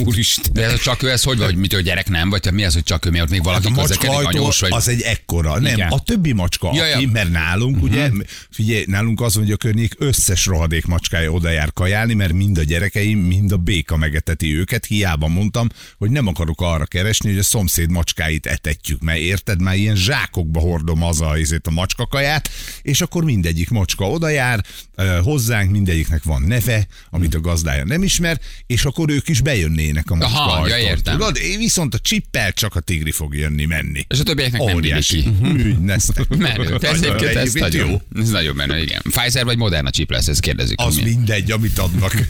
Úristen. 0.05 0.53
De 0.53 0.63
ez 0.63 0.73
a 0.73 0.77
csak 0.77 1.03
ő, 1.03 1.09
ez 1.09 1.23
hogy 1.23 1.37
van, 1.37 1.45
hogy 1.45 1.55
mit, 1.55 1.73
hogy 1.73 1.83
gyerek 1.83 2.09
nem, 2.09 2.29
vagy 2.29 2.51
mi 2.51 2.63
az, 2.63 2.73
hogy 2.73 2.83
csak 2.83 3.05
ő, 3.05 3.21
ott 3.21 3.29
még 3.29 3.43
valaki 3.43 3.67
Hát 3.67 3.77
a 3.77 3.81
macska 3.81 3.95
közlekedik, 3.97 4.27
ajtó 4.27 4.39
anyós, 4.39 4.59
vagy... 4.59 4.71
az 4.73 4.87
egy 4.87 5.01
ekkora. 5.01 5.59
Nem, 5.59 5.73
Igen. 5.73 5.89
a 5.89 5.99
többi 5.99 6.31
macska, 6.31 6.71
Ja, 6.73 6.83
aki, 6.83 7.03
ja. 7.03 7.09
mert 7.11 7.31
nálunk, 7.31 7.83
ugye, 7.83 8.09
figyelj, 8.49 8.83
nálunk 8.87 9.21
az, 9.21 9.33
hogy 9.33 9.51
a 9.51 9.57
környék 9.57 9.95
összes 9.97 10.45
rohadék 10.45 10.85
macskája 10.85 11.31
oda 11.31 11.49
jár 11.49 11.73
kajálni, 11.73 12.13
mert 12.13 12.33
mind 12.33 12.57
a 12.57 12.63
gyerekeim, 12.63 13.19
mind 13.19 13.51
a 13.51 13.57
béka 13.57 13.97
megeteti 14.19 14.57
őket. 14.57 14.85
Hiába 14.85 15.27
mondtam, 15.27 15.67
hogy 15.97 16.09
nem 16.09 16.27
akarok 16.27 16.61
arra 16.61 16.85
keresni, 16.85 17.29
hogy 17.29 17.39
a 17.39 17.43
szomszéd 17.43 17.89
macskáit 17.89 18.45
etetjük, 18.45 19.01
mert 19.01 19.19
érted, 19.19 19.61
már 19.61 19.75
ilyen 19.75 19.95
zsákokba 19.95 20.59
hordom 20.59 21.03
az 21.03 21.21
a, 21.21 21.37
ezért 21.37 21.67
a 21.67 21.71
macskakaját, 21.71 22.49
és 22.81 23.01
akkor 23.01 23.23
mindegyik 23.23 23.69
macska 23.69 24.09
oda 24.09 24.29
jár, 24.29 24.63
hozzánk 25.21 25.71
mindegyiknek 25.71 26.23
van 26.23 26.41
neve, 26.41 26.87
amit 27.09 27.35
a 27.35 27.39
gazdája 27.39 27.85
nem 27.85 28.03
ismer, 28.03 28.39
és 28.65 28.85
akkor 28.85 29.09
ők 29.09 29.27
is 29.27 29.41
bejönnének 29.41 30.11
a 30.11 30.15
macska 30.15 30.39
Aha, 30.39 30.67
ja, 30.67 30.73
ajtón, 30.73 30.89
értem. 30.89 31.17
Tudod? 31.17 31.37
Viszont 31.57 31.93
a 31.93 31.99
csippel 31.99 32.51
csak 32.51 32.75
a 32.75 32.79
tigri 32.79 33.11
fog 33.11 33.35
jönni, 33.35 33.65
menni. 33.65 34.05
És 34.07 34.19
a 34.19 34.23
többieknek 34.23 34.61
nem 34.61 34.75
billi 34.75 34.87
Óriási. 34.87 35.21
ki. 35.21 35.29
Műnesztek. 35.41 36.27
Menő. 36.37 36.63
Egyébként 36.63 36.83
ez 36.83 37.01
egyébként 37.01 37.59
nagyon, 37.59 38.01
ez 38.15 38.29
nagyon 38.29 38.55
menő, 38.55 38.81
igen. 38.81 39.01
Pfizer 39.01 39.45
vagy 39.45 39.57
Moderna 39.57 39.89
chip 39.89 40.11
lesz, 40.11 40.27
ezt 40.27 40.39
kérdezik. 40.39 40.79
Az 40.79 40.97
mindegy, 40.97 41.51
amit 41.51 41.79
adnak. 41.79 42.13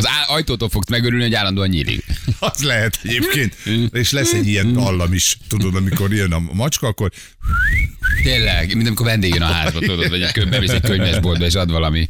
Az 0.00 0.08
ajtótól 0.26 0.68
fogsz 0.80 0.98
megörülni, 0.98 1.24
hogy 1.24 1.34
állandóan 1.34 1.68
nyílik. 1.68 2.04
Az 2.38 2.62
lehet 2.62 2.98
egyébként. 3.02 3.56
És 3.92 4.12
lesz 4.12 4.32
egy 4.32 4.46
ilyen 4.46 4.72
dallam 4.72 5.12
is, 5.12 5.36
tudod, 5.48 5.74
amikor 5.74 6.12
jön 6.12 6.32
a 6.32 6.42
macska, 6.52 6.86
akkor 6.86 7.10
Tényleg, 8.22 8.74
mint 8.74 8.86
amikor 8.86 9.06
vendég 9.06 9.32
jön 9.32 9.42
a 9.42 9.46
házba, 9.46 9.78
tudod, 9.78 10.08
vagy 10.08 10.48
bemész 10.50 10.70
egy 10.70 10.80
könyvesboltba, 10.80 11.44
és 11.44 11.54
ad 11.54 11.70
valami 11.70 12.08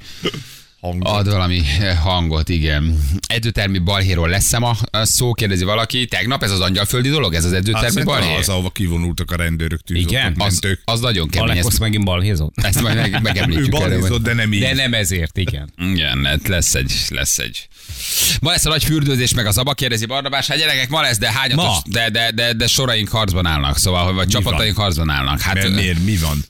hangot. 0.80 1.08
Ad 1.08 1.28
valami 1.30 1.60
eh, 1.80 1.96
hangot, 1.98 2.48
igen. 2.48 2.98
Edzőtermi 3.26 3.78
balhéról 3.78 4.28
lesz 4.28 4.58
ma 4.58 4.76
a 4.90 5.04
szó, 5.04 5.32
kérdezi 5.32 5.64
valaki. 5.64 6.06
Tegnap 6.06 6.42
ez 6.42 6.50
az 6.50 6.60
angyalföldi 6.60 7.08
dolog, 7.08 7.34
ez 7.34 7.44
az 7.44 7.50
Hát 7.50 7.58
edzőtermi 7.60 7.88
szerintem 7.90 8.14
balhé? 8.20 8.36
az, 8.36 8.48
ahova 8.48 8.70
kivonultak 8.70 9.30
a 9.30 9.36
rendőrök, 9.36 9.80
tűzoltók, 9.80 10.12
Igen? 10.12 10.34
Az, 10.38 10.52
mentők. 10.60 10.80
az 10.84 11.00
nagyon 11.00 11.28
kemény. 11.28 11.48
Alekosz 11.50 11.70
Ezt, 11.72 11.80
megint 11.80 12.04
balhézott. 12.04 12.52
ezt 12.54 12.80
majd 12.82 12.96
meg, 12.96 13.12
Ő 13.14 13.18
megemlítjük. 13.22 13.74
erre, 13.74 13.84
balhézott, 13.88 14.22
de 14.22 14.34
nem 14.34 14.52
így. 14.52 14.60
De 14.60 14.74
nem 14.74 14.94
ezért, 14.94 15.38
igen. 15.38 15.72
Igen, 15.92 16.24
hát 16.24 16.48
lesz 16.48 16.74
egy, 16.74 16.92
lesz 17.08 17.38
egy. 17.38 17.68
Ma 18.40 18.50
lesz 18.50 18.64
a 18.64 18.68
nagy 18.68 18.84
fürdőzés, 18.84 19.34
meg 19.34 19.46
az 19.46 19.58
abba 19.58 19.72
kérdezi 19.74 20.06
Barnabás, 20.06 20.46
hát 20.46 20.58
gyerekek, 20.58 20.88
ma 20.88 21.00
lesz, 21.00 21.18
de 21.18 21.32
hányatos, 21.32 21.64
Ma? 21.64 21.82
de, 21.84 22.10
de, 22.10 22.30
de, 22.30 22.52
de, 22.52 22.66
soraink 22.66 23.08
harcban 23.08 23.46
állnak, 23.46 23.78
szóval, 23.78 24.12
vagy 24.12 24.28
csapataink 24.28 24.76
harcban 24.76 25.10
állnak. 25.10 25.40
Hát, 25.40 25.54
Mert 25.54 25.74
miért? 25.74 26.04
Mi 26.04 26.16
van? 26.16 26.44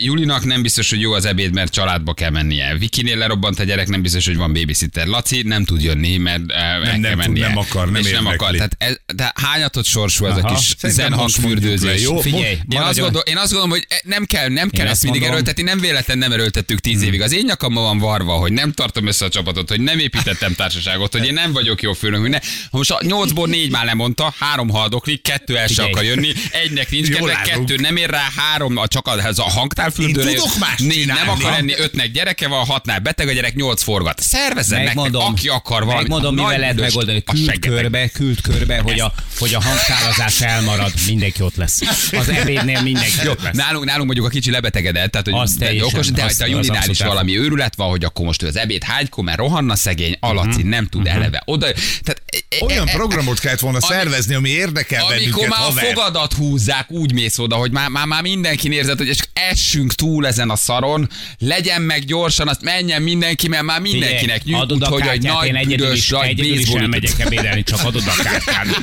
Julinak 0.00 0.44
nem 0.44 0.62
biztos, 0.62 0.90
hogy 0.90 1.00
jó 1.00 1.12
az 1.12 1.24
ebéd, 1.24 1.52
mert 1.54 1.72
családba 1.72 2.14
kell 2.14 2.30
mennie. 2.30 2.76
Vikinél 2.78 3.16
lerobbant 3.16 3.58
a 3.58 3.64
gyerek, 3.64 3.88
nem 3.88 4.02
biztos, 4.02 4.26
hogy 4.26 4.36
van 4.36 4.52
babysitter. 4.52 5.06
Laci 5.06 5.42
nem 5.42 5.64
tud 5.64 5.82
jönni, 5.82 6.16
mert 6.16 6.50
eh, 6.50 6.74
el 6.74 6.80
nem 6.80 7.00
kell 7.02 7.10
tud, 7.10 7.18
mennie. 7.18 7.46
nem 7.46 7.56
akar, 7.56 7.90
nem 7.90 8.02
És 8.02 8.10
nem 8.10 8.26
akar. 8.26 8.50
Tehát 8.50 8.76
ez, 8.78 8.96
de 9.14 9.32
hányatott 9.34 9.84
sorsú 9.84 10.26
ez 10.26 10.36
a 10.36 10.54
kis 10.54 10.74
zenhangfürdőzés. 10.82 12.08
Figyelj, 12.20 12.58
Én 12.68 12.80
azt, 12.80 12.98
gondol, 12.98 13.22
én 13.22 13.36
azt 13.36 13.52
gondolom, 13.52 13.70
hogy 13.70 13.86
nem 14.02 14.24
kell, 14.24 14.48
nem 14.48 14.70
kell 14.70 14.86
ezt 14.86 15.02
mindig 15.02 15.20
mondom. 15.20 15.38
erőltetni, 15.38 15.62
nem 15.62 15.80
véletlen 15.80 16.18
nem 16.18 16.32
erőltettük 16.32 16.80
tíz 16.80 17.02
évig. 17.02 17.20
Az 17.20 17.32
én 17.32 17.44
nyakamban 17.44 17.82
van 17.82 17.98
varva, 17.98 18.32
hogy 18.32 18.52
nem 18.52 18.72
tartom 18.72 19.06
össze 19.06 19.24
a 19.24 19.28
csapatot, 19.28 19.68
hogy 19.68 19.80
nem 19.80 19.98
építettem 19.98 20.54
társaságot, 20.54 21.12
hogy 21.12 21.26
én 21.26 21.32
nem 21.32 21.52
vagyok 21.52 21.82
jó 21.82 21.92
főnök. 21.92 22.28
Ne. 22.28 22.38
Most 22.70 22.90
a 22.90 23.00
nyolcból 23.02 23.48
négy 23.48 23.70
már 23.70 23.84
lemondta, 23.84 24.34
három 24.38 24.68
haldoklik, 24.68 25.22
kettő 25.22 25.56
el 25.56 25.66
se 25.66 25.82
akar 25.82 26.04
jönni, 26.04 26.32
egynek 26.50 26.90
nincs 26.90 27.08
kedve, 27.08 27.40
kettő 27.44 27.76
nem 27.76 27.96
ér 27.96 28.10
rá, 28.10 28.28
három 28.36 28.76
a 28.76 28.86
csak 28.88 29.06
a, 29.06 29.26
ez 29.26 29.38
a 29.78 29.80
hangtárfürdőre. 29.80 30.30
Én 30.30 30.36
tudok 30.36 30.58
más 30.58 30.78
négy 30.78 31.06
nem 31.06 31.28
akar 31.28 31.52
enni, 31.52 31.74
ötnek 31.76 32.10
gyereke 32.10 32.48
van, 32.48 32.64
hatnál 32.64 32.98
beteg 32.98 33.28
a 33.28 33.32
gyerek, 33.32 33.54
nyolc 33.54 33.82
forgat. 33.82 34.20
Szervezzen 34.20 34.78
nektek, 34.78 34.94
Megmondom, 34.94 35.32
aki 35.32 35.48
akar 35.48 35.84
valamit. 35.84 36.00
megmondom, 36.08 36.34
Nagy 36.34 36.44
mivel 36.44 36.60
lehet 36.60 36.80
megoldani. 36.80 37.22
a 37.26 37.32
Küld 37.32 37.58
körbe, 37.58 38.08
küld 38.08 38.40
körbe, 38.40 38.78
hogy 38.78 39.00
a, 39.00 39.12
hogy 39.38 39.54
a 39.54 39.62
hangtálazás 39.62 40.40
elmarad, 40.40 40.92
mindenki 41.06 41.42
ott 41.42 41.56
lesz. 41.56 41.80
Az 42.12 42.28
ebédnél 42.28 42.82
mindenki 42.82 43.12
Jó, 43.24 43.30
ott 43.30 43.42
lesz. 43.42 43.56
nálunk, 43.56 43.84
nálunk 43.84 44.04
mondjuk 44.04 44.26
a 44.26 44.30
kicsi 44.30 44.50
lebetegedett, 44.50 45.10
tehát 45.10 45.26
hogy 45.26 45.38
Az 45.40 45.54
de 45.54 45.64
teljesen, 45.64 45.88
okos, 45.94 46.10
de 46.10 46.22
az- 46.24 46.38
ha 46.38 46.44
a 46.44 46.46
az 46.46 46.50
Julinál 46.52 46.88
is 46.88 46.98
valami 47.00 47.38
őrület 47.38 47.76
van, 47.76 47.88
hogy 47.88 48.04
akkor 48.04 48.24
most 48.26 48.42
ő 48.42 48.46
az 48.46 48.56
ebéd 48.56 48.82
hánykor, 48.84 49.24
mert 49.24 49.38
rohanna 49.38 49.76
szegény, 49.76 50.16
alaci 50.20 50.62
nem 50.62 50.86
tud 50.86 51.06
eleve. 51.06 51.42
Oda, 51.44 51.66
tehát, 52.02 52.22
e- 52.26 52.64
Olyan 52.64 52.86
e- 52.88 52.90
e- 52.90 52.94
programot 52.94 53.38
kellett 53.38 53.60
volna 53.60 53.78
ami- 53.82 53.94
szervezni, 53.94 54.34
ami 54.34 54.48
érdekel 54.48 55.04
amikor 55.04 55.18
bennünket, 55.18 55.48
már 55.48 55.68
a 55.68 55.72
fogadat 55.72 56.32
húzzák, 56.32 56.90
úgy 56.90 57.12
mész 57.12 57.38
oda, 57.38 57.56
hogy 57.56 57.70
már, 57.70 57.88
már, 57.88 58.06
már 58.06 58.22
mindenki 58.22 58.72
érzed, 58.72 58.98
hogy 58.98 59.06
és 59.08 59.18
essünk 59.62 59.94
túl 59.94 60.26
ezen 60.26 60.50
a 60.50 60.56
szaron, 60.56 61.08
legyen 61.38 61.82
meg 61.82 62.04
gyorsan, 62.04 62.48
azt 62.48 62.62
menjen 62.62 63.02
mindenki, 63.02 63.48
mert 63.48 63.62
már 63.62 63.80
mindenkinek 63.80 64.44
nyújt, 64.44 64.62
adod 64.62 64.82
a 64.82 64.90
úgyhogy 64.90 65.08
egy 65.08 65.24
én 65.24 65.52
nagy 65.52 65.66
büdös, 65.66 65.96
is, 65.98 66.08
nagy 66.08 66.28
egyedül 66.28 66.58
is 66.58 66.68
elmegyek 66.68 67.18
ebédelni, 67.18 67.62
csak 67.62 67.78
adod 67.84 68.02
a 68.06 68.22
kártyát. 68.22 68.66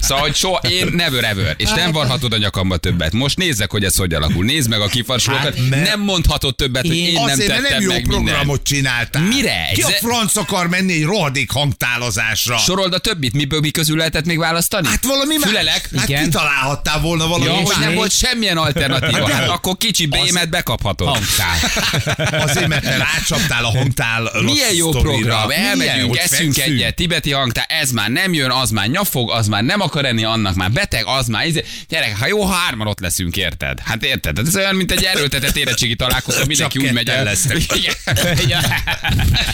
Szóval, 0.00 0.22
hogy 0.22 0.34
soha, 0.34 0.58
én 0.58 0.88
never 0.92 1.24
ever, 1.24 1.54
és 1.58 1.70
nem 1.70 1.92
varhatod 1.92 2.32
a 2.32 2.36
nyakamba 2.36 2.76
többet. 2.76 3.12
Most 3.12 3.36
nézzek, 3.36 3.70
hogy 3.70 3.84
ez 3.84 3.96
hogy 3.96 4.14
alakul. 4.14 4.44
Nézd 4.44 4.68
meg 4.68 4.80
a 4.80 4.86
kifarsolókat, 4.86 5.58
Hát, 5.70 5.84
nem 5.84 6.00
mondhatod 6.00 6.54
többet, 6.56 6.86
hogy 6.86 6.96
én, 6.96 7.12
nem 7.26 7.38
tettem 7.38 7.62
nem 7.62 7.80
jó 7.80 7.88
meg 7.92 8.02
programot 8.02 8.44
mindent. 8.44 8.62
csináltál. 8.66 9.22
Mire? 9.22 9.68
Ki 9.74 9.82
a 9.82 9.88
franc 9.88 10.36
akar 10.36 10.68
menni 10.68 10.92
egy 10.92 11.02
rohadék 11.04 11.50
hangtálozásra? 11.50 12.58
Sorold 12.58 12.92
a 12.92 12.98
többit, 12.98 13.32
miből 13.32 13.60
mi 13.60 13.70
közül 13.70 13.96
lehetett 13.96 14.24
még 14.24 14.38
választani? 14.38 14.86
Hát 14.86 15.04
valami 15.04 15.34
más. 15.36 15.48
Fülelek? 15.48 15.90
Hát 15.96 16.08
Igen. 16.08 16.22
kitalálhattál 16.24 17.00
volna 17.00 17.26
valami 17.26 17.44
Ja, 17.44 17.52
hogy 17.52 17.76
nem 17.80 17.94
volt 17.94 18.10
semmilyen 18.10 18.56
alternatíva. 18.56 19.12
Hát 19.18 19.30
Hát 19.32 19.40
nem. 19.40 19.50
Kicsi 19.96 20.06
bémet 20.06 20.48
bekaphatod. 20.48 21.08
Hangtál. 21.08 21.58
Azért, 22.46 22.68
mert 22.68 22.82
te 22.82 22.96
rácsaptál 22.96 23.64
a 23.64 23.70
hangtál 23.70 24.30
Milyen 24.42 24.74
jó 24.74 24.90
program, 24.90 25.46
Milyen, 25.46 25.62
elmegyünk, 25.64 26.08
hogy 26.08 26.18
eszünk 26.18 26.54
fekszünk? 26.54 26.76
egyet, 26.76 26.94
tibeti 26.94 27.30
hangtár, 27.30 27.66
ez 27.68 27.90
már 27.90 28.10
nem 28.10 28.32
jön, 28.32 28.50
az 28.50 28.70
már 28.70 28.88
nyafog, 28.88 29.30
az 29.30 29.46
már 29.46 29.62
nem 29.62 29.80
akar 29.80 30.04
enni, 30.04 30.24
annak 30.24 30.54
már 30.54 30.70
beteg, 30.70 31.04
az 31.06 31.26
már 31.26 31.46
izé. 31.46 31.64
Gyerek, 31.88 32.18
ha 32.18 32.26
jó, 32.26 32.42
ha 32.42 32.52
hárman 32.52 32.86
ott 32.86 33.00
leszünk, 33.00 33.36
érted? 33.36 33.80
Hát 33.80 34.04
érted? 34.04 34.38
Ez 34.38 34.56
olyan, 34.56 34.74
mint 34.74 34.92
egy 34.92 35.04
erőltetett 35.04 35.56
érettségi 35.56 35.96
találkozó, 35.96 36.44
mindenki 36.46 36.78
úgy 36.78 36.92
megy 36.92 37.08
el. 37.08 37.24
lesznek. 37.24 37.56
Igen. 38.44 38.62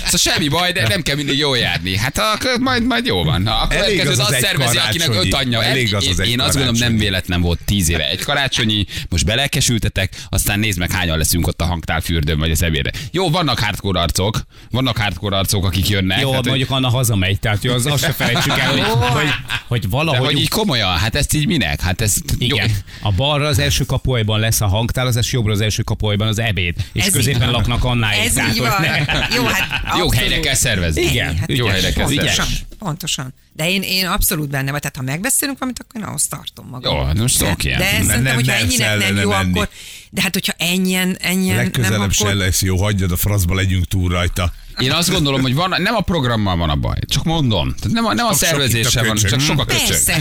Szóval 0.04 0.18
semmi 0.18 0.48
baj, 0.48 0.72
de 0.72 0.88
nem 0.88 1.02
kell 1.02 1.16
mindig 1.16 1.38
jól 1.38 1.58
járni. 1.58 1.96
Hát 1.96 2.18
akkor 2.18 2.58
majd, 2.58 2.84
majd 2.84 3.06
jó 3.06 3.24
van. 3.24 3.46
A 3.46 3.66
Elég 3.70 3.80
következőt 3.80 4.12
az 4.12 4.18
az 4.18 4.32
egy 4.32 4.42
szervezi, 4.42 4.76
akinek 4.76 5.08
öt 5.08 5.34
anyja. 5.34 5.64
Elég 5.64 5.94
az 5.94 6.06
az 6.06 6.20
egy 6.20 6.28
Én 6.28 6.40
azt 6.40 6.54
gondolom, 6.54 6.78
nem 6.78 6.96
véletlen 6.96 7.40
volt 7.40 7.58
tíz 7.64 7.88
éve 7.88 8.08
egy 8.08 8.22
karácsonyi, 8.22 8.84
most 9.08 9.24
belelkesültetek, 9.24 10.12
aztán 10.32 10.58
nézd 10.58 10.78
meg, 10.78 10.90
hányan 10.90 11.18
leszünk 11.18 11.46
ott 11.46 11.60
a 11.60 11.64
hangtál 11.64 12.00
fürdőn 12.00 12.38
vagy 12.38 12.50
az 12.50 12.62
ebédre. 12.62 12.90
Jó, 13.10 13.30
vannak 13.30 13.58
hardcore 13.58 14.00
arcok, 14.00 14.40
vannak 14.70 14.96
hardcore 14.98 15.36
arcok, 15.36 15.64
akik 15.64 15.88
jönnek. 15.88 16.20
Jó, 16.20 16.28
hát, 16.32 16.38
hogy- 16.40 16.48
mondjuk 16.48 16.70
Anna 16.70 16.88
hazamegy, 16.88 17.38
tehát 17.38 17.64
jó, 17.64 17.72
az, 17.72 17.86
azt 17.86 18.02
se 18.04 18.12
felejtsük 18.12 18.58
el, 18.58 18.70
hogy, 18.70 18.80
hogy, 18.80 19.28
hogy 19.68 19.80
de 19.80 19.86
valahogy 19.90 20.24
hogy 20.26 20.38
így 20.40 20.48
komolyan, 20.48 20.96
hát 20.98 21.14
ezt 21.14 21.34
így 21.34 21.46
minek? 21.46 21.80
Hát 21.80 22.00
ez 22.00 22.14
Igen. 22.38 22.68
Jó. 22.68 22.74
A 23.00 23.12
balra 23.12 23.46
az 23.46 23.58
első 23.58 23.84
kapuajban 23.84 24.40
lesz 24.40 24.60
a 24.60 24.66
hangtálozás, 24.66 25.32
jobbra 25.32 25.52
az 25.52 25.60
első 25.60 25.82
kapuajban 25.82 26.28
az 26.28 26.38
ebéd. 26.38 26.74
És 26.92 27.04
Ez 27.06 27.12
középen 27.12 27.48
így 27.48 27.54
laknak 27.54 27.84
annáig. 27.84 28.20
Ez 28.26 28.32
tehát, 28.32 28.50
így 28.52 28.58
hogy 28.58 28.68
van. 28.68 28.80
ne- 28.80 29.34
Jó, 29.36 29.44
hát 29.44 29.98
Jó 29.98 30.10
helyre 30.10 30.40
kell 30.40 30.54
szervezni. 30.54 31.02
Igen, 31.02 31.36
Hát 31.38 31.52
Jó 31.52 31.66
helyre 31.66 31.92
kell 31.92 32.06
szervezni. 32.06 32.54
Pontosan. 32.82 33.34
De 33.52 33.70
én, 33.70 33.82
én 33.82 34.06
abszolút 34.06 34.50
benne 34.50 34.70
vagy, 34.70 34.80
tehát 34.80 34.96
ha 34.96 35.02
megbeszélünk 35.02 35.58
valamit, 35.58 35.80
akkor 35.80 36.00
én 36.00 36.06
ahhoz 36.06 36.26
tartom 36.26 36.66
magam. 36.68 36.94
Jó, 36.94 37.02
hát 37.04 37.18
most 37.18 37.38
de, 37.38 37.50
oké. 37.50 37.70
De 37.70 37.78
Nem- 37.78 37.90
szerintem, 37.90 38.22
nem 38.22 38.34
hogyha 38.34 38.52
ennyinek 38.52 38.98
nem 38.98 39.16
jó, 39.16 39.28
menni. 39.28 39.50
akkor... 39.50 39.68
De 40.10 40.22
hát, 40.22 40.32
hogyha 40.32 40.52
ennyien, 40.58 41.16
ennyien 41.20 41.56
nem, 41.56 41.64
Legközelebb 41.64 42.12
se 42.12 42.24
akkor... 42.24 42.34
lesz 42.36 42.62
jó, 42.62 42.76
hagyjad 42.82 43.10
a 43.12 43.16
francba, 43.16 43.54
legyünk 43.54 43.84
túl 43.84 44.08
rajta. 44.08 44.52
Én 44.78 44.92
azt 44.92 45.10
gondolom, 45.10 45.40
hogy 45.40 45.54
van, 45.54 45.74
nem 45.78 45.94
a 45.94 46.00
programmal 46.00 46.56
van 46.56 46.70
a 46.70 46.74
baj, 46.76 46.96
csak 47.06 47.24
mondom. 47.24 47.74
Tehát 47.80 47.92
nem 47.92 48.04
a, 48.04 48.14
nem 48.14 48.26
a 48.26 48.34
szervezéssel 48.34 49.04
van, 49.04 49.16
csak 49.16 49.40
sok 49.40 49.60
a 49.60 49.64
köcsög. 49.64 49.86
Persze, 49.88 50.14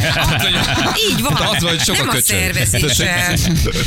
így 1.11 1.21
van. 1.21 1.33
Az 1.33 1.61
van, 1.61 1.69
hogy 1.69 1.79
sok 1.79 1.97
nem 1.97 2.07
a 2.07 2.11
köcsög. 2.11 2.55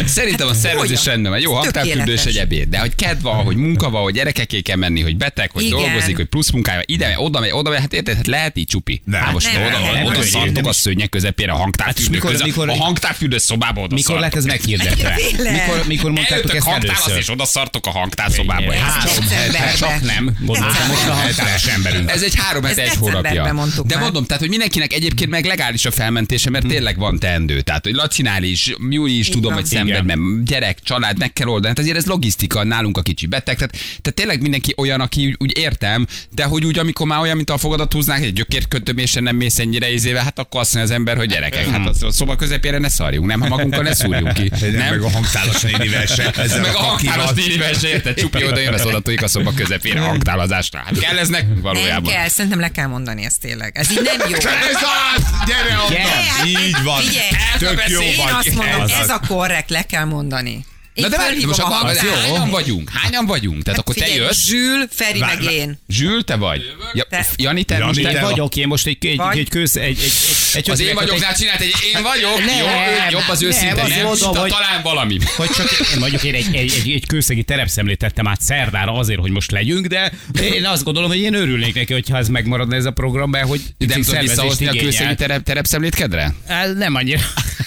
Szerintem 0.07 0.49
a 0.49 0.55
szervezés 0.55 1.05
rendben 1.05 1.33
van. 1.33 1.41
Jó, 1.41 1.51
Ez 1.57 1.59
hangtárfürdő 1.59 2.13
és 2.13 2.25
egy 2.25 2.37
ebéd. 2.37 2.69
De 2.69 2.79
hogy 2.79 2.95
kedv 2.95 3.23
van, 3.23 3.45
hogy 3.45 3.57
munka 3.57 3.91
van, 3.91 4.03
hogy 4.03 4.15
gyerekeké 4.15 4.61
kell 4.61 4.77
menni, 4.77 5.01
hogy 5.03 5.17
beteg, 5.17 5.51
hogy 5.51 5.63
Igen. 5.63 5.79
dolgozik, 5.79 6.17
hogy 6.17 6.25
plusz 6.27 6.51
munkája, 6.51 6.83
ide 6.85 7.15
oda 7.19 7.41
megy, 7.41 7.51
oda 7.53 7.71
megy, 7.71 7.81
hát 7.81 7.93
érted, 7.93 8.17
hát 8.17 8.27
lehet 8.27 8.57
így 8.57 8.67
csupi. 8.67 9.03
Nem. 9.05 9.21
Hát 9.21 9.33
most 9.33 9.53
Nem, 9.53 9.63
oda, 9.63 9.79
nem, 9.93 10.05
oda 10.05 10.19
nem, 10.19 10.23
szartok 10.29 10.53
nem 10.55 10.67
a 10.67 10.73
szőnyeg 10.73 11.09
közepére 11.09 11.53
a 11.53 11.57
hangtárfürdő 11.57 12.11
mikor- 12.11 12.31
között. 12.31 12.47
mikor- 12.47 12.69
A 12.69 12.77
hangtárfürdő 12.77 13.39
szobába 13.39 13.81
oda 13.81 13.95
Mikor 13.95 14.19
lett 14.19 14.35
ez 14.35 14.45
meghirdetve? 14.45 15.19
Mikor, 15.37 15.83
mikor 15.87 16.11
mondtátok 16.11 16.31
Eljöttök 16.31 16.55
ezt 16.57 16.67
hangtálasz, 16.67 17.17
és 17.19 17.29
oda 17.31 17.45
szartok 17.45 17.87
a 17.87 17.91
hangtárszobába. 17.91 18.73
Hát, 18.73 19.09
Hát, 19.55 19.77
csak 19.77 20.01
nem, 20.01 20.37
gondoltam, 20.59 20.89
most 20.89 21.07
a 21.07 21.13
hangtáros 21.13 21.67
emberünk. 21.67 22.11
Ez 22.11 22.23
egy 22.23 22.35
három 22.37 22.63
hete, 22.65 22.83
egy 22.83 22.97
hónapja. 22.97 23.43
De 23.43 23.53
már. 23.53 24.03
mondom, 24.03 24.25
tehát, 24.25 24.43
hogy 24.43 24.51
mindenkinek 24.51 24.93
egyébként 24.93 25.31
meg 25.31 25.45
legális 25.45 25.85
a 25.85 25.91
felmentése, 25.91 26.51
mert 26.51 26.67
tényleg 26.67 26.99
van 26.99 27.19
teendő. 27.19 27.61
Tehát, 27.61 27.85
hogy 27.85 27.95
Lacinál 27.95 28.43
is, 28.43 28.75
Júli 28.91 29.19
is 29.19 29.29
tudom, 29.29 29.53
hogy 29.53 29.65
szenved, 29.65 30.05
mert 30.05 30.45
gyerek, 30.45 30.79
család, 30.83 31.19
meg 31.19 31.33
kell 31.33 31.47
oldani. 31.47 31.69
Hát 31.69 31.79
azért 31.79 31.97
ez 31.97 32.07
logisztika, 32.07 32.65
nálunk 32.65 32.99
a 32.99 33.03
kicsi 33.03 33.27
beteg. 33.27 33.57
Tehát, 33.57 33.73
tehát 33.73 34.15
tényleg 34.15 34.41
mindenki 34.41 34.75
olyan, 34.77 35.01
aki 35.01 35.27
úgy, 35.27 35.37
úgy 35.39 35.59
értem, 35.59 36.07
de 36.31 36.45
hogy 36.45 36.65
úgy, 36.65 36.79
amikor 36.79 37.07
már 37.07 37.21
olyan, 37.21 37.37
mint 37.37 37.51
a 37.51 37.59
fogadat 37.59 37.93
húznák, 37.93 38.23
egy 38.23 38.33
gyökérkötömésen 38.33 39.23
nem 39.23 39.37
mész 39.37 39.59
ennyire 39.59 39.93
izéve, 39.93 40.23
hát 40.23 40.39
akkor 40.39 40.61
azt 40.61 40.75
mondja 40.75 40.93
az 40.93 40.99
ember, 40.99 41.17
hogy 41.17 41.29
gyerekek, 41.29 41.67
hát 41.67 42.03
a 42.03 42.13
szoba 42.13 42.37
közepére 42.37 42.79
ne 42.79 42.89
szarjunk, 42.89 43.27
nem, 43.27 43.41
ha 43.41 43.49
magunkkal 43.49 43.83
ne 43.83 43.95
szúrjunk 43.95 44.33
ki. 44.33 44.51
Nem? 44.61 44.71
Meg 44.73 45.03
a 45.03 45.11
hangtálas 45.11 45.61
nénivel 45.63 46.07
se. 46.07 46.33
Meg 46.37 46.75
a 46.75 46.79
hangtálas 46.79 47.31
nénivel 47.35 47.73
se 47.73 47.89
érted, 47.89 48.15
csupi 48.15 48.45
oda 48.45 48.61
jön, 48.61 48.73
az 48.73 48.87
oda 48.87 49.03
a 49.23 49.29
szoba 49.29 49.53
közepére 49.55 50.01
a 50.01 50.05
hangtálazásra. 50.45 50.79
Hát 50.85 50.99
kell 50.99 51.19
ez 51.19 51.29
nekünk 51.29 51.53
Nem 51.53 51.63
valójában. 51.63 52.13
kell, 52.13 52.29
szerintem 52.29 52.61
le 52.61 52.69
kell 52.69 52.87
mondani 52.87 53.25
ezt 53.25 53.41
tényleg. 53.41 53.79
Ez 53.79 53.91
így 53.91 54.03
nem 54.03 54.29
jó. 54.29 54.37
Ez 54.71 54.83
az! 55.17 55.25
Gyere 55.47 55.79
onnan! 55.87 56.01
hát 56.01 56.47
Így 56.47 56.83
van. 56.83 57.01
Figyelj, 57.01 57.29
Tök 57.59 57.89
jó 57.89 58.01
Én 58.01 58.13
Én 58.13 58.19
azt 58.29 58.55
mondom, 58.55 58.81
Ez 59.01 59.09
a 59.09 59.21
korrekt, 59.29 59.71
le 59.71 59.83
kell 59.83 60.05
mondani. 60.05 60.65
Na 60.95 61.09
de 61.09 61.17
várj, 61.17 61.45
most 61.45 61.59
a 61.59 61.65
akkor 61.65 61.77
hangzást. 61.77 62.09
hányan 62.25 62.51
vagyunk? 62.51 62.91
Hányan 62.95 63.27
vagyunk? 63.27 63.63
Tehát 63.63 63.81
akkor 63.81 63.95
te 63.95 64.01
Hát 64.01 64.11
Figyelj, 64.11 64.27
jössz? 64.29 64.45
Zsül, 64.47 64.87
Feri 64.91 65.19
Várj, 65.19 65.45
meg 65.45 65.53
én. 65.53 65.79
Zsül, 65.89 66.25
te 66.25 66.37
vagy? 66.37 66.63
Ja, 66.93 67.05
Te. 67.11 67.27
Jani, 67.37 67.63
te 67.65 67.75
Jani, 67.75 67.87
most 67.87 68.03
te 68.03 68.09
te 68.09 68.15
Én 68.15 68.21
vagy. 68.23 68.31
vagyok 68.31 68.57
én 68.57 68.67
most 68.67 68.87
egy, 68.87 69.07
egy, 69.07 69.17
Vagy? 69.17 69.39
egy 69.39 69.49
köz, 69.49 69.77
egy, 69.77 69.85
egy, 69.85 69.99
egy, 70.03 70.13
egy 70.53 70.71
az 70.71 70.81
én 70.81 70.89
egy- 70.89 70.95
vagyoknál 70.95 71.35
csinált 71.35 71.61
egy 71.61 71.73
én 71.95 72.03
vagyok, 72.03 72.39
Nem, 72.39 72.59
jó, 72.59 72.65
ő 72.67 73.11
jobb 73.11 73.23
az 73.31 73.41
nem, 73.41 73.49
őszinte, 73.49 73.87
nem? 73.89 74.03
mondom, 74.03 74.33
Ta- 74.33 74.41
hogy- 74.41 74.51
Talán 74.51 74.83
valami. 74.83 75.19
hogy 75.37 75.49
csak 75.51 75.71
én 75.93 75.99
mondjuk 75.99 76.23
én 76.23 76.35
egy, 76.35 76.47
egy, 76.55 76.73
egy, 76.85 76.91
egy 76.93 77.07
kőszegi 77.07 77.43
terepszemlét 77.43 77.99
tettem 77.99 78.29
át 78.29 78.41
szerdára 78.41 78.93
azért, 78.93 79.21
hogy 79.21 79.31
most 79.31 79.51
legyünk, 79.51 79.87
de 79.87 80.13
én 80.43 80.65
azt 80.67 80.85
gondolom, 80.85 81.09
hogy 81.11 81.19
én 81.21 81.35
örülnék 81.35 81.75
neki, 81.75 81.93
hogyha 81.93 82.17
ez 82.17 82.29
megmaradna 82.29 82.77
ez 82.77 82.85
a 82.85 82.91
programban, 82.91 83.43
hogy 83.47 83.61
De 83.79 83.87
nem 83.87 84.03
tudod 84.03 84.21
visszahozni 84.21 84.67
a 84.67 84.73
külszegi 84.73 85.15
terep, 85.15 85.43
terepszemlétkedre? 85.43 86.35
Á, 86.47 86.67
Nem 86.67 86.95
annyira. 86.95 87.21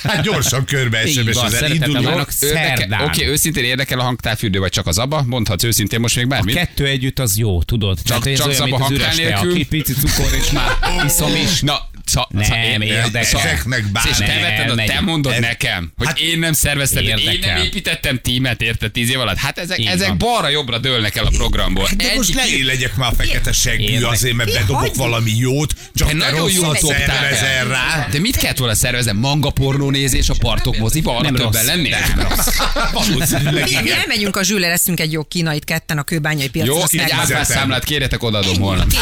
Hát 0.04 0.22
gyorsan 0.24 0.66
körbe 0.66 1.02
szeretettel 1.08 1.72
indulunk. 1.72 2.06
várok. 2.06 2.30
Érdekel- 2.42 2.78
Szerdán. 2.78 3.00
Oké, 3.18 3.28
őszintén 3.30 3.64
érdekel 3.64 4.00
a 4.00 4.04
hangtárfürdő, 4.04 4.60
vagy 4.60 4.72
csak 4.72 4.88
az 4.88 4.98
abba? 4.98 5.24
Mondhatsz 5.28 5.64
őszintén 5.64 6.00
most 6.00 6.16
még 6.16 6.26
A 6.26 6.28
bármit? 6.28 6.56
kettő 6.56 6.86
együtt 6.86 7.20
az 7.20 7.38
jó, 7.38 7.64
tudod? 7.64 8.02
Csak, 8.04 8.26
ez 8.26 8.38
csak 8.38 8.48
olyan, 8.48 8.72
a 8.72 8.78
hangtál 8.78 9.16
tea, 9.16 9.26
nélkül? 9.26 9.52
aki 9.52 9.66
pici 9.66 9.94
cukor, 9.94 10.34
és 10.42 10.52
már 10.52 10.72
iszom 11.06 11.36
is. 11.36 11.62
Na, 11.62 11.90
Szá, 12.08 12.28
Nem, 12.30 12.44
szá, 12.44 12.64
én- 12.64 12.82
érdekel. 12.82 13.40
Ezeknek 13.40 13.92
bár- 13.92 14.06
És 14.10 14.18
te 14.18 14.26
Nem, 14.28 14.42
vetted, 14.42 14.70
a- 14.70 14.84
te 14.86 15.00
mondod 15.02 15.34
Ez- 15.34 15.40
nekem, 15.40 15.92
hogy 15.98 16.08
Hát- 16.08 16.20
én 16.20 16.40
nem 16.40 16.54
szerveztem, 16.54 17.04
én 17.04 17.40
nem 17.42 17.58
építettem 17.58 18.20
tímet, 18.22 18.62
érted, 18.62 18.92
tíz 18.92 19.10
év 19.10 19.20
alatt. 19.20 19.38
Hát 19.38 19.58
ezek, 19.58 19.80
Így 19.80 19.86
ezek 19.86 20.08
van. 20.08 20.18
balra-jobbra 20.18 20.78
dőlnek 20.78 21.16
el 21.16 21.26
a 21.26 21.30
programból. 21.30 21.90
De 21.98 22.04
most 22.16 22.30
Egyik- 22.30 22.36
ne 22.52 22.58
én 22.58 22.66
legyek 22.66 22.96
már 22.96 23.12
a 23.12 23.16
fekete 23.16 23.52
seggű 23.52 24.02
azért, 24.02 24.36
mert 24.36 24.54
bedobok 24.54 24.76
hagyj- 24.82 24.96
valami 24.96 25.32
jót, 25.38 25.74
csak 25.96 26.08
Te 26.08 26.14
nagyon 26.14 26.40
rosszat 26.40 26.80
dobtál 26.82 27.08
szervezel 27.08 27.50
el. 27.50 27.68
rá. 27.68 28.08
De 28.12 28.20
mit 28.20 28.36
kellett 28.38 28.58
volna 28.58 28.76
szervezni? 28.76 29.12
Manga 29.12 29.50
pornónézés 29.50 30.30
a 30.30 30.34
partok 30.40 30.78
moziba? 30.78 31.12
Arra 31.12 31.22
Nem 31.22 31.34
többen 31.36 31.52
rossz. 31.52 31.66
lennél? 31.66 31.98
Valószínűleg 32.94 33.54
Mi, 33.64 33.76
mi 33.76 33.82
igen. 33.86 33.98
elmegyünk 34.00 34.36
a 34.36 34.44
zsűle, 34.44 34.68
leszünk 34.68 35.00
egy 35.00 35.12
jó 35.12 35.24
kínait 35.24 35.64
ketten 35.64 35.98
a 35.98 36.04
kőbányai 36.04 36.50
piacon. 36.50 36.76
Jó, 36.76 37.02
egy 37.04 37.12
áfás 37.12 37.48
számlát 37.48 37.84
kérjetek, 37.84 38.24
odaadom 38.24 38.60
holnap. 38.60 38.88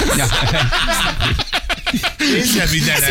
Én 2.19 2.43
nem 2.57 2.67
minden 2.71 3.03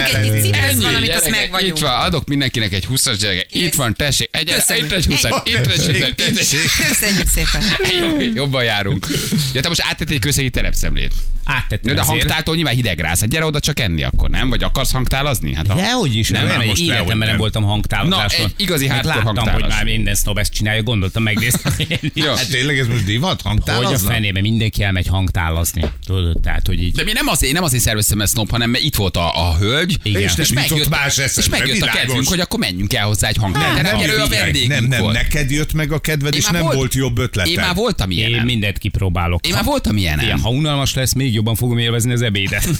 Ennyi, 0.52 1.06
gyerekek. 1.06 1.62
Itt 1.62 1.78
van, 1.78 2.00
adok 2.00 2.28
mindenkinek 2.28 2.72
egy 2.72 2.86
20-as 2.90 3.16
gyereke. 3.20 3.46
Itt 3.50 3.74
van, 3.74 3.94
tessék, 3.94 4.28
egy 4.32 4.52
Köszönjük. 4.54 4.86
itt 4.86 4.92
egy 4.92 5.06
20 5.06 5.22
itt 5.44 5.56
egy 5.56 5.66
20 5.66 5.86
itt 5.88 6.20
egy 6.20 6.36
20 6.36 6.86
Köszönjük 6.88 7.28
szépen. 7.28 7.62
Jobb- 8.00 8.36
Jobban 8.36 8.64
járunk. 8.64 9.06
Ja, 9.54 9.60
te 9.60 9.68
most 9.68 9.82
áttettél 9.88 10.14
egy 10.14 10.20
közegi 10.22 10.50
terepszemlét. 10.50 11.12
Áttettem 11.44 11.94
de 11.94 12.00
ezért. 12.00 12.06
hangtáltól 12.18 12.54
nyilván 12.54 12.74
hidegrász. 12.74 13.20
Hát 13.20 13.28
gyere 13.28 13.44
oda 13.44 13.60
csak 13.60 13.80
enni 13.80 14.02
akkor, 14.02 14.30
nem? 14.30 14.48
Vagy 14.48 14.62
akarsz 14.62 14.92
hangtálazni? 14.92 15.54
Hát 15.54 15.68
a... 15.68 15.74
Dehogy 15.74 16.16
is, 16.16 16.28
nem, 16.28 16.46
Nem, 16.46 16.58
nem, 16.58 16.66
most 16.66 16.82
életemben 16.82 17.18
nem 17.18 17.28
nem. 17.28 17.36
voltam 17.36 17.62
hangtálazáson. 17.62 18.40
Na, 18.40 18.46
egy 18.46 18.54
igazi 18.56 18.86
Mert 18.86 19.06
hardcore 19.06 19.40
Láttam, 19.40 19.52
hogy 19.60 19.68
már 19.70 19.84
minden 19.84 20.14
snob 20.14 20.38
ezt 20.38 20.52
csinálja, 20.52 20.82
gondoltam, 20.82 21.22
megnéztem. 21.22 21.72
Jó. 22.14 22.34
Hát 22.34 22.48
tényleg 22.50 22.78
ez 22.78 22.86
most 22.86 23.04
divat? 23.04 23.40
Hogy 23.42 23.94
a 23.94 23.98
fenébe 23.98 24.40
mindenki 24.40 24.82
elmegy 24.82 25.06
hangtálazni. 25.06 25.84
Tudod, 26.06 26.40
tehát, 26.42 26.66
hogy 26.66 26.82
így. 26.82 26.94
De 26.94 27.04
mi 27.04 27.12
nem 27.12 27.26
azért, 27.28 27.52
nem 27.52 27.62
azért 27.62 27.82
szerveztem 27.82 28.20
ezt 28.20 28.34
nop, 28.34 28.50
hanem 28.50 28.73
itt 28.80 28.94
volt 28.96 29.16
a, 29.16 29.48
a 29.50 29.56
hölgy, 29.56 29.96
Igen. 30.02 30.22
És 30.22 30.34
nem 30.34 30.46
megjött, 30.54 30.88
más 30.88 31.16
és 31.18 31.24
eszedbe, 31.24 31.58
megjött 31.58 31.80
a 31.82 31.86
kedvünk, 31.86 32.28
hogy 32.28 32.40
akkor 32.40 32.58
menjünk 32.58 32.92
el 32.94 33.06
hozzá 33.06 33.28
egy 33.28 33.36
hangtárra. 33.36 33.82
Nem, 33.82 34.00
ő 34.10 34.18
a 34.20 34.26
vendégünk 34.28 34.68
Nem, 34.72 34.84
nem, 34.84 35.00
volt. 35.00 35.14
neked 35.14 35.50
jött 35.50 35.72
meg 35.72 35.92
a 35.92 35.98
kedved, 35.98 36.32
Én 36.32 36.38
és 36.38 36.46
nem 36.46 36.62
volt- 36.62 36.74
volt 36.76 36.94
jobb 36.94 37.18
ötleted. 37.18 37.52
Én 37.52 37.58
már 37.60 37.74
voltam 37.74 38.10
Én 38.10 38.28
ilyen. 38.28 38.44
mindent 38.44 38.78
kipróbálok. 38.78 39.46
Én 39.46 39.52
már 39.52 39.64
voltam 39.64 39.96
ilyen. 39.96 40.20
Igen, 40.20 40.38
ha 40.40 40.50
unalmas 40.50 40.94
lesz, 40.94 41.12
még 41.12 41.34
jobban 41.34 41.54
fogom 41.54 41.78
élvezni 41.78 42.12
az 42.12 42.22
ebédet. 42.22 42.68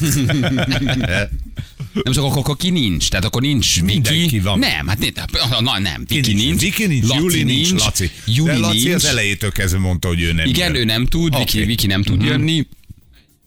Nem 2.05 2.13
csak 2.13 2.25
akkor, 2.25 2.39
akkor 2.39 2.57
ki 2.57 2.71
nincs. 2.71 3.09
Tehát 3.09 3.25
akkor 3.25 3.43
nincs 3.43 3.75
Viki. 3.81 3.93
Mindenki 3.93 4.41
van. 4.41 4.59
Nem, 4.59 4.87
hát 4.87 4.99
nem, 4.99 5.61
na, 5.65 5.79
nem. 5.79 6.05
Ki 6.07 6.15
Viki 6.15 6.33
nincs. 6.33 6.61
Viki 6.61 6.87
nincs, 6.87 7.07
Laci 7.07 7.21
Juli 7.21 7.43
nincs, 7.43 7.71
Laci. 7.71 8.11
Juli 8.27 8.51
De 8.51 8.59
Laci 8.59 8.79
nincs. 8.83 8.95
az 8.95 9.05
elejétől 9.05 9.53
kezdve 9.53 9.79
mondta, 9.79 10.09
hogy 10.09 10.21
ő 10.23 10.33
nem 10.33 10.47
Igen, 10.47 10.73
jön. 10.75 10.81
ő 10.81 10.85
nem 10.85 11.07
tud, 11.07 11.31
Viki, 11.31 11.43
Oké. 11.43 11.59
Mhm. 11.59 11.67
Viki 11.69 11.87
nem 11.87 12.03
tud 12.03 12.23
jönni. 12.23 12.67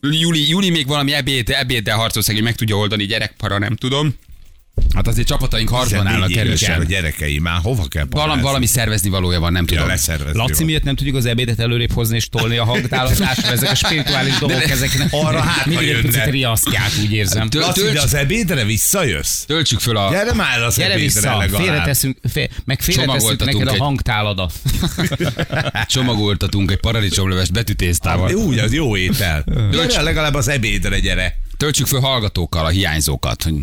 Juli, 0.02 0.50
Juli 0.50 0.70
még 0.70 0.88
valami 0.88 1.14
ebéd, 1.14 1.50
ebéddel 1.50 1.98
harcol 1.98 2.22
szegény, 2.22 2.44
meg 2.44 2.56
tudja 2.56 2.76
oldani, 2.76 3.06
gyerekpara 3.06 3.58
nem 3.58 3.76
tudom. 3.76 4.16
Hát 4.96 5.08
azért 5.08 5.28
csapataink 5.28 5.70
harcban 5.70 6.08
állnak 6.08 6.30
évesek 6.30 6.70
a 6.70 6.72
erősen. 6.72 6.88
gyerekei, 6.88 7.40
már 7.40 7.60
hova 7.64 7.86
kell 7.88 8.06
Valami, 8.10 8.28
parázni? 8.30 8.42
valami 8.48 8.66
szervezni 8.66 9.10
valója 9.10 9.40
van, 9.40 9.52
nem 9.52 9.66
Ja, 9.70 9.82
tudom. 9.82 10.28
Laci 10.34 10.64
miatt 10.64 10.84
nem 10.84 10.96
tudjuk 10.96 11.16
az 11.16 11.26
ebédet 11.26 11.60
előrébb 11.60 11.92
hozni 11.92 12.16
és 12.16 12.30
tolni 12.30 12.58
a 12.58 12.64
hangtálasztásra, 12.64 13.52
ezek 13.52 13.72
a 13.72 13.76
spirituális 13.76 14.38
dolgok, 14.38 14.70
ezek 14.70 15.06
Arra 15.12 15.42
hát, 15.42 15.66
mindig 15.66 15.88
egy 15.90 16.02
picit 16.02 16.26
riasztják, 16.26 16.92
úgy 17.04 17.14
érzem. 17.14 17.50
Tö- 17.50 17.62
Laci, 17.62 17.82
de 17.82 18.02
az 18.02 18.14
ebédre 18.14 18.64
visszajössz? 18.66 19.42
Töltsük 19.44 19.80
föl 19.80 19.98
a... 19.98 20.10
Gyere 20.12 20.34
már 20.34 20.62
az 20.62 20.76
Gyere 20.76 20.92
ebédre 20.94 21.06
vissza, 21.20 21.38
legalább. 21.38 21.64
félreteszünk, 21.66 22.18
fél, 22.32 22.48
meg 22.66 22.82
félreteszünk 22.82 23.20
Csomagoltatunk 23.20 23.54
neked 23.58 23.68
a 23.68 23.74
egy- 23.74 23.80
hangtáladat. 23.80 24.54
Csomagoltatunk 25.88 26.72
egy 26.72 26.80
paradicsomlevest 26.88 27.52
betűtésztával. 27.54 28.34
Úgy, 28.34 28.58
az 28.58 28.74
jó 28.74 28.98
étel. 28.98 29.44
Gyere 29.72 30.02
legalább 30.02 30.34
az 30.34 30.48
ebédre, 30.48 31.00
gyere. 31.00 31.36
Töltsük 31.58 31.88
föl 31.88 32.00
hallgatókkal 32.00 32.66
a 32.66 32.70
hiányzókat. 32.70 33.44
hogy 33.44 33.54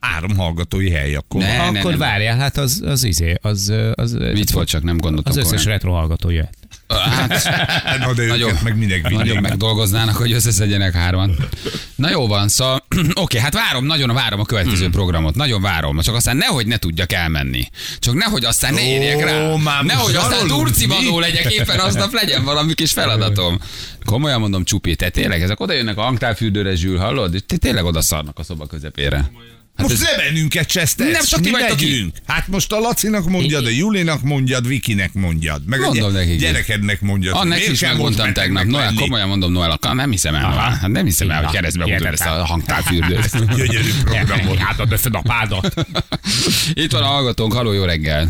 Három 0.00 0.36
hallgatói 0.36 0.90
hely 0.90 1.14
akkor. 1.14 1.40
Ne. 1.40 1.58
Akkor 1.58 1.90
nem. 1.90 1.98
várjál, 1.98 2.38
hát 2.38 2.56
az, 2.56 2.82
az 2.86 3.04
izé, 3.04 3.34
az, 3.42 3.72
az, 3.94 4.16
Vicc 4.18 4.50
volt, 4.52 4.68
csak 4.68 4.82
nem 4.82 4.98
gondoltam 4.98 5.32
az 5.32 5.38
összes 5.38 5.50
komolyan. 5.50 5.70
retro 5.72 5.92
hallgató 5.92 6.30
jöhet. 6.30 6.54
Hát, 6.88 7.48
Na, 8.06 8.12
de 8.14 8.26
Nagyon- 8.26 8.58
meg 8.64 8.76
minek 8.76 9.10
nagyon 9.10 9.36
megdolgoznának, 9.40 10.16
hogy 10.16 10.32
összeszedjenek 10.32 10.92
hárman. 10.94 11.36
Na 11.94 12.10
jó 12.10 12.26
van, 12.26 12.48
szóval 12.48 12.84
oké, 13.14 13.38
hát 13.38 13.54
várom, 13.54 13.84
nagyon 13.84 14.14
várom 14.14 14.40
a 14.40 14.44
következő 14.44 14.82
Hmm. 14.82 14.90
programot, 14.92 15.34
nagyon 15.34 15.62
várom, 15.62 16.00
csak 16.00 16.14
aztán 16.14 16.36
nehogy 16.36 16.66
ne 16.66 16.76
tudjak 16.76 17.12
elmenni. 17.12 17.68
Csak 17.98 18.14
nehogy 18.14 18.44
aztán 18.44 18.74
ne 18.74 18.80
Ó, 18.80 18.84
érjek 18.84 19.24
rá. 19.24 19.54
már 19.56 19.82
most 19.82 19.94
Nehogy 19.94 20.14
aztán 20.14 20.46
mi? 20.46 21.20
legyek, 21.20 21.52
éppen 21.52 21.78
aznap 21.78 22.12
legyen 22.12 22.44
valami 22.44 22.74
kis 22.74 22.92
feladatom. 22.92 23.60
Komolyan 24.04 24.40
mondom, 24.40 24.64
csupi, 24.64 24.96
te 24.96 25.08
tényleg, 25.08 25.42
ezek 25.42 25.60
oda 25.60 25.72
jönnek 25.72 25.96
a 25.96 26.02
hangtárfürdőre, 26.02 26.74
Zsül, 26.74 26.98
hallod? 26.98 27.34
És 27.34 27.40
te 27.46 27.56
tényleg 27.56 27.84
oda 27.84 28.00
szarnak 28.00 28.38
a 28.38 28.42
szoba 28.42 28.66
közepére. 28.66 29.30
Hát 29.80 29.88
Most 29.88 30.02
ez- 30.02 30.08
ez... 30.08 30.16
lebennünket 30.16 30.66
csesztesz. 30.68 31.12
Nem, 31.12 31.24
csak 31.24 31.40
ti 31.40 31.50
Mi 31.50 31.58
vagytok 31.58 31.80
megyünk. 31.80 32.16
Hát 32.26 32.48
most 32.48 32.72
a 32.72 32.78
Lacinak 32.78 33.28
mondjad, 33.28 33.66
a 33.66 33.68
Julinak 33.68 34.22
mondjad, 34.22 34.66
Vikinek 34.66 35.12
mondjad. 35.12 35.62
Meg 35.66 35.80
Mondom 35.80 36.04
a 36.04 36.08
nekik. 36.08 36.38
gyerekednek 36.38 37.00
mondjad. 37.00 37.34
Annak 37.34 37.58
Miért 37.58 37.72
is 37.72 37.80
megmondtam 37.80 38.32
tegnap. 38.32 38.64
Noel, 38.64 38.92
komolyan 38.94 39.28
mondom, 39.28 39.52
Noel, 39.52 39.70
akkor 39.70 39.94
nem 39.94 40.10
hiszem 40.10 40.34
el. 40.34 40.50
Hát 40.50 40.88
nem 40.88 41.04
hiszem 41.04 41.30
el, 41.30 41.42
hogy 41.42 41.52
keresztbe 41.54 41.84
mutatod 41.84 42.12
ezt 42.20 42.26
a 42.26 42.44
hangtárfürdőt. 42.44 43.54
Gyönyörű 43.56 43.90
programot. 44.04 44.56
Hát 44.58 44.78
a 44.80 44.86
a 45.12 45.22
pádat. 45.22 45.74
Itt 46.74 46.92
van 46.92 47.02
a 47.02 47.06
hallgatónk, 47.06 47.52
haló, 47.52 47.72
jó 47.72 47.84
reggel. 47.84 48.28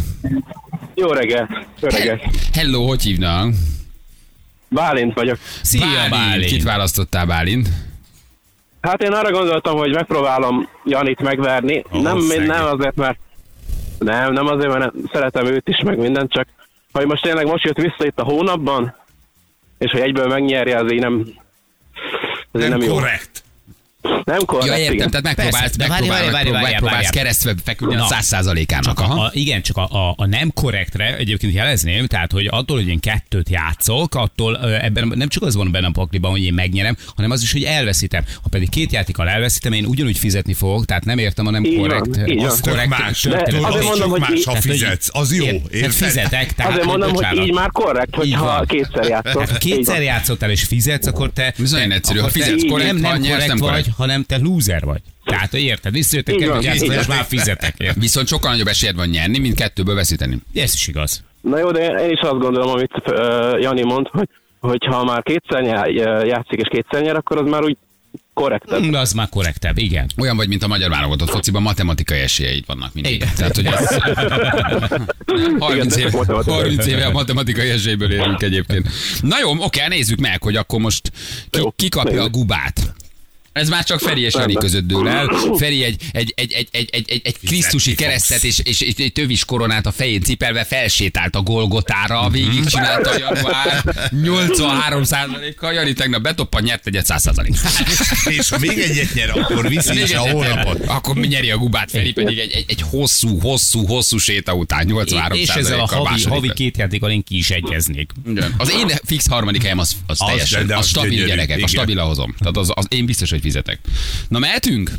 Jó 0.95 1.13
reggelt, 1.13 1.49
jó 1.81 1.89
reggelt. 1.89 2.23
Hello, 2.53 2.87
hogy 2.87 3.03
hívnak? 3.03 3.55
Bálint 4.69 5.15
vagyok. 5.15 5.39
Szia, 5.63 6.07
Bálint. 6.11 6.51
Kit 6.51 6.63
választottál, 6.63 7.27
Bálint? 7.27 7.69
Hát 8.81 9.03
én 9.03 9.12
arra 9.12 9.31
gondoltam, 9.31 9.77
hogy 9.77 9.95
megpróbálom 9.95 10.69
Janit 10.85 11.23
megverni. 11.23 11.85
Ó, 11.93 12.01
nem, 12.01 12.21
szegény. 12.21 12.47
nem 12.47 12.64
azért, 12.64 12.97
mert 12.97 13.19
nem, 13.99 14.33
nem 14.33 14.47
azért, 14.47 14.73
mert 14.73 14.93
nem, 14.93 15.05
szeretem 15.12 15.47
őt 15.47 15.69
is, 15.69 15.81
meg 15.81 15.99
mindent, 15.99 16.33
csak 16.33 16.47
hogy 16.93 17.07
most 17.07 17.23
tényleg 17.23 17.47
most 17.47 17.64
jött 17.64 17.77
vissza 17.77 18.07
itt 18.07 18.19
a 18.19 18.25
hónapban, 18.25 18.97
és 19.79 19.90
hogy 19.90 20.01
egyből 20.01 20.27
megnyerje, 20.27 20.79
az 20.79 20.93
így 20.93 21.01
nem, 21.01 21.25
az 22.53 22.62
így 22.62 22.69
Nem 22.69 22.79
nem, 22.79 22.88
jó. 22.88 22.99
Nem 24.25 24.45
korrekt, 24.45 24.67
Ja, 24.69 24.79
értem, 24.79 24.95
igen. 24.95 25.09
tehát 25.11 25.25
megpróbálsz, 25.25 25.61
Persze, 25.61 25.77
megpróbál, 25.89 26.09
várj, 26.09 26.21
várj, 26.23 26.33
megpróbál, 26.33 26.61
várj, 26.63 26.73
megpróbálsz 26.73 27.03
várj. 27.03 27.17
keresztbe 27.17 27.55
feküdni 27.65 27.95
a 27.95 27.99
Na. 27.99 28.07
száz 28.07 28.25
százalékának. 28.27 29.01
A, 29.01 29.05
a, 29.25 29.31
igen, 29.33 29.63
csak 29.63 29.77
a, 29.77 29.89
a, 30.09 30.15
a 30.17 30.27
nem 30.27 30.53
korrektre 30.53 31.17
egyébként 31.17 31.55
jelezném, 31.55 32.07
tehát 32.07 32.33
hogy 32.33 32.47
attól, 32.51 32.77
hogy 32.77 32.89
én 32.89 33.01
kettőt 33.01 33.49
játszok, 33.49 34.15
attól 34.15 34.59
ebben 34.81 35.13
nem 35.15 35.29
csak 35.29 35.43
az 35.43 35.55
van 35.55 35.71
benne 35.71 35.87
a 35.87 35.91
pakliban, 35.91 36.31
hogy 36.31 36.45
én 36.45 36.55
megnyerem, 36.55 36.97
hanem 37.17 37.31
az 37.31 37.43
is, 37.43 37.53
hogy 37.53 37.63
elveszítem. 37.63 38.25
Ha 38.43 38.49
pedig 38.49 38.69
két 38.69 38.93
játékkal 38.93 39.29
elveszítem, 39.29 39.73
én 39.73 39.85
ugyanúgy 39.85 40.19
fizetni 40.19 40.55
fogok, 40.55 40.85
tehát 40.85 41.05
nem 41.05 41.19
értem 41.19 41.47
a 41.47 41.51
nem 41.51 41.65
Így 41.65 41.77
korrekt. 41.77 42.17
van. 42.17 42.39
az 42.47 42.61
korrekt 42.61 42.89
más. 42.89 43.21
történet. 43.21 43.61
De 43.61 43.67
azért 43.67 43.85
mondom, 43.85 44.11
hogy 44.11 44.21
más, 44.21 44.45
ha 44.45 44.55
fizetsz. 44.55 45.09
Az 45.13 45.35
jó. 45.35 45.45
Ért- 45.45 45.73
Érted? 45.73 45.93
fizetek, 45.93 46.53
tehát 46.55 46.73
Azért 46.73 46.87
mondom, 46.87 47.13
hogy 47.15 47.39
így 47.47 47.53
már 47.53 47.71
korrekt, 47.71 48.15
hogyha 48.15 48.65
kétszer 48.67 49.05
játszol. 49.09 49.47
Hát, 49.49 49.59
kétszer 49.59 50.03
játszottál 50.03 50.51
és 50.51 50.63
fizetsz, 50.63 51.07
akkor 51.07 51.31
te... 51.33 51.55
Te- 51.71 51.83
egyszerű, 51.89 52.19
ha 52.19 52.29
fizetsz 52.29 52.65
korrekt, 52.69 53.01
nem, 53.01 53.21
korrekt 53.23 53.59
vagy. 53.59 53.87
Hanem 53.96 54.24
te 54.24 54.38
loser 54.38 54.85
vagy. 54.85 55.00
Tehát 55.24 55.55
érted, 55.55 55.92
visszajöttek 55.92 56.46
van, 56.46 56.62
játszani, 56.62 56.94
és 56.94 57.07
már 57.07 57.24
fizetek. 57.24 57.74
érted? 57.79 58.03
Viszont 58.03 58.26
sokkal 58.29 58.50
nagyobb 58.50 58.66
esélyed 58.66 58.96
van 58.96 59.09
nyerni, 59.09 59.38
mint 59.38 59.55
kettőből 59.55 59.94
veszíteni. 59.94 60.38
Ez 60.55 60.74
is 60.74 60.88
igaz. 60.88 61.24
Na 61.40 61.59
jó, 61.59 61.70
de 61.70 61.87
én 61.87 62.11
is 62.11 62.20
azt 62.20 62.38
gondolom, 62.38 62.68
amit 62.70 62.92
uh, 63.07 63.61
Jani 63.61 63.83
mond, 63.83 64.07
hogy 64.09 64.29
hogyha 64.61 65.05
már 65.05 65.22
kétszer 65.22 65.62
játszik 66.26 66.61
és 66.61 66.68
kétszer 66.70 67.03
nyer, 67.03 67.16
akkor 67.16 67.38
az 67.38 67.50
már 67.50 67.62
úgy 67.62 67.76
korrektebb. 68.35 68.83
De 68.83 68.98
az 68.98 69.12
már 69.12 69.29
korrektebb, 69.29 69.79
igen. 69.79 70.07
Olyan 70.18 70.37
vagy, 70.37 70.48
mint 70.48 70.62
a 70.62 70.66
magyar 70.66 70.90
válogatott 70.90 71.31
fociban, 71.31 71.62
matematikai 71.62 72.18
esélyeid 72.18 72.64
vannak 72.66 72.94
mindig. 72.94 73.12
Igen. 73.12 73.29
Tehát, 73.37 73.57
hogy 73.57 73.66
ez 73.66 73.96
30, 75.59 75.94
de 75.94 76.00
éve, 76.00 76.11
csak 76.11 76.18
matematikai. 76.18 76.61
30 76.61 76.87
éve 76.87 77.07
a 77.07 77.11
matematikai 77.11 77.68
esélyből 77.68 78.12
élünk 78.12 78.42
egyébként. 78.42 78.88
Na 79.20 79.38
jó, 79.40 79.50
oké, 79.64 79.87
nézzük 79.88 80.18
meg, 80.18 80.42
hogy 80.42 80.57
akkor 80.57 80.81
most 80.81 81.12
ki, 81.50 81.61
ki 81.76 81.88
kapja 81.88 82.22
a 82.22 82.29
gubát. 82.29 82.94
Ez 83.53 83.69
már 83.69 83.85
csak 83.85 84.01
Feri 84.01 84.21
és 84.21 84.35
Jani 84.35 84.55
között 84.55 84.87
dől 84.87 85.09
el. 85.09 85.27
Feri 85.57 85.83
egy, 85.85 86.03
egy, 86.13 86.33
egy, 86.37 86.53
egy, 86.53 86.69
egy, 86.71 86.89
egy, 86.93 87.05
egy, 87.11 87.21
egy 87.25 87.39
krisztusi 87.39 87.95
keresztet 87.95 88.45
és, 88.45 88.59
és, 88.63 88.81
és 88.81 88.95
egy 88.97 89.13
tövis 89.13 89.45
koronát 89.45 89.87
a 89.87 89.93
fején 89.93 90.23
cipelve 90.23 90.65
felsétált 90.65 91.35
a 91.35 91.43
Golgotára, 91.43 92.29
végig 92.29 92.65
csinálta 92.65 93.19
január 93.19 93.85
83 94.23 95.03
kal 95.57 95.73
Jani 95.73 95.93
tegnap 95.93 96.23
betoppan, 96.23 96.63
nyert 96.63 96.87
egyet 96.87 97.07
100 97.07 97.31
És 98.39 98.49
ha 98.49 98.59
még 98.59 98.79
egyet 98.79 99.15
nyer, 99.15 99.31
akkor 99.39 99.69
viszi 99.69 99.95
még 99.95 100.03
is 100.03 100.13
a 100.13 100.19
hónapot. 100.19 100.85
Akkor 100.87 101.15
mi 101.15 101.27
nyeri 101.27 101.51
a 101.51 101.57
gubát, 101.57 101.91
Feri 101.91 102.13
pedig 102.13 102.39
egy, 102.39 102.53
egy, 102.53 102.65
egy 102.69 102.83
hosszú, 102.91 103.41
hosszú, 103.41 103.87
hosszú 103.87 104.19
séta 104.19 104.55
után 104.55 104.87
83 104.87 105.39
És 105.39 105.49
ezzel 105.49 105.81
a 105.81 105.87
havi, 105.87 106.23
havi 106.23 106.53
két 106.53 106.77
játékkal 106.77 107.11
én 107.11 107.23
ki 107.23 107.37
is 107.37 107.51
egyeznék. 107.51 108.13
Igen. 108.27 108.55
Az 108.57 108.71
én 108.71 108.89
fix 109.05 109.29
harmadik 109.29 109.63
helyem 109.63 109.79
az, 109.79 109.97
az, 110.07 110.21
Az, 110.21 110.27
teljesen, 110.29 110.67
de 110.67 110.77
az 110.77 110.81
az 110.81 110.89
stabil 110.89 111.11
gyönyörű, 111.11 111.29
gyerekek, 111.29 111.63
a 111.63 111.67
stabil 111.67 111.99
hozom. 111.99 112.35
Tehát 112.39 112.57
az, 112.57 112.71
az, 112.75 112.87
én 112.89 113.07
biztos, 113.07 113.31
hogy 113.31 113.39
fizetek. 113.40 113.79
Na 114.29 114.38
mehetünk? 114.38 114.90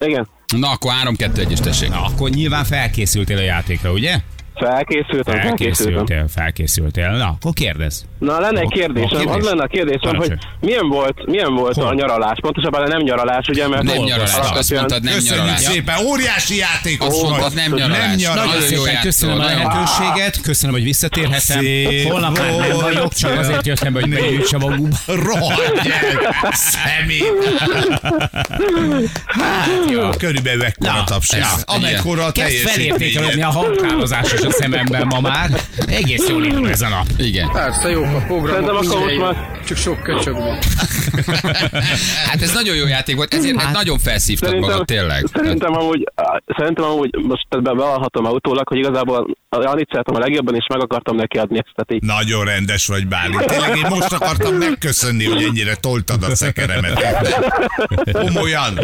Igen. 0.00 0.28
Na 0.56 0.70
akkor 0.70 0.92
3-2-1-es 1.04 1.58
tessék. 1.60 1.88
Na, 1.88 2.04
akkor 2.04 2.30
nyilván 2.30 2.64
felkészültél 2.64 3.36
a 3.36 3.40
játékra, 3.42 3.92
ugye? 3.92 4.20
Felkészültem, 4.58 5.40
felkészültem. 5.40 5.94
Felkészültél, 6.06 6.24
felkészültél. 6.34 7.08
Na, 7.10 7.26
akkor 7.28 7.52
kérdezz. 7.52 8.00
Na, 8.18 8.40
lenne 8.40 8.60
egy 8.60 8.68
kérdésem. 8.68 9.08
kérdés. 9.18 9.34
Az 9.36 9.44
lenne 9.44 9.62
a 9.62 9.66
kérdésem, 9.66 10.16
hogy 10.16 10.32
milyen 10.60 10.88
volt, 10.88 11.26
milyen 11.26 11.54
volt 11.54 11.74
Hol? 11.74 11.86
a 11.86 11.94
nyaralás? 11.94 12.36
Pontosabban 12.40 12.88
nem 12.88 13.00
nyaralás, 13.02 13.46
ugye, 13.48 13.68
mert 13.68 13.82
Nem 13.82 13.96
nyaralás, 13.96 14.34
azt 14.52 14.72
mondtad, 14.74 15.02
nem 15.02 15.14
Köszönjük 15.14 15.38
nyaralás. 15.44 15.60
szépen, 15.60 15.96
óriási 16.06 16.56
játék. 16.56 17.02
Azt 17.02 17.22
mondtad, 17.22 17.54
nem 17.54 17.72
nyaralás. 17.74 17.98
Nem 18.06 18.14
nyaralás. 18.16 18.46
Nagyon 18.46 18.60
Nagyon 18.60 18.70
jó 18.72 18.82
szépen 18.84 19.00
köszönöm 19.00 19.38
a 19.40 19.50
játszol, 19.50 19.72
lehetőséget, 19.72 20.40
köszönöm, 20.40 20.74
hogy 20.74 20.84
visszatérhetem. 20.84 21.60
Szép 21.60 22.08
Holnap 22.10 22.38
már 22.38 22.50
nem 22.50 22.70
volt. 22.70 22.80
vagyok, 22.80 23.14
csak 23.14 23.38
azért 23.38 23.66
jöttem 23.66 23.92
hogy 23.92 24.08
beütsem 24.08 24.64
a 24.64 24.68
gumba. 24.76 24.96
Rohadt 25.06 25.78
el, 25.78 26.52
szemét. 26.52 27.24
Hát, 29.26 29.68
jó. 29.90 30.08
Körülbelül 30.18 30.64
ekkora 30.64 31.04
tapsás. 31.04 31.46
Amekkora 31.64 32.24
a 32.24 32.32
Kezd 32.32 32.56
felértékelődni 32.56 33.12
teljesítményed. 33.12 33.48
a 33.48 33.50
hangkálozás 33.50 34.32
is 34.32 34.40
a 34.48 34.52
szememben 34.52 35.06
ma 35.06 35.20
már. 35.20 35.50
Egész 35.86 36.28
jól 36.28 36.44
indul 36.44 36.70
ez 36.70 36.80
a 36.80 36.88
nap. 36.88 37.06
Igen. 37.18 37.48
Persze, 37.52 37.88
jók 37.88 38.04
a 38.04 38.08
Szerintem 38.08 38.26
programok, 38.26 38.72
most 38.72 38.88
mindegyik, 38.94 39.20
már- 39.20 39.64
csak 39.66 39.76
sok 39.76 40.02
köcsög 40.02 40.34
van. 40.34 40.58
Hát 42.28 42.42
ez 42.42 42.52
nagyon 42.52 42.76
jó 42.76 42.86
játék 42.86 43.16
volt, 43.16 43.34
ezért 43.34 43.60
hát 43.60 43.72
nagyon 43.74 43.98
felszívtad 43.98 44.58
magad, 44.58 44.84
tényleg. 44.84 45.24
Szerintem 45.34 45.72
amúgy, 45.76 46.04
szerintem 46.56 46.84
amúgy 46.84 47.16
most 47.22 47.46
be- 47.48 47.60
bevallhatom 47.60 48.24
autólag, 48.24 48.68
hogy 48.68 48.78
igazából 48.78 49.36
a 49.48 49.62
Janit 49.62 49.88
szeretem 49.90 50.14
a 50.14 50.18
legjobban, 50.18 50.54
és 50.54 50.66
meg 50.68 50.82
akartam 50.82 51.16
neki 51.16 51.38
adni 51.38 51.58
ezt. 51.58 51.72
Tehát 51.74 51.92
így, 51.92 52.02
Nagyon 52.08 52.44
rendes 52.44 52.86
vagy, 52.86 53.06
Bálint. 53.06 53.44
Tényleg 53.46 53.76
én 53.76 53.86
most 53.88 54.12
akartam 54.12 54.54
megköszönni, 54.54 55.24
hogy 55.24 55.42
ennyire 55.42 55.74
toltad 55.74 56.22
a 56.22 56.34
szekeremet. 56.34 57.02
Komolyan. 58.12 58.78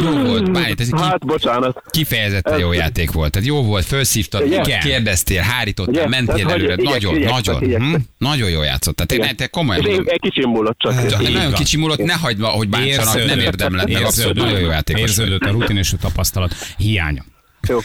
Jó 0.00 0.10
volt, 0.10 0.52
Bálint, 0.52 0.80
ez 0.80 0.86
egy 0.86 0.94
ki- 0.94 1.02
hát, 1.02 1.26
bocsánat. 1.26 1.82
kifejezetten 1.90 2.58
jó 2.58 2.72
játék 2.72 3.10
volt. 3.12 3.32
Tehát 3.32 3.48
jó 3.48 3.62
volt, 3.62 3.84
felszívtad, 3.84 4.50
Igen. 4.66 4.80
kérdeztél, 4.80 5.42
hárítottál, 5.42 5.94
Igen. 5.94 6.08
mentél 6.08 6.34
Tehát, 6.34 6.50
előre. 6.52 6.72
igyek- 6.72 6.92
Nagyon, 6.92 7.16
igyek- 7.16 7.30
nagyon, 7.30 7.62
igyekszem. 7.62 7.92
hm? 7.92 7.96
nagyon 8.18 8.50
jó 8.50 8.62
játszottál. 8.62 9.06
Tehát 9.06 9.24
Igen. 9.24 9.36
te 9.36 9.46
komolyan 9.46 9.86
És 9.86 9.92
én 9.92 10.02
egy 10.06 10.20
kicsi 10.20 10.46
múlott 10.46 10.78
csak. 10.78 10.94
Nagyon 11.20 11.42
van. 11.42 11.52
kicsi 11.52 11.76
múlott, 11.76 11.98
ne 11.98 12.12
hagyd, 12.12 12.42
hogy 12.42 12.68
bántsanak, 12.68 13.24
nem 13.26 13.38
érdemled 13.38 13.94
abszolút 13.94 14.36
nagyon 14.36 14.60
jó 14.60 14.70
játékos. 14.70 15.00
Érződött 15.00 15.40
a 15.42 15.50
rutin 15.50 15.76
és 15.76 15.92
a 15.92 15.96
tapasztalat 15.96 16.54
hiánya. 16.76 17.24
Jó. 17.68 17.78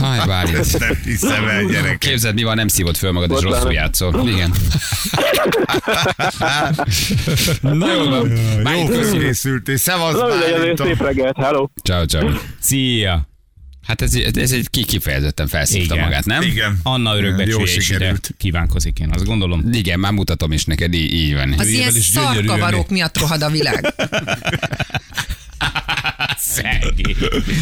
Háj, 0.00 0.26
Bálint. 0.26 0.56
Ezt 0.56 0.78
nem 0.78 0.94
hiszem 1.04 1.48
el, 1.48 1.64
gyerek. 1.64 1.98
Képzeld, 1.98 2.34
mi 2.34 2.42
van, 2.42 2.56
nem 2.56 2.68
szívod 2.68 2.96
föl 2.96 3.12
magad, 3.12 3.28
és 3.30 3.34
Bocsánat. 3.34 3.56
rosszul 3.58 3.72
játszol. 3.72 4.28
Igen. 4.28 4.52
Na 7.60 7.92
jó 7.92 8.04
van. 8.08 8.30
Jó 8.56 8.62
Bálint, 8.62 8.88
köszönjük. 8.90 9.24
készültél. 9.26 9.76
Szevasz, 9.76 10.14
Bálintom. 10.50 10.86
szép 10.86 11.02
reggelt, 11.02 11.36
hello. 11.36 11.68
Ciao, 11.82 12.04
ciao. 12.04 12.28
Szia! 12.60 13.28
Hát 13.86 14.02
ez, 14.02 14.14
ez 14.34 14.52
egy 14.52 14.70
ki 14.70 14.84
kifejezetten 14.84 15.46
felszívta 15.48 15.94
Igen. 15.94 16.04
magát, 16.04 16.24
nem? 16.24 16.42
Igen. 16.42 16.78
Anna 16.82 17.14
sikerült. 17.66 18.30
kívánkozik, 18.38 18.98
én 18.98 19.10
azt 19.12 19.24
gondolom. 19.24 19.68
Igen, 19.72 20.00
már 20.00 20.12
mutatom 20.12 20.52
is 20.52 20.64
neked, 20.64 20.94
így, 20.94 21.12
így 21.12 21.34
van. 21.34 21.52
Az 21.58 21.68
ilyen 21.68 21.90
szarkavarok 21.90 22.90
miatt 22.90 23.18
rohad 23.18 23.42
a 23.42 23.50
világ. 23.50 23.94
Szegény. 26.38 27.16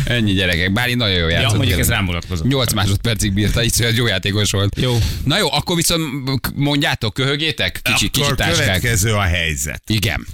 Ennyi 0.04 0.32
gyerekek, 0.32 0.72
bár 0.72 0.88
én 0.88 0.96
nagyon 0.96 1.18
jó 1.18 1.28
Ja, 1.28 1.40
játszott. 1.40 1.56
mondjuk 1.56 1.78
ez 1.78 1.88
rám 1.88 2.04
vonatkozott. 2.06 2.46
8 2.46 2.72
másodpercig 2.72 3.32
bírta, 3.32 3.62
így 3.64 3.72
szóval 3.72 3.92
jó 3.92 4.06
játékos 4.06 4.50
volt. 4.50 4.80
Jó. 4.80 4.98
Na 5.24 5.38
jó, 5.38 5.52
akkor 5.52 5.76
viszont 5.76 6.02
mondjátok, 6.54 7.14
köhögétek? 7.14 7.80
Kicsi, 7.82 8.08
kicsi 8.08 8.24
Akkor 8.24 8.36
táskák. 8.36 8.56
következő 8.64 9.12
a 9.12 9.20
helyzet. 9.22 9.82
Igen. 9.86 10.26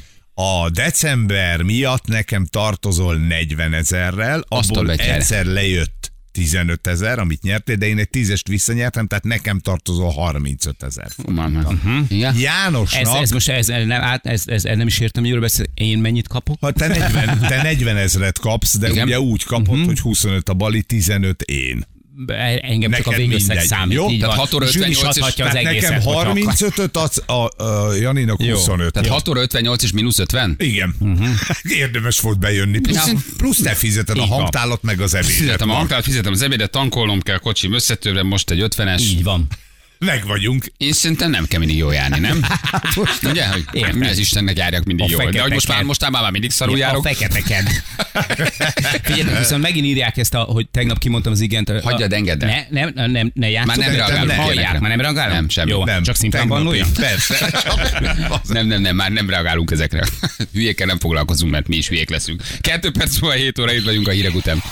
A 0.42 0.70
december 0.70 1.62
miatt 1.62 2.07
nekem 2.07 2.46
tartozol 2.46 3.16
40 3.16 3.72
ezerrel, 3.74 4.44
abból 4.48 4.90
egyszer 4.90 5.44
lejött 5.44 6.12
15 6.33 6.87
ezer, 6.87 7.18
amit 7.18 7.42
nyertél, 7.42 7.76
de 7.76 7.87
én 7.87 7.98
egy 7.98 8.11
tízest 8.11 8.48
visszanyertem, 8.48 9.07
tehát 9.07 9.24
nekem 9.24 9.59
tartozol 9.59 10.11
35 10.11 10.83
ezer. 10.83 11.09
Uh-huh. 11.24 12.05
Ez, 12.11 12.40
Jánosnak, 12.40 13.22
ez 13.22 13.31
most 13.31 13.48
ez, 13.48 13.66
nem, 13.66 13.90
át, 13.90 14.26
ez, 14.26 14.42
ez, 14.46 14.64
ez 14.64 14.76
nem 14.76 14.87
is 14.87 14.98
értem, 14.98 15.22
miről 15.22 15.40
beszél. 15.40 15.64
Én 15.74 15.98
mennyit 15.98 16.29
kapok? 16.29 16.57
ha 16.61 16.70
te 16.70 16.87
40, 16.87 17.38
te 17.38 17.62
40 17.62 17.96
ezeret 17.96 18.38
kapsz, 18.38 18.79
de 18.79 18.90
Igen. 18.90 19.07
ugye 19.07 19.20
úgy 19.20 19.44
kapod, 19.44 19.79
Mhm. 19.79 19.87
hogy 19.87 19.98
25 20.00 20.48
a 20.48 20.55
Bali, 20.55 20.83
15 20.83 21.42
én. 21.42 21.87
Engem 22.26 22.90
csak 22.92 23.06
a 23.06 23.11
Neked 23.11 23.26
végösszeg 23.26 23.48
mindegy, 23.48 23.66
számít. 23.66 23.96
jó? 23.96 24.11
Így 24.11 24.18
Tehát 24.20 24.37
van. 24.37 24.44
6 24.44 24.54
óra 24.54 24.66
Zsűri 24.66 24.90
is 24.90 24.96
58 25.02 25.16
és- 25.38 25.44
az 25.44 25.54
egészet. 25.54 25.90
nekem 25.90 26.00
hogyha 26.02 26.20
akar. 26.20 26.37
35-öt 26.37 26.96
adsz, 26.96 27.22
a, 27.26 27.62
a 27.64 27.94
Janinak 27.94 28.42
Jó. 28.44 28.54
25. 28.54 28.92
Tehát 28.92 29.09
6 29.09 29.28
óra 29.28 29.40
58 29.40 29.83
és 29.83 29.92
mínusz 29.92 30.18
50? 30.18 30.54
Igen. 30.59 30.94
Érdemes 31.62 32.20
volt 32.20 32.38
bejönni. 32.38 32.78
Plusz, 32.78 33.06
Ja. 33.06 33.12
plusz 33.37 33.62
te 33.62 33.74
fizeted 33.74 34.18
a 34.18 34.24
hangtálat 34.26 34.83
meg 34.83 35.00
az 35.00 35.14
ebédet. 35.14 35.37
Fizetem 35.37 35.70
a 35.70 35.74
hangtálat, 35.74 36.04
fizetem 36.04 36.33
az 36.33 36.42
ebédet, 36.42 36.70
tankolnom 36.70 37.20
kell, 37.20 37.38
kocsim 37.38 37.72
összetőre, 37.72 38.22
most 38.22 38.50
egy 38.50 38.66
50-es. 38.68 39.00
Így 39.00 39.22
van. 39.22 39.46
Meg 40.04 40.26
vagyunk. 40.26 40.64
Én 40.76 40.92
szerintem 40.92 41.30
nem 41.30 41.44
kell 41.46 41.58
mindig 41.58 41.76
jól 41.76 41.94
járni, 41.94 42.18
nem? 42.18 42.40
Ugye, 43.30 43.46
hogy 43.46 43.64
Értem. 43.72 43.98
mi 43.98 44.06
az 44.06 44.18
Istennek 44.18 44.56
járjak 44.56 44.84
mindig 44.84 45.04
A 45.04 45.08
jól. 45.22 45.30
De 45.30 45.40
hogy 45.40 45.52
most 45.52 45.68
már, 45.68 45.82
mostában 45.82 46.22
már 46.22 46.30
mindig 46.30 46.50
szarul 46.50 46.78
Ja, 46.78 46.86
járok. 46.86 47.04
A 47.04 47.08
feketeken. 47.08 47.64
Figyeljetek, 49.02 49.38
viszont 49.38 49.62
megint 49.62 49.86
írják 49.86 50.16
ezt, 50.16 50.34
a, 50.34 50.38
hogy 50.40 50.68
tegnap 50.68 50.98
kimondtam 50.98 51.32
az 51.32 51.40
igent. 51.40 51.68
a- 51.68 51.80
Hagyjad, 51.82 52.12
engedd 52.12 52.44
el. 52.44 52.66
Ne, 52.70 52.80
nem, 52.80 52.92
nem, 52.94 53.10
nem, 53.10 53.30
ne 53.34 53.50
játszok. 53.50 53.76
Már 53.76 53.86
nem 53.86 53.96
reagálunk 53.96 54.30
hallják, 54.30 54.80
már 54.80 54.90
nem 54.90 55.00
reagálunk? 55.00 55.34
Nem, 55.34 55.48
semmi. 55.48 55.70
Jó, 55.70 55.84
Nem. 55.84 56.02
csak 56.02 56.16
szimplán 56.16 56.48
bannolja? 56.48 56.86
Persze. 56.94 57.50
Nem, 58.48 58.66
nem, 58.66 58.80
nem, 58.80 58.96
már 58.96 59.10
nem 59.10 59.30
reagálunk 59.30 59.70
ezekre. 59.70 60.04
Hülyékkel 60.52 60.86
nem 60.86 60.98
foglalkozunk, 60.98 61.52
mert 61.52 61.68
mi 61.68 61.76
is 61.76 61.88
hülyék 61.88 62.10
leszünk. 62.10 62.42
Kettő 62.60 62.90
perc 62.90 63.18
múlva 63.18 63.36
7 63.36 63.58
óra 63.58 63.72
itt 63.72 63.84
vagyunk 63.84 64.08
a 64.08 64.10
hírek 64.10 64.34
után. 64.34 64.62